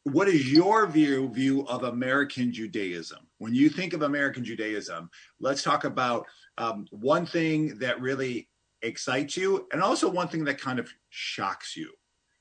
what 0.03 0.27
is 0.27 0.51
your 0.51 0.87
view 0.87 1.29
view 1.29 1.65
of 1.67 1.83
American 1.83 2.51
Judaism? 2.51 3.19
When 3.37 3.53
you 3.53 3.69
think 3.69 3.93
of 3.93 4.01
American 4.01 4.43
Judaism, 4.43 5.09
let's 5.39 5.63
talk 5.63 5.83
about 5.83 6.25
um, 6.57 6.87
one 6.91 7.25
thing 7.25 7.77
that 7.79 8.01
really 8.01 8.49
excites 8.81 9.37
you, 9.37 9.67
and 9.71 9.81
also 9.81 10.09
one 10.09 10.27
thing 10.27 10.43
that 10.45 10.59
kind 10.59 10.79
of 10.79 10.89
shocks 11.09 11.77
you. 11.77 11.91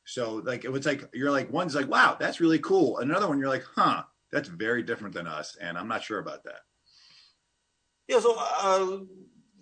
So, 0.05 0.37
like, 0.37 0.65
it 0.65 0.73
was 0.73 0.87
like 0.87 1.09
you're 1.13 1.31
like 1.31 1.53
one's 1.53 1.75
like, 1.75 1.89
"Wow, 1.89 2.17
that's 2.19 2.41
really 2.41 2.59
cool," 2.59 2.99
another 2.99 3.29
one 3.29 3.39
you're 3.39 3.49
like, 3.49 3.67
"Huh, 3.75 4.05
that's 4.33 4.49
very 4.49 4.83
different 4.83 5.15
than 5.15 5.27
us," 5.27 5.57
and 5.61 5.77
I'm 5.77 5.89
not 5.89 6.03
sure 6.03 6.19
about 6.19 6.45
that. 6.45 6.61
Yeah. 8.09 8.21
So. 8.21 8.35
Uh, 8.39 8.99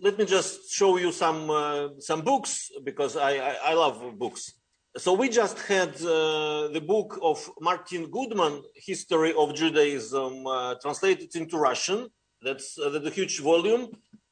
let 0.00 0.16
me 0.16 0.24
just 0.24 0.70
show 0.70 0.96
you 0.96 1.10
some 1.10 1.50
uh, 1.50 1.88
some 1.98 2.20
books 2.20 2.70
because 2.84 3.16
I, 3.16 3.30
I, 3.32 3.56
I 3.64 3.74
love 3.74 4.16
books 4.16 4.52
so 4.98 5.12
we 5.12 5.28
just 5.28 5.58
had 5.60 5.94
uh, 6.02 6.68
the 6.68 6.82
book 6.84 7.18
of 7.22 7.50
Martin 7.60 8.10
Goodman, 8.10 8.62
History 8.74 9.32
of 9.32 9.54
Judaism, 9.54 10.46
uh, 10.46 10.74
translated 10.82 11.34
into 11.36 11.56
Russian. 11.56 12.08
That's, 12.42 12.78
uh, 12.78 12.90
a 12.90 13.10
huge 13.10 13.40
volume, 13.40 13.88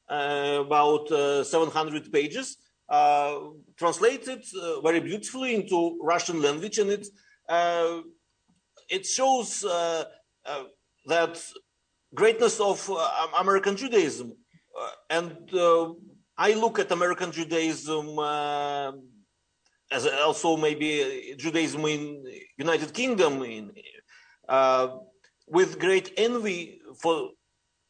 uh, 0.09 0.63
about 0.65 1.09
uh, 1.11 1.43
700 1.43 2.11
pages, 2.11 2.57
uh, 2.89 3.39
translated 3.77 4.43
very 4.83 4.99
beautifully 4.99 5.55
into 5.55 5.97
Russian 6.01 6.41
language, 6.41 6.79
and 6.79 6.89
it 6.91 7.07
it 8.89 9.05
shows 9.05 9.61
that 11.13 11.43
greatness 12.13 12.59
of 12.59 12.89
American 13.39 13.75
Judaism. 13.75 14.33
and 15.09 15.33
I 16.37 16.53
look 16.53 16.79
at 16.79 16.91
American 16.91 17.31
Judaism 17.31 18.07
as 19.91 20.05
also 20.05 20.57
maybe 20.57 21.35
Judaism 21.37 21.85
in 21.85 22.23
United 22.57 22.93
Kingdom 22.93 23.43
in, 23.43 23.71
uh, 24.49 24.87
with 25.47 25.79
great 25.79 26.13
envy 26.17 26.79
for 27.01 27.31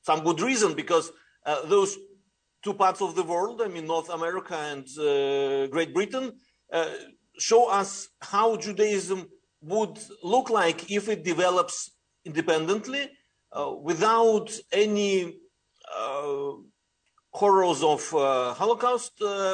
some 0.03 0.23
good 0.23 0.41
reason 0.41 0.73
because 0.73 1.11
uh, 1.45 1.65
those 1.65 1.97
two 2.63 2.73
parts 2.73 3.01
of 3.01 3.15
the 3.15 3.23
world, 3.23 3.61
I 3.61 3.67
mean 3.67 3.85
North 3.87 4.09
America 4.09 4.55
and 4.55 4.85
uh, 4.99 5.67
Great 5.67 5.93
Britain, 5.93 6.33
uh, 6.71 6.89
show 7.39 7.69
us 7.69 8.09
how 8.21 8.57
Judaism 8.57 9.27
would 9.61 9.97
look 10.23 10.49
like 10.49 10.91
if 10.91 11.09
it 11.09 11.23
develops 11.23 11.91
independently 12.25 13.09
uh, 13.51 13.71
without 13.81 14.51
any 14.71 15.39
uh, 15.97 16.51
horrors 17.31 17.81
of 17.83 18.01
Holocaust, 18.57 19.13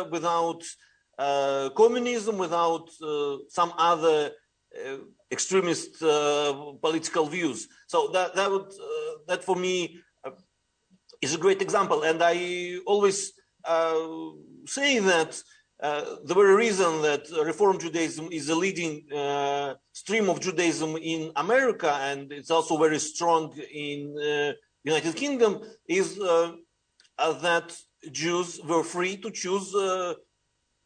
without 0.09 0.61
uh, 0.61 0.92
communism 1.17 2.37
without 2.37 2.89
uh, 3.01 3.37
some 3.49 3.73
other 3.77 4.31
uh, 4.75 4.97
extremist 5.31 5.99
political 5.99 7.25
views. 7.27 7.67
So 7.87 8.07
that 8.09 8.35
that 8.35 8.49
would 8.49 8.71
that 9.27 9.43
for 9.43 9.55
me 9.55 9.99
is 11.21 11.35
a 11.35 11.37
great 11.37 11.61
example, 11.61 12.03
and 12.03 12.21
I 12.21 12.77
always 12.85 13.33
say 14.65 14.99
that. 14.99 15.41
Uh, 15.81 16.15
the 16.23 16.33
very 16.33 16.55
reason 16.55 17.01
that 17.01 17.27
Reform 17.43 17.77
Judaism 17.77 18.29
is 18.31 18.47
a 18.47 18.55
leading 18.55 19.03
uh, 19.11 19.73
stream 19.91 20.29
of 20.29 20.39
Judaism 20.39 20.95
in 20.95 21.29
America 21.35 21.91
and 21.99 22.31
it's 22.31 22.51
also 22.51 22.77
very 22.77 22.99
strong 22.99 23.53
in 23.73 24.15
uh, 24.17 24.53
United 24.85 25.13
Kingdom 25.17 25.61
is 25.89 26.17
that 26.17 27.75
Jews 28.11 28.61
were 28.63 28.83
free 28.83 29.17
to 29.17 29.29
choose 29.31 29.73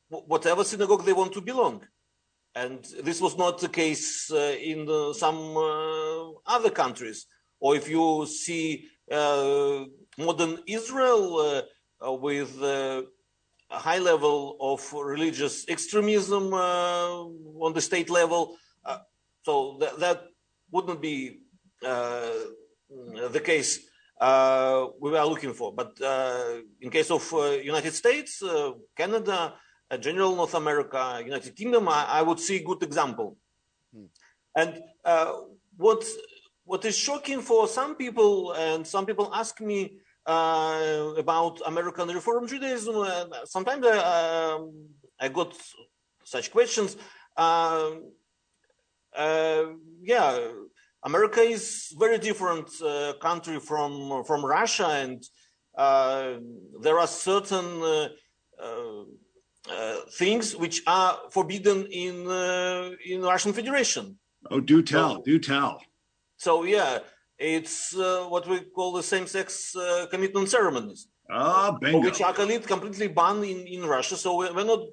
whatever 0.10 0.64
synagogue 0.64 1.06
they 1.06 1.14
want 1.14 1.34
to 1.34 1.42
belong. 1.42 1.86
And 2.56 2.84
this 3.04 3.22
was 3.22 3.38
not 3.38 3.60
the 3.60 3.70
case 3.70 4.32
uh, 4.32 4.56
in 4.60 4.90
uh, 4.90 5.14
some 5.14 5.56
uh, 5.56 6.32
other 6.46 6.72
countries. 6.72 7.28
Or 7.60 7.76
if 7.76 7.90
you 7.90 8.26
see 8.26 8.88
uh, 9.12 9.86
modern 10.18 10.60
Israel 10.66 11.38
uh, 11.38 12.08
uh, 12.08 12.14
with 12.14 12.62
a 12.62 13.06
high 13.70 14.00
level 14.00 14.58
of 14.60 14.92
religious 14.94 15.68
extremism 15.68 16.54
on 16.54 17.74
the 17.74 17.82
state 17.82 18.10
level, 18.10 18.58
so 19.44 19.78
that, 19.80 20.00
that 20.00 20.24
wouldn't 20.72 21.02
be 21.02 21.42
the 21.82 23.42
case 23.44 23.80
we 24.20 25.12
were 25.12 25.24
looking 25.24 25.54
for. 25.54 25.74
But 25.74 25.98
in 26.82 26.90
case 26.90 27.12
of 27.12 27.32
United 27.64 27.94
States, 27.94 28.44
Canada, 28.96 29.54
general 29.96 30.36
North 30.36 30.56
America, 30.56 31.22
United 31.24 31.56
Kingdom, 31.56 31.88
I, 31.88 32.06
I 32.20 32.22
would 32.22 32.40
see 32.40 32.58
a 32.58 32.64
good 32.64 32.84
example. 32.84 33.38
Hmm. 33.94 34.06
And 34.56 34.82
uh, 35.06 35.34
what 35.78 36.04
what 36.66 36.84
is 36.84 36.98
shocking 36.98 37.42
for 37.42 37.68
some 37.68 37.96
people, 37.96 38.52
and 38.52 38.86
some 38.86 39.06
people 39.06 39.34
ask 39.34 39.62
me 39.62 40.00
uh, 40.26 41.14
about 41.18 41.62
American 41.66 42.10
Reform 42.10 42.46
Judaism. 42.48 42.98
Uh, 42.98 43.46
sometimes 43.46 43.86
I, 43.86 43.98
um, 43.98 44.90
I 45.18 45.30
got 45.30 45.56
such 46.26 46.52
questions. 46.52 46.98
Uh, 47.38 47.92
uh, 49.16 49.64
yeah, 50.02 50.52
America 51.04 51.40
is 51.40 51.96
very 51.98 52.18
different 52.18 52.70
uh, 52.84 53.14
country 53.22 53.60
from 53.60 54.24
from 54.26 54.46
Russia, 54.46 54.90
and 54.90 55.24
there 56.82 57.00
are 57.00 57.08
certain 57.08 58.10
things 60.12 60.56
which 60.56 60.82
are 60.88 61.18
forbidden 61.32 61.86
in 61.92 62.16
in 63.06 63.22
Russian 63.22 63.54
Federation. 63.54 64.18
Oh, 64.52 64.60
do 64.60 64.82
tell, 64.82 65.22
do 65.22 65.40
tell. 65.40 65.82
So 66.38 66.64
yeah, 66.64 67.00
it's 67.38 67.94
what 67.96 68.48
we 68.48 68.62
call 68.62 68.94
the 68.94 69.04
same-sex 69.04 69.76
commitment 70.12 70.50
ceremonies. 70.50 71.08
Ah, 71.30 71.72
bingo. 71.72 72.00
Which 72.00 72.22
are 72.22 72.34
completely 72.34 73.08
banned 73.08 73.44
in, 73.44 73.68
in 73.68 73.86
Russia. 73.86 74.16
So 74.16 74.38
we're 74.38 74.64
not 74.64 74.84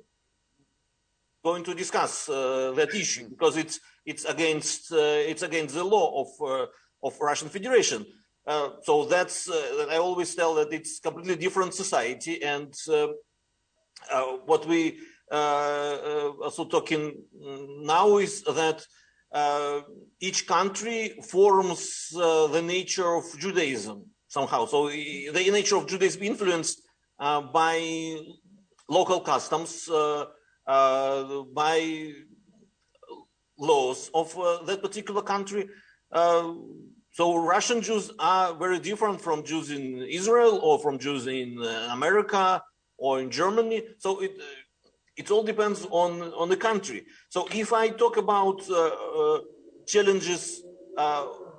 going 1.45 1.63
to 1.63 1.75
discuss 1.75 2.29
uh, 2.29 2.73
that 2.75 2.95
issue 2.95 3.29
because 3.29 3.57
it's 3.57 3.79
it's 4.07 4.25
against 4.25 4.91
uh, 4.93 5.31
it's 5.31 5.43
against 5.43 5.75
the 5.75 5.85
law 5.85 6.23
of 6.23 6.29
uh, 6.51 6.67
of 7.07 7.21
Russian 7.21 7.49
Federation. 7.49 8.05
so 8.83 9.05
that's 9.05 9.49
I 9.95 9.99
always 9.99 10.35
tell 10.35 10.55
that 10.55 10.73
it's 10.73 10.99
completely 11.01 11.37
different 11.37 11.73
society, 11.75 12.43
and 12.43 12.75
what 14.47 14.67
we 14.67 14.99
also 15.31 16.65
talking 16.67 17.15
now 17.83 18.19
is 18.19 18.43
that 18.43 18.85
each 20.21 20.47
country 20.47 21.17
forms 21.23 22.09
the 22.11 22.63
nature 22.63 23.15
of 23.15 23.25
Judaism 23.39 24.05
somehow. 24.29 24.67
So 24.67 24.89
the 24.89 25.51
nature 25.51 25.77
of 25.77 25.87
Judaism 25.87 26.23
influenced 26.23 26.83
uh, 27.19 27.41
by 27.41 27.77
local 28.89 29.21
customs, 29.21 29.89
uh, 29.89 30.27
uh, 30.67 31.43
by 31.55 32.13
laws 33.59 34.11
of 34.15 34.37
uh, 34.39 34.63
that 34.65 34.83
particular 34.83 35.23
country. 35.23 35.69
Uh, 36.13 36.55
so 37.13 37.37
Russian 37.37 37.81
Jews 37.81 38.11
are 38.19 38.55
very 38.55 38.81
different 38.81 39.21
from 39.21 39.45
Jews 39.45 39.71
in 39.71 40.03
Israel 40.03 40.59
or 40.63 40.79
from 40.81 40.99
Jews 40.99 41.27
in 41.27 41.63
America 41.91 42.61
or 43.05 43.13
in 43.23 43.29
Germany. 43.41 43.79
So 44.05 44.09
it 44.27 44.35
it 45.21 45.27
all 45.33 45.45
depends 45.53 45.81
on 46.03 46.11
on 46.43 46.49
the 46.49 46.61
country. 46.69 47.01
So 47.35 47.41
if 47.65 47.69
I 47.73 47.85
talk 48.03 48.15
about 48.27 48.59
challenges 49.93 50.43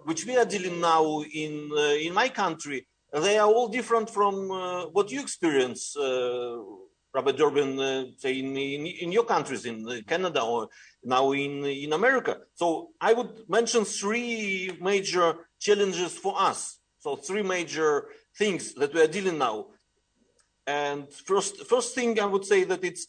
which 0.08 0.22
we 0.28 0.34
are 0.42 0.50
dealing 0.54 0.78
now 0.92 1.04
in 1.44 1.54
in 2.06 2.12
my 2.22 2.30
country, 2.44 2.80
they 3.26 3.38
are 3.38 3.48
all 3.48 3.68
different 3.68 4.10
from 4.10 4.52
uh, 4.52 4.86
what 4.96 5.12
you 5.12 5.22
experience, 5.22 5.96
uh, 5.96 6.58
Rabbi 7.14 7.32
Durbin, 7.32 7.80
uh, 7.80 8.04
say 8.18 8.40
in, 8.40 8.58
in, 8.58 8.86
in 9.04 9.12
your 9.12 9.24
countries, 9.24 9.66
in 9.66 10.04
Canada 10.06 10.42
or 10.42 10.68
now 11.04 11.32
in 11.32 11.54
in 11.66 11.94
America. 11.94 12.34
So 12.56 12.90
I 13.00 13.14
would 13.14 13.34
mention 13.48 13.86
three 13.86 14.78
major 14.82 15.28
challenges 15.66 16.12
for 16.24 16.34
us. 16.50 16.60
So 17.00 17.16
three 17.16 17.44
major 17.44 17.92
things 18.38 18.74
that 18.80 18.94
we 18.94 19.02
are 19.02 19.08
dealing 19.18 19.38
now. 19.38 19.68
And 20.68 21.12
first, 21.12 21.66
first 21.68 21.94
thing 21.96 22.20
I 22.20 22.26
would 22.26 22.46
say 22.46 22.64
that 22.64 22.84
it's 22.84 23.08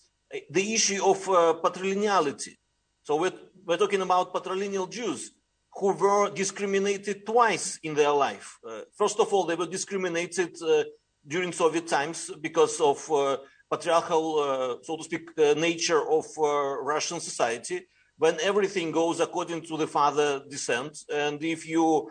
the 0.50 0.74
issue 0.74 1.02
of 1.04 1.28
uh, 1.28 1.54
patrilineality. 1.62 2.56
So 3.02 3.16
we're, 3.16 3.32
we're 3.64 3.76
talking 3.76 4.02
about 4.02 4.34
patrilineal 4.34 4.90
Jews 4.90 5.30
who 5.78 5.92
were 5.92 6.30
discriminated 6.30 7.26
twice 7.26 7.78
in 7.82 7.94
their 7.94 8.10
life. 8.10 8.58
Uh, 8.66 8.80
first 8.96 9.20
of 9.20 9.32
all, 9.32 9.44
they 9.44 9.54
were 9.54 9.66
discriminated 9.66 10.56
uh, 10.62 10.84
during 11.26 11.52
Soviet 11.52 11.86
times 11.86 12.30
because 12.40 12.80
of 12.80 13.10
uh, 13.10 13.36
patriarchal, 13.70 14.38
uh, 14.38 14.76
so 14.82 14.96
to 14.96 15.04
speak, 15.04 15.30
uh, 15.38 15.54
nature 15.54 16.08
of 16.10 16.24
Russian 16.36 17.20
society, 17.20 17.86
when 18.16 18.38
everything 18.40 18.90
goes 18.90 19.20
according 19.20 19.60
to 19.62 19.76
the 19.76 19.86
father 19.86 20.42
descent, 20.48 20.98
and 21.12 21.42
if 21.44 21.68
you 21.68 22.10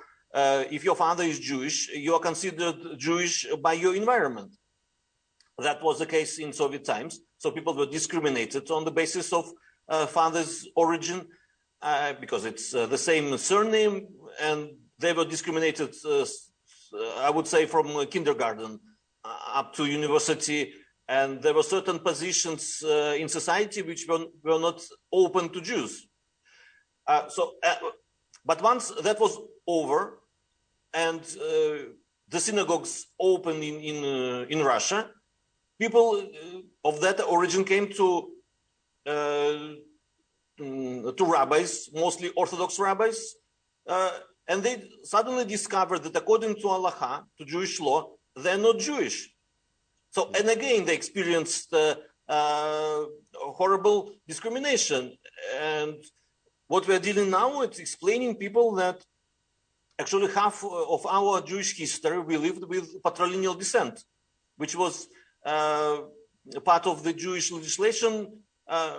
if 0.70 0.84
your 0.84 0.96
father 0.96 1.24
is 1.24 1.40
Jewish, 1.40 1.90
you 1.96 2.14
are 2.14 2.20
considered 2.20 2.76
Jewish 2.98 3.48
by 3.64 3.74
your 3.74 3.96
environment. 3.96 4.52
That 5.58 5.82
was 5.82 6.00
the 6.00 6.06
case 6.06 6.40
in 6.40 6.52
Soviet 6.52 6.84
times. 6.84 7.22
So 7.38 7.52
people 7.52 7.76
were 7.76 7.86
discriminated 7.86 8.70
on 8.72 8.84
the 8.84 8.92
basis 8.92 9.32
of 9.32 9.50
uh, 9.88 10.06
father's 10.06 10.68
origin 10.76 11.28
uh, 11.82 12.14
because 12.20 12.46
it's 12.46 12.74
uh, 12.74 12.88
the 12.88 12.98
same 12.98 13.38
surname, 13.38 14.08
and 14.42 14.70
they 15.00 15.14
were 15.14 15.26
discriminated, 15.26 15.94
uh, 16.06 16.26
I 17.18 17.30
would 17.30 17.48
say, 17.48 17.66
from 17.66 17.96
uh, 17.96 18.06
kindergarten 18.06 18.80
uh, 19.24 19.38
up 19.54 19.74
to 19.76 19.86
university. 19.86 20.74
And 21.08 21.42
there 21.42 21.54
were 21.54 21.64
certain 21.64 22.00
positions 22.00 22.84
in 22.84 23.30
society 23.30 23.84
which 23.84 24.08
were, 24.10 24.26
were 24.44 24.60
not 24.60 24.82
open 25.14 25.50
to 25.50 25.62
Jews. 25.62 26.08
so, 27.30 27.54
but 28.44 28.60
once 28.64 28.90
that 29.04 29.20
was 29.20 29.38
over, 29.68 30.20
and 30.96 31.22
the 31.22 32.40
synagogues 32.40 33.06
opened 33.20 33.64
in 33.64 33.76
in, 33.82 34.04
in 34.50 34.64
Russia, 34.64 35.12
people 35.80 36.24
of 36.84 37.02
that 37.02 37.22
origin 37.22 37.64
came 37.64 37.88
to 37.94 38.32
uh, 39.06 39.58
to 40.58 41.26
rabbis, 41.26 41.90
mostly 41.94 42.30
Orthodox 42.30 42.80
rabbis, 42.80 43.36
uh, 43.88 44.12
and 44.48 44.64
they 44.64 44.90
suddenly 45.04 45.46
discovered 45.46 46.04
that 46.04 46.16
according 46.16 46.56
to 46.56 46.68
halacha, 46.68 47.24
to 47.38 47.46
Jewish 47.46 47.80
law, 47.80 48.12
they're 48.36 48.58
not 48.58 48.80
Jewish. 48.80 49.30
So, 50.12 50.32
and 50.38 50.50
again, 50.50 50.86
they 50.86 50.96
experienced 50.96 51.74
uh, 51.74 51.96
uh, 52.28 53.04
horrible 53.34 54.16
discrimination. 54.28 55.18
And 55.60 55.96
what 56.68 56.88
we're 56.88 57.00
dealing 57.00 57.30
now 57.30 57.62
is 57.62 57.80
explaining 57.80 58.36
people 58.36 58.76
that 58.76 59.04
actually 60.00 60.32
half 60.34 60.64
of 60.64 61.06
our 61.06 61.42
Jewish 61.42 61.78
history 61.78 62.20
we 62.20 62.38
lived 62.38 62.64
with 62.64 63.02
patrilineal 63.04 63.58
descent, 63.58 64.04
which 64.58 64.76
was 64.76 64.96
uh, 65.04 65.08
part 65.46 66.88
of 66.88 67.04
the 67.04 67.14
Jewish 67.14 67.52
legislation 67.52 68.42
uh, 68.68 68.98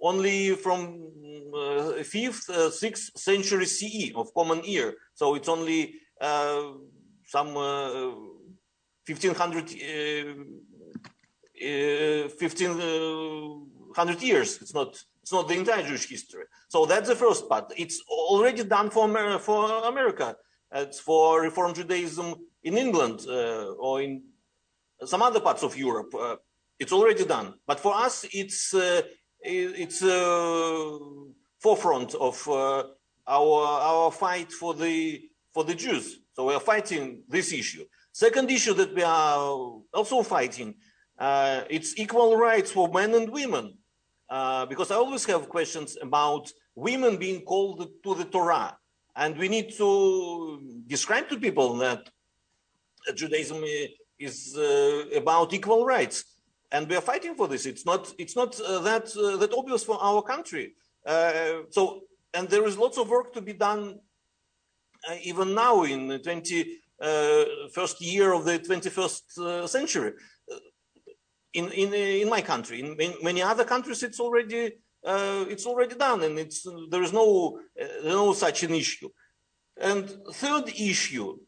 only 0.00 0.54
from 0.54 1.10
uh, 1.54 2.02
fifth, 2.02 2.48
uh, 2.50 2.70
sixth 2.70 3.18
century 3.18 3.66
CE 3.66 4.12
of 4.14 4.32
Common 4.34 4.62
Era. 4.64 4.92
So 5.14 5.34
it's 5.34 5.48
only 5.48 5.94
uh, 6.20 6.62
some 7.24 7.54
1500 7.54 9.70
1500 12.40 14.22
years. 14.22 14.60
It's 14.60 14.74
not 14.74 15.02
it's 15.22 15.32
not 15.32 15.48
the 15.48 15.54
entire 15.54 15.82
Jewish 15.82 16.06
history. 16.06 16.44
So 16.68 16.84
that's 16.84 17.08
the 17.08 17.16
first 17.16 17.48
part. 17.48 17.72
It's 17.78 18.02
already 18.10 18.62
done 18.64 18.90
for 18.90 19.06
America, 19.06 19.38
for 19.38 19.84
America. 19.84 20.36
It's 20.70 21.00
for 21.00 21.40
Reform 21.40 21.72
Judaism 21.72 22.34
in 22.62 22.76
England 22.76 23.24
uh, 23.26 23.72
or 23.78 24.02
in 24.02 24.22
some 25.04 25.22
other 25.22 25.40
parts 25.40 25.62
of 25.62 25.76
Europe. 25.76 26.14
Uh, 26.14 26.36
it's 26.78 26.92
already 26.92 27.24
done. 27.24 27.54
But 27.66 27.80
for 27.80 27.94
us, 27.94 28.24
it's 28.32 28.74
uh, 28.74 29.02
it's 29.40 30.02
a 30.02 30.98
forefront 31.60 32.14
of 32.14 32.36
uh, 32.48 32.84
our 33.26 33.62
our 33.90 34.10
fight 34.10 34.52
for 34.52 34.74
the 34.74 35.28
for 35.52 35.64
the 35.64 35.74
Jews. 35.74 36.20
So 36.34 36.46
we 36.48 36.54
are 36.54 36.60
fighting 36.60 37.22
this 37.28 37.52
issue. 37.52 37.84
Second 38.12 38.50
issue 38.50 38.74
that 38.74 38.94
we 38.94 39.02
are 39.02 39.80
also 39.92 40.22
fighting, 40.22 40.74
uh, 41.18 41.62
it's 41.70 41.98
equal 41.98 42.36
rights 42.36 42.70
for 42.70 42.88
men 42.88 43.14
and 43.14 43.30
women. 43.30 43.78
Uh, 44.30 44.66
because 44.66 44.90
I 44.90 44.96
always 44.96 45.24
have 45.26 45.48
questions 45.48 45.98
about 46.00 46.50
women 46.74 47.18
being 47.18 47.42
called 47.42 47.88
to 48.02 48.14
the 48.14 48.24
Torah. 48.24 48.76
And 49.14 49.36
we 49.38 49.48
need 49.48 49.72
to 49.76 50.60
describe 50.86 51.28
to 51.28 51.38
people 51.38 51.76
that 51.76 52.08
Judaism 53.14 53.62
is 54.24 54.56
uh, 54.56 55.04
about 55.16 55.52
equal 55.52 55.84
rights 55.84 56.24
and 56.74 56.88
we 56.88 56.96
are 56.96 57.08
fighting 57.12 57.34
for 57.36 57.46
this. 57.48 57.66
It's 57.66 57.86
not 57.86 58.12
it's 58.18 58.36
not 58.40 58.60
uh, 58.60 58.80
that 58.80 59.06
uh, 59.16 59.36
that 59.36 59.52
obvious 59.60 59.84
for 59.84 59.96
our 60.08 60.22
country. 60.22 60.74
Uh, 61.06 61.62
so 61.70 61.82
and 62.36 62.48
there 62.48 62.66
is 62.66 62.76
lots 62.76 62.98
of 62.98 63.08
work 63.08 63.32
to 63.34 63.40
be 63.40 63.52
done 63.52 63.82
uh, 65.08 65.16
even 65.22 65.54
now 65.54 65.84
in 65.84 66.08
the 66.08 66.18
21st 66.18 66.66
uh, 67.00 68.06
year 68.14 68.32
of 68.32 68.44
the 68.44 68.58
21st 68.58 69.22
uh, 69.38 69.66
century. 69.66 70.12
In, 71.52 71.70
in 71.70 71.94
in 71.94 72.28
my 72.28 72.42
country, 72.52 72.80
in, 72.80 73.14
many 73.22 73.40
other 73.40 73.64
countries, 73.64 74.02
it's 74.02 74.18
already 74.18 74.62
it's 75.52 75.66
already 75.66 75.94
done, 75.94 76.20
and 76.26 76.36
it's 76.44 76.66
there 76.90 77.04
is 77.06 77.12
no 77.12 77.60
no 78.02 78.32
such 78.32 78.64
an 78.64 78.74
issue. 78.74 79.08
And 79.90 80.02
third 80.42 80.66
issue, 80.92 81.38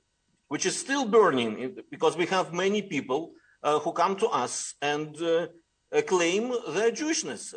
which 0.48 0.66
is 0.66 0.78
still 0.78 1.06
burning, 1.06 1.76
because 1.90 2.16
we 2.16 2.26
have 2.26 2.52
many 2.52 2.82
people 2.82 3.32
uh, 3.62 3.78
who 3.80 3.92
come 3.92 4.16
to 4.16 4.28
us 4.28 4.74
and 4.80 5.20
uh, 5.22 5.46
claim 6.06 6.52
their 6.68 6.90
Jewishness 6.90 7.54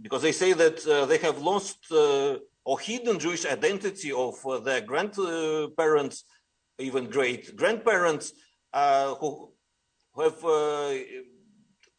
because 0.00 0.22
they 0.22 0.32
say 0.32 0.52
that 0.52 0.86
uh, 0.86 1.06
they 1.06 1.18
have 1.18 1.38
lost 1.38 1.78
or 1.90 2.80
hidden 2.80 3.18
Jewish 3.18 3.44
identity 3.44 4.10
of 4.12 4.34
their 4.64 4.80
grandparents, 4.80 6.24
even 6.78 7.10
great 7.10 7.56
grandparents, 7.56 8.32
who 8.72 9.52
have 10.16 10.38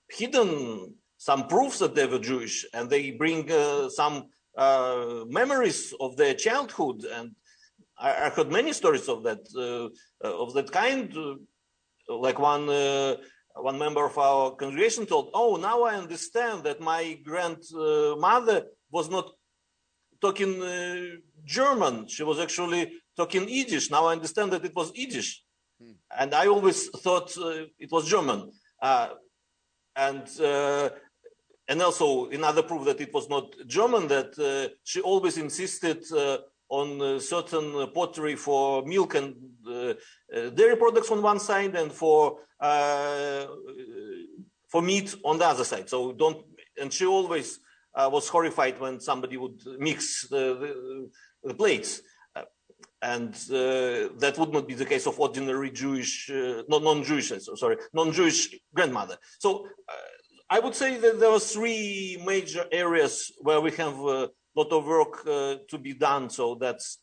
hidden 0.10 0.96
some 1.18 1.48
proofs 1.48 1.80
that 1.80 1.96
they 1.96 2.06
were 2.06 2.20
Jewish, 2.20 2.66
and 2.74 2.90
they 2.90 3.12
bring 3.12 3.52
uh, 3.52 3.90
some 3.90 4.30
uh, 4.58 5.26
memories 5.28 5.94
of 6.00 6.16
their 6.18 6.36
childhood. 6.36 7.06
And 7.06 7.36
I, 7.98 8.26
I 8.26 8.30
heard 8.30 8.52
many 8.52 8.74
stories 8.74 9.08
of 9.08 9.24
that 9.24 9.44
uh, 9.56 9.90
of 10.44 10.54
that 10.54 10.72
kind. 10.72 11.14
like 12.08 12.40
one 12.40 12.68
one 13.56 13.78
member 13.80 14.06
of 14.06 14.18
our 14.18 14.52
congregation 14.56 15.06
told, 15.06 15.30
"Oh, 15.34 15.56
now 15.56 15.84
I 15.84 15.96
understand 15.96 16.64
that 16.64 16.82
my 16.82 17.20
grandmother 17.24 18.68
was 18.92 19.10
not 19.10 19.32
talking 20.22 20.62
uh, 20.62 21.18
German; 21.46 22.08
she 22.08 22.24
was 22.24 22.40
actually 22.40 22.92
talking 23.16 23.48
Yiddish. 23.48 23.90
Now 23.90 24.06
I 24.08 24.14
understand 24.14 24.52
that 24.52 24.66
it 24.66 24.76
was 24.76 24.92
Yiddish, 24.96 25.44
hmm. 25.80 25.94
and 26.20 26.34
I 26.34 26.48
always 26.48 26.90
thought 26.90 27.38
uh, 27.38 27.66
it 27.80 27.92
was 27.92 28.08
German." 28.08 28.52
Uh, 28.82 29.10
and 29.96 30.28
uh, 30.42 30.90
and 31.68 31.82
also 31.82 32.30
another 32.30 32.64
proof 32.64 32.86
that 32.86 33.02
it 33.02 33.14
was 33.14 33.30
not 33.30 33.56
German 33.68 34.08
that 34.08 34.38
uh, 34.38 34.74
she 34.84 35.02
always 35.02 35.38
insisted 35.38 36.04
uh, 36.12 36.38
on 36.82 37.02
uh, 37.02 37.20
certain 37.20 37.68
pottery 37.94 38.36
for 38.36 38.86
milk 38.86 39.16
and 39.16 39.36
uh, 39.68 39.94
uh, 40.36 40.50
dairy 40.58 40.76
products 40.76 41.12
on 41.12 41.22
one 41.22 41.40
side 41.40 41.76
and 41.76 41.92
for 41.92 42.40
for 44.72 44.82
meat 44.82 45.16
on 45.24 45.38
the 45.38 45.46
other 45.46 45.64
side. 45.64 45.88
So 45.90 46.12
don't 46.14 46.40
and 46.82 46.92
she 46.92 47.06
always 47.06 47.60
was 47.96 48.28
horrified 48.28 48.80
when 48.80 49.00
somebody 49.00 49.38
would 49.38 49.60
mix 49.80 50.28
the, 50.28 50.46
the, 50.62 51.10
the 51.46 51.54
plates 51.54 52.02
and 53.02 53.34
uh, 53.52 54.10
that 54.18 54.36
would 54.38 54.52
not 54.52 54.68
be 54.68 54.74
the 54.74 54.86
case 54.86 55.06
of 55.06 55.20
ordinary 55.20 55.70
Jewish, 55.70 56.30
uh, 56.30 56.64
non-Jewish, 56.68 57.32
sorry, 57.56 57.78
non-Jewish 57.94 58.56
grandmother. 58.74 59.18
So 59.40 59.68
uh, 59.88 59.94
I 60.50 60.60
would 60.60 60.76
say 60.76 60.98
that 60.98 61.20
there 61.20 61.30
are 61.30 61.40
three 61.40 62.22
major 62.26 62.66
areas 62.72 63.32
where 63.40 63.62
we 63.62 63.72
have 63.72 63.96
lot 64.56 64.72
of 64.72 64.86
work 64.86 65.26
uh, 65.28 65.56
to 65.70 65.78
be 65.78 65.94
done. 65.94 66.30
So 66.30 66.56
that's 66.56 67.00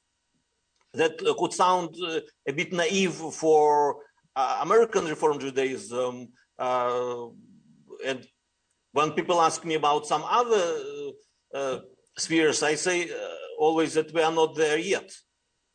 that 0.95 1.19
could 1.39 1.53
sound 1.53 1.97
uh, 2.07 2.21
a 2.47 2.53
bit 2.53 2.73
naive 2.73 3.15
for 3.15 3.97
uh, 4.37 4.59
American 4.63 5.07
Reform 5.07 5.39
Judaism, 5.39 6.29
and 6.59 8.27
when 8.93 9.13
people 9.13 9.41
ask 9.41 9.65
me 9.65 9.75
about 9.75 10.07
some 10.07 10.25
other 10.25 10.81
spheres, 12.19 12.63
I 12.63 12.75
say 12.75 13.11
always 13.59 13.95
that 13.95 14.13
we 14.13 14.23
are 14.23 14.33
not 14.33 14.55
there 14.55 14.79
yet. 14.79 15.11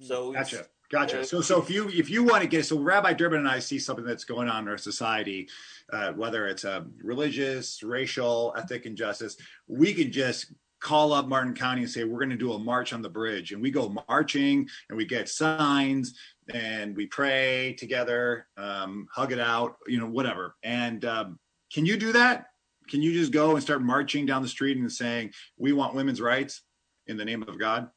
So 0.01 0.33
gotcha. 0.33 0.65
Gotcha. 0.89 1.25
So, 1.25 1.41
so 1.41 1.61
if 1.61 1.69
you 1.69 1.89
if 1.89 2.09
you 2.09 2.23
want 2.23 2.43
to 2.43 2.47
get 2.47 2.65
so 2.65 2.79
Rabbi 2.79 3.13
Durbin 3.13 3.39
and 3.39 3.49
I 3.49 3.59
see 3.59 3.77
something 3.77 4.05
that's 4.05 4.23
going 4.23 4.47
on 4.47 4.63
in 4.63 4.69
our 4.69 4.77
society, 4.77 5.49
uh, 5.91 6.13
whether 6.13 6.47
it's 6.47 6.63
a 6.63 6.77
um, 6.77 6.93
religious, 7.03 7.83
racial, 7.83 8.53
ethnic 8.57 8.85
injustice, 8.85 9.35
we 9.67 9.93
can 9.93 10.13
just 10.13 10.53
call 10.79 11.13
up 11.13 11.27
Martin 11.27 11.53
County 11.53 11.81
and 11.81 11.89
say 11.89 12.03
we're 12.03 12.19
going 12.19 12.29
to 12.29 12.35
do 12.35 12.53
a 12.53 12.59
march 12.59 12.93
on 12.93 13.01
the 13.01 13.09
bridge, 13.09 13.51
and 13.51 13.61
we 13.61 13.71
go 13.71 13.95
marching 14.07 14.67
and 14.89 14.97
we 14.97 15.05
get 15.05 15.29
signs 15.29 16.17
and 16.53 16.95
we 16.95 17.07
pray 17.07 17.75
together, 17.77 18.47
um, 18.57 19.07
hug 19.13 19.31
it 19.31 19.39
out, 19.39 19.75
you 19.87 19.99
know, 19.99 20.07
whatever. 20.07 20.55
And 20.63 21.03
um, 21.05 21.39
can 21.73 21.85
you 21.85 21.97
do 21.97 22.13
that? 22.13 22.45
Can 22.89 23.01
you 23.01 23.11
just 23.11 23.33
go 23.33 23.51
and 23.55 23.61
start 23.61 23.81
marching 23.81 24.25
down 24.25 24.41
the 24.41 24.47
street 24.47 24.77
and 24.77 24.91
saying 24.91 25.31
we 25.57 25.73
want 25.73 25.93
women's 25.93 26.21
rights 26.21 26.61
in 27.07 27.17
the 27.17 27.25
name 27.25 27.43
of 27.43 27.59
God? 27.59 27.89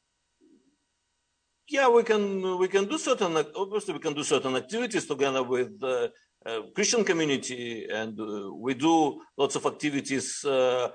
yeah, 1.70 1.88
we 1.88 2.02
can 2.02 2.58
we 2.58 2.68
can 2.68 2.84
do 2.86 2.98
certain 2.98 3.36
obviously 3.54 3.94
we 3.94 4.00
can 4.00 4.12
do 4.12 4.24
certain 4.24 4.56
activities 4.56 5.06
together 5.06 5.42
with 5.42 5.78
the 5.78 6.12
uh, 6.44 6.60
Christian 6.74 7.04
community, 7.04 7.86
and 7.88 8.18
uh, 8.20 8.52
we 8.52 8.74
do 8.74 9.20
lots 9.36 9.54
of 9.54 9.64
activities 9.66 10.44
uh, 10.44 10.50
uh 10.50 10.90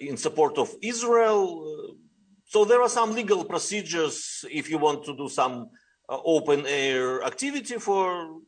in 0.00 0.16
support 0.16 0.58
of 0.58 0.74
Israel. 0.82 1.96
So 2.44 2.64
there 2.64 2.80
are 2.82 2.88
some 2.88 3.12
legal 3.14 3.44
procedures 3.44 4.44
if 4.50 4.70
you 4.70 4.78
want 4.78 5.04
to 5.04 5.16
do 5.16 5.28
some 5.28 5.68
uh, 6.08 6.18
open 6.24 6.64
air 6.66 7.22
activity 7.22 7.78
for 7.78 8.40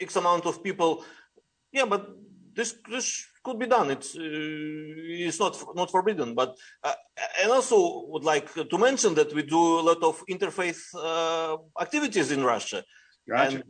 X 0.00 0.16
amount 0.16 0.46
of 0.46 0.62
people. 0.62 1.04
Yeah, 1.72 1.86
but 1.86 2.08
this 2.54 2.74
this 2.88 3.26
could 3.42 3.58
be 3.58 3.66
done. 3.66 3.90
It's 3.90 4.14
uh, 4.14 4.20
it's 5.26 5.40
not 5.40 5.58
not 5.74 5.90
forbidden. 5.90 6.34
But 6.34 6.56
uh, 6.84 6.94
and 7.42 7.50
also 7.50 8.06
would 8.08 8.24
like 8.24 8.52
to 8.54 8.78
mention 8.78 9.14
that 9.14 9.34
we 9.34 9.42
do 9.42 9.80
a 9.80 9.84
lot 9.90 10.02
of 10.02 10.22
interfaith 10.30 10.82
uh, 10.94 11.56
activities 11.80 12.30
in 12.30 12.44
Russia, 12.44 12.84
gotcha. 13.28 13.56
and 13.56 13.64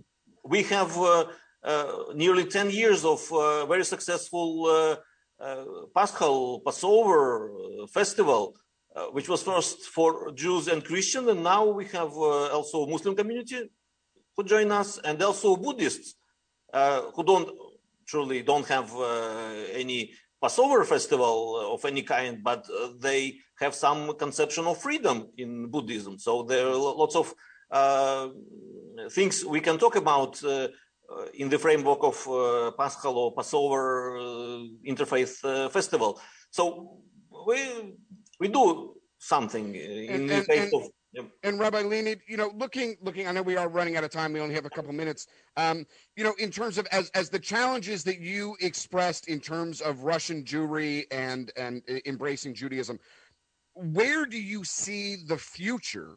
we 0.45 0.63
have 0.65 0.97
uh, 0.99 1.25
uh, 1.65 1.93
nearly 2.15 2.45
ten 2.45 2.71
years 2.71 3.05
of 3.05 3.21
uh, 3.33 3.67
very 3.67 3.85
successful 3.85 4.99
Paschal 5.95 6.61
Passover 6.65 7.51
festival. 7.93 8.57
which 9.13 9.29
was 9.29 9.43
first 9.43 9.79
for 9.97 10.33
Jews 10.33 10.69
and 10.69 10.85
Christians, 10.85 11.29
and 11.29 11.43
now 11.43 11.65
we 11.65 11.87
have 11.87 12.13
also 12.57 12.87
Muslim 12.87 13.15
community 13.17 13.71
who 14.37 14.45
join 14.45 14.71
us, 14.71 14.99
and 14.99 15.23
also 15.23 15.57
Buddhists 15.57 16.15
who 17.15 17.23
don't 17.25 17.49
truly 18.07 18.43
don't 18.43 18.67
have 18.67 18.95
uh, 18.95 19.55
any 19.73 20.13
Passover 20.41 20.85
festival 20.85 21.73
of 21.75 21.85
any 21.85 22.03
kind, 22.03 22.43
but 22.43 22.69
uh, 22.69 22.89
they 22.99 23.39
have 23.61 23.75
some 23.75 24.17
conception 24.17 24.67
of 24.67 24.77
freedom 24.79 25.29
in 25.39 25.71
Buddhism. 25.71 26.19
So 26.19 26.43
there 26.43 26.67
are 26.67 26.75
lots 26.75 27.15
of 27.15 27.33
uh, 27.71 28.29
things 29.11 29.45
we 29.45 29.61
can 29.61 29.79
talk 29.79 29.95
about 29.97 30.43
uh, 30.45 30.69
in 31.35 31.49
the 31.49 31.59
framework 31.59 32.03
of 32.03 32.29
uh, 32.29 32.71
Paschal 32.73 33.17
or 33.17 33.35
Passover 33.35 34.19
uh, 34.19 34.23
interfaith 34.87 35.71
festival. 35.71 36.21
So 36.51 36.99
we 37.47 37.59
we 38.41 38.49
do 38.49 38.95
something 39.19 39.75
in 39.75 40.15
and, 40.15 40.31
the 40.31 40.43
face 40.43 40.73
of 40.73 40.83
Yep. 41.13 41.27
And 41.43 41.61
Rabbi 41.61 41.83
Leonid, 41.83 42.21
you 42.27 42.39
know, 42.39 42.51
looking, 42.57 42.97
looking, 43.03 43.27
I 43.27 43.33
know 43.33 43.43
we 43.43 43.57
are 43.57 43.69
running 43.69 43.97
out 43.97 44.05
of 44.05 44.11
time. 44.11 44.33
We 44.33 44.41
only 44.41 44.55
have 44.55 44.65
a 44.65 44.71
couple 44.71 44.93
minutes. 44.93 45.27
Um, 45.59 45.85
you 46.17 46.25
know, 46.25 46.33
in 46.39 46.51
terms 46.51 46.79
of 46.79 46.87
as 46.87 47.11
as 47.11 47.29
the 47.29 47.39
challenges 47.39 48.03
that 48.05 48.21
you 48.21 48.57
expressed 48.61 49.29
in 49.29 49.39
terms 49.39 49.83
of 49.83 50.05
Russian 50.05 50.43
Jewry 50.43 51.05
and 51.11 51.53
and 51.57 51.83
embracing 52.07 52.55
Judaism, 52.55 52.99
where 53.75 54.25
do 54.25 54.41
you 54.41 54.65
see 54.65 55.17
the 55.27 55.37
future 55.37 56.17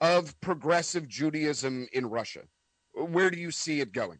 of 0.00 0.40
progressive 0.40 1.08
Judaism 1.08 1.88
in 1.92 2.06
Russia? 2.06 2.42
Where 2.94 3.30
do 3.30 3.38
you 3.38 3.50
see 3.50 3.80
it 3.80 3.92
going? 3.92 4.18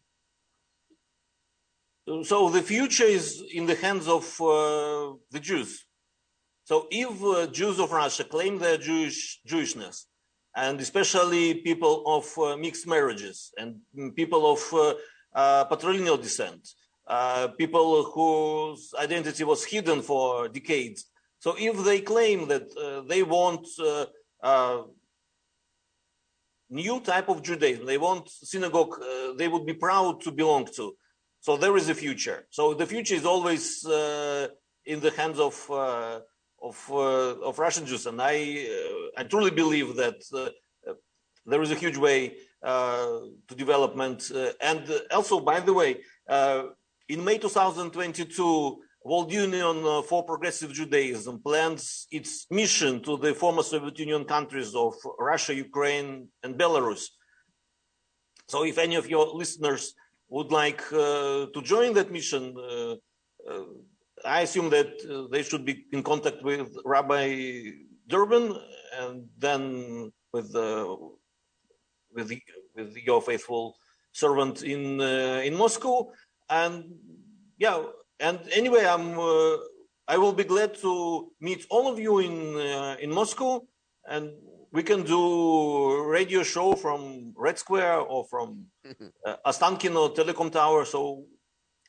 So 2.24 2.48
the 2.48 2.62
future 2.62 3.04
is 3.04 3.42
in 3.52 3.66
the 3.66 3.76
hands 3.76 4.08
of 4.08 4.24
uh, 4.40 5.14
the 5.30 5.40
Jews. 5.40 5.86
So 6.64 6.88
if 6.90 7.22
uh, 7.22 7.46
Jews 7.46 7.78
of 7.78 7.92
Russia 7.92 8.24
claim 8.24 8.58
their 8.58 8.76
Jewish 8.76 9.40
Jewishness, 9.46 10.06
and 10.56 10.80
especially 10.80 11.54
people 11.54 12.02
of 12.06 12.38
uh, 12.38 12.56
mixed 12.56 12.86
marriages 12.86 13.52
and 13.56 13.76
people 14.16 14.52
of 14.52 14.60
uh, 14.72 14.94
uh 15.34 15.64
patrilineal 15.66 16.20
descent, 16.20 16.68
uh, 17.06 17.48
people 17.56 18.02
whose 18.04 18.92
identity 18.98 19.44
was 19.44 19.64
hidden 19.64 20.02
for 20.02 20.48
decades. 20.48 21.06
So 21.38 21.54
if 21.58 21.84
they 21.84 22.00
claim 22.00 22.48
that 22.48 22.68
they 23.08 23.22
want 23.22 23.66
new 26.72 27.00
type 27.00 27.28
of 27.28 27.42
Judaism, 27.42 27.86
they 27.86 27.98
want 27.98 28.28
synagogue, 28.28 28.94
uh, 29.00 29.34
they 29.34 29.48
would 29.48 29.66
be 29.66 29.74
proud 29.74 30.20
to 30.22 30.32
belong 30.32 30.66
to. 30.76 30.96
So 31.40 31.56
there 31.56 31.76
is 31.76 31.88
a 31.88 31.94
future. 31.94 32.46
So 32.50 32.72
the 32.72 32.86
future 32.86 33.14
is 33.14 33.26
always 33.26 33.84
uh, 33.84 34.48
in 34.86 35.00
the 35.00 35.10
hands 35.10 35.38
of 35.38 35.54
uh, 35.70 36.20
of 36.62 36.76
uh, 36.90 37.48
of 37.48 37.58
Russian 37.58 37.84
Jews, 37.84 38.06
and 38.06 38.20
I 38.22 38.66
uh, 38.70 39.20
I 39.20 39.24
truly 39.24 39.50
believe 39.50 39.96
that 39.96 40.20
uh, 40.32 40.50
there 41.44 41.62
is 41.62 41.70
a 41.70 41.74
huge 41.74 41.96
way 41.96 42.36
to 42.64 43.54
development. 43.64 44.30
and 44.60 44.82
also, 45.10 45.40
by 45.40 45.58
the 45.60 45.72
way, 45.72 45.90
in 47.08 47.24
May 47.24 47.38
2022. 47.38 48.82
World 49.04 49.32
Union 49.32 50.02
for 50.04 50.24
Progressive 50.24 50.72
Judaism 50.72 51.40
plans 51.42 52.06
its 52.10 52.46
mission 52.50 53.02
to 53.02 53.16
the 53.16 53.34
former 53.34 53.62
Soviet 53.62 53.98
Union 53.98 54.24
countries 54.24 54.74
of 54.74 54.94
Russia, 55.18 55.54
Ukraine, 55.54 56.28
and 56.42 56.54
Belarus. 56.56 57.06
So, 58.48 58.64
if 58.64 58.78
any 58.78 58.96
of 58.96 59.08
your 59.08 59.26
listeners 59.34 59.94
would 60.28 60.52
like 60.52 60.82
uh, 60.92 61.46
to 61.54 61.62
join 61.62 61.94
that 61.94 62.12
mission, 62.12 62.54
uh, 62.56 62.94
uh, 63.50 63.64
I 64.24 64.42
assume 64.42 64.70
that 64.70 64.90
uh, 65.08 65.28
they 65.32 65.42
should 65.42 65.64
be 65.64 65.86
in 65.92 66.02
contact 66.02 66.42
with 66.42 66.76
Rabbi 66.84 67.70
Durbin 68.08 68.56
and 69.00 69.28
then 69.38 70.12
with 70.32 70.52
the 70.52 70.96
with 72.14 72.28
the, 72.28 72.40
with 72.76 72.96
your 72.96 73.20
faithful 73.22 73.76
servant 74.12 74.62
in 74.62 75.00
uh, 75.00 75.42
in 75.44 75.54
Moscow. 75.56 76.12
And 76.48 76.84
yeah, 77.58 77.82
and 78.22 78.38
anyway, 78.52 78.86
I'm 78.86 79.18
uh, 79.18 79.56
I 80.08 80.16
will 80.16 80.32
be 80.32 80.44
glad 80.44 80.74
to 80.76 81.32
meet 81.40 81.66
all 81.68 81.92
of 81.92 81.98
you 81.98 82.20
in 82.20 82.56
uh, 82.56 82.96
in 83.00 83.10
Moscow, 83.12 83.60
and 84.08 84.30
we 84.70 84.82
can 84.82 85.02
do 85.02 86.04
radio 86.04 86.42
show 86.42 86.74
from 86.74 87.34
Red 87.36 87.58
Square 87.58 87.98
or 88.12 88.24
from 88.24 88.66
uh, 89.26 89.36
Ostankino 89.44 90.14
Telecom 90.14 90.50
Tower. 90.50 90.84
So 90.84 91.24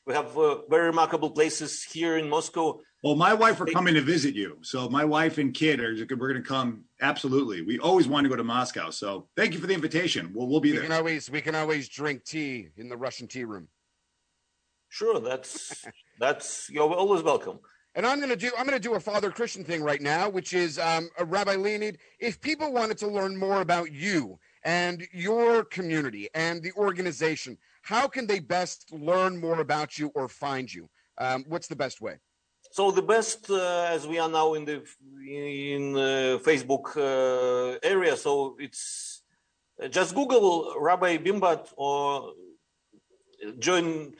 we 0.06 0.12
have 0.14 0.36
uh, 0.36 0.66
very 0.68 0.86
remarkable 0.86 1.30
places 1.30 1.84
here 1.84 2.18
in 2.18 2.28
Moscow. 2.28 2.80
Well, 3.04 3.16
my 3.16 3.34
wife 3.34 3.60
are 3.60 3.66
coming 3.66 3.94
to 3.94 4.00
visit 4.00 4.34
you, 4.34 4.58
so 4.62 4.88
my 4.88 5.04
wife 5.04 5.38
and 5.38 5.54
kid 5.54 5.78
are 5.78 5.94
we're 6.16 6.32
going 6.32 6.42
to 6.42 6.48
come. 6.48 6.84
Absolutely, 7.00 7.62
we 7.62 7.78
always 7.78 8.08
want 8.08 8.24
to 8.24 8.28
go 8.28 8.36
to 8.36 8.44
Moscow. 8.44 8.90
So 8.90 9.28
thank 9.36 9.52
you 9.54 9.60
for 9.60 9.68
the 9.68 9.74
invitation. 9.74 10.32
We'll 10.34 10.48
we'll 10.48 10.60
be 10.60 10.72
we 10.72 10.78
there. 10.78 10.86
Can 10.88 10.96
always 10.98 11.30
we 11.30 11.40
can 11.40 11.54
always 11.54 11.88
drink 11.88 12.24
tea 12.24 12.70
in 12.76 12.88
the 12.88 12.96
Russian 12.96 13.28
tea 13.28 13.44
room. 13.44 13.68
Sure, 14.94 15.18
that's 15.18 15.84
that's 16.20 16.70
you're 16.70 16.88
always 16.94 17.24
welcome. 17.24 17.58
And 17.96 18.06
I'm 18.06 18.18
going 18.18 18.30
to 18.30 18.36
do 18.36 18.52
I'm 18.56 18.64
going 18.64 18.80
to 18.80 18.88
do 18.88 18.94
a 18.94 19.00
Father 19.00 19.28
Christian 19.28 19.64
thing 19.64 19.82
right 19.82 20.00
now, 20.00 20.28
which 20.28 20.52
is 20.52 20.78
um, 20.78 21.10
Rabbi 21.18 21.56
Leonid. 21.56 21.98
If 22.20 22.40
people 22.40 22.72
wanted 22.72 22.98
to 22.98 23.08
learn 23.08 23.36
more 23.36 23.60
about 23.60 23.90
you 23.90 24.38
and 24.62 25.02
your 25.12 25.64
community 25.64 26.28
and 26.32 26.62
the 26.62 26.70
organization, 26.76 27.58
how 27.82 28.06
can 28.06 28.28
they 28.28 28.38
best 28.38 28.92
learn 28.92 29.36
more 29.36 29.58
about 29.58 29.98
you 29.98 30.12
or 30.14 30.28
find 30.28 30.72
you? 30.72 30.88
Um, 31.18 31.44
what's 31.48 31.66
the 31.66 31.80
best 31.84 32.00
way? 32.00 32.20
So 32.70 32.92
the 32.92 33.02
best, 33.02 33.50
uh, 33.50 33.88
as 33.96 34.06
we 34.06 34.20
are 34.20 34.28
now 34.28 34.54
in 34.54 34.64
the 34.64 34.84
in 35.28 35.96
uh, 35.96 36.38
Facebook 36.48 36.86
uh, 36.96 37.80
area, 37.82 38.16
so 38.16 38.56
it's 38.60 39.22
uh, 39.82 39.88
just 39.88 40.14
Google 40.14 40.76
Rabbi 40.78 41.16
Bimbat 41.16 41.72
or 41.76 42.32
join 43.58 44.14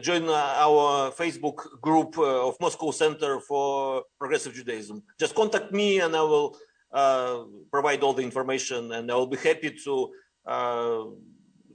join 0.00 0.28
our 0.28 1.10
Facebook 1.12 1.80
group 1.80 2.18
uh, 2.18 2.48
of 2.48 2.56
Moscow 2.60 2.90
Center 2.90 3.40
for 3.40 4.02
Progressive 4.18 4.54
Judaism. 4.54 5.02
Just 5.18 5.34
contact 5.34 5.72
me, 5.72 6.00
and 6.00 6.14
I 6.14 6.22
will 6.22 6.56
uh, 6.92 7.44
provide 7.70 8.02
all 8.02 8.12
the 8.12 8.22
information, 8.22 8.92
and 8.92 9.10
I 9.10 9.14
will 9.14 9.26
be 9.26 9.38
happy 9.38 9.70
to 9.84 10.12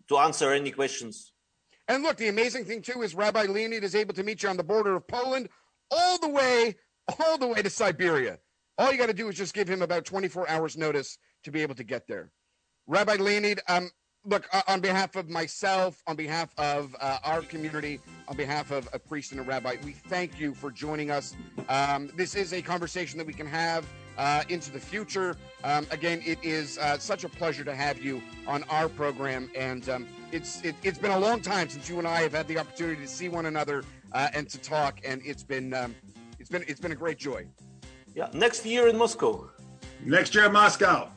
to 0.09 0.17
answer 0.17 0.51
any 0.51 0.71
questions. 0.71 1.33
And 1.87 2.03
look, 2.03 2.17
the 2.17 2.29
amazing 2.29 2.65
thing 2.65 2.81
too 2.81 3.01
is 3.01 3.13
Rabbi 3.13 3.43
Leonid 3.43 3.83
is 3.83 3.95
able 3.95 4.13
to 4.13 4.23
meet 4.23 4.43
you 4.43 4.49
on 4.49 4.57
the 4.57 4.63
border 4.63 4.95
of 4.95 5.07
Poland 5.07 5.49
all 5.91 6.17
the 6.17 6.29
way, 6.29 6.75
all 7.19 7.37
the 7.37 7.47
way 7.47 7.61
to 7.61 7.69
Siberia. 7.69 8.39
All 8.77 8.91
you 8.91 8.97
got 8.97 9.07
to 9.07 9.13
do 9.13 9.27
is 9.27 9.35
just 9.35 9.53
give 9.53 9.67
him 9.67 9.81
about 9.81 10.05
24 10.05 10.49
hours 10.49 10.77
notice 10.77 11.17
to 11.43 11.51
be 11.51 11.61
able 11.61 11.75
to 11.75 11.83
get 11.83 12.07
there. 12.07 12.31
Rabbi 12.87 13.15
Leonid, 13.15 13.61
um, 13.67 13.91
look, 14.25 14.47
uh, 14.53 14.61
on 14.67 14.79
behalf 14.79 15.15
of 15.15 15.29
myself, 15.29 16.01
on 16.07 16.15
behalf 16.15 16.49
of 16.57 16.95
uh, 16.99 17.19
our 17.23 17.41
community, 17.41 17.99
on 18.27 18.37
behalf 18.37 18.71
of 18.71 18.87
a 18.93 18.99
priest 18.99 19.31
and 19.31 19.39
a 19.39 19.43
rabbi, 19.43 19.75
we 19.83 19.91
thank 19.91 20.39
you 20.39 20.53
for 20.53 20.71
joining 20.71 21.11
us. 21.11 21.35
Um, 21.69 22.09
this 22.15 22.35
is 22.35 22.53
a 22.53 22.61
conversation 22.61 23.17
that 23.17 23.27
we 23.27 23.33
can 23.33 23.47
have 23.47 23.85
uh, 24.17 24.43
into 24.49 24.71
the 24.71 24.79
future. 24.79 25.35
Um, 25.63 25.85
again, 25.91 26.21
it 26.25 26.39
is 26.43 26.77
uh, 26.77 26.97
such 26.97 27.23
a 27.23 27.29
pleasure 27.29 27.63
to 27.63 27.75
have 27.75 28.01
you 28.01 28.21
on 28.47 28.63
our 28.69 28.87
program, 28.87 29.49
and 29.55 29.87
um, 29.89 30.07
it's 30.31 30.61
it, 30.61 30.75
has 30.83 30.97
been 30.97 31.11
a 31.11 31.19
long 31.19 31.41
time 31.41 31.69
since 31.69 31.89
you 31.89 31.99
and 31.99 32.07
I 32.07 32.21
have 32.21 32.33
had 32.33 32.47
the 32.47 32.57
opportunity 32.59 33.01
to 33.01 33.07
see 33.07 33.29
one 33.29 33.47
another 33.47 33.83
uh, 34.13 34.29
and 34.33 34.47
to 34.49 34.57
talk, 34.59 34.99
and 35.03 35.21
it's 35.25 35.43
been 35.43 35.73
um, 35.73 35.95
it's 36.39 36.49
been 36.49 36.63
it's 36.67 36.79
been 36.79 36.91
a 36.91 36.95
great 36.95 37.17
joy. 37.17 37.45
Yeah, 38.15 38.29
next 38.33 38.65
year 38.65 38.87
in 38.87 38.97
Moscow. 38.97 39.49
Next 40.05 40.35
year 40.35 40.45
in 40.45 40.53
Moscow. 40.53 41.09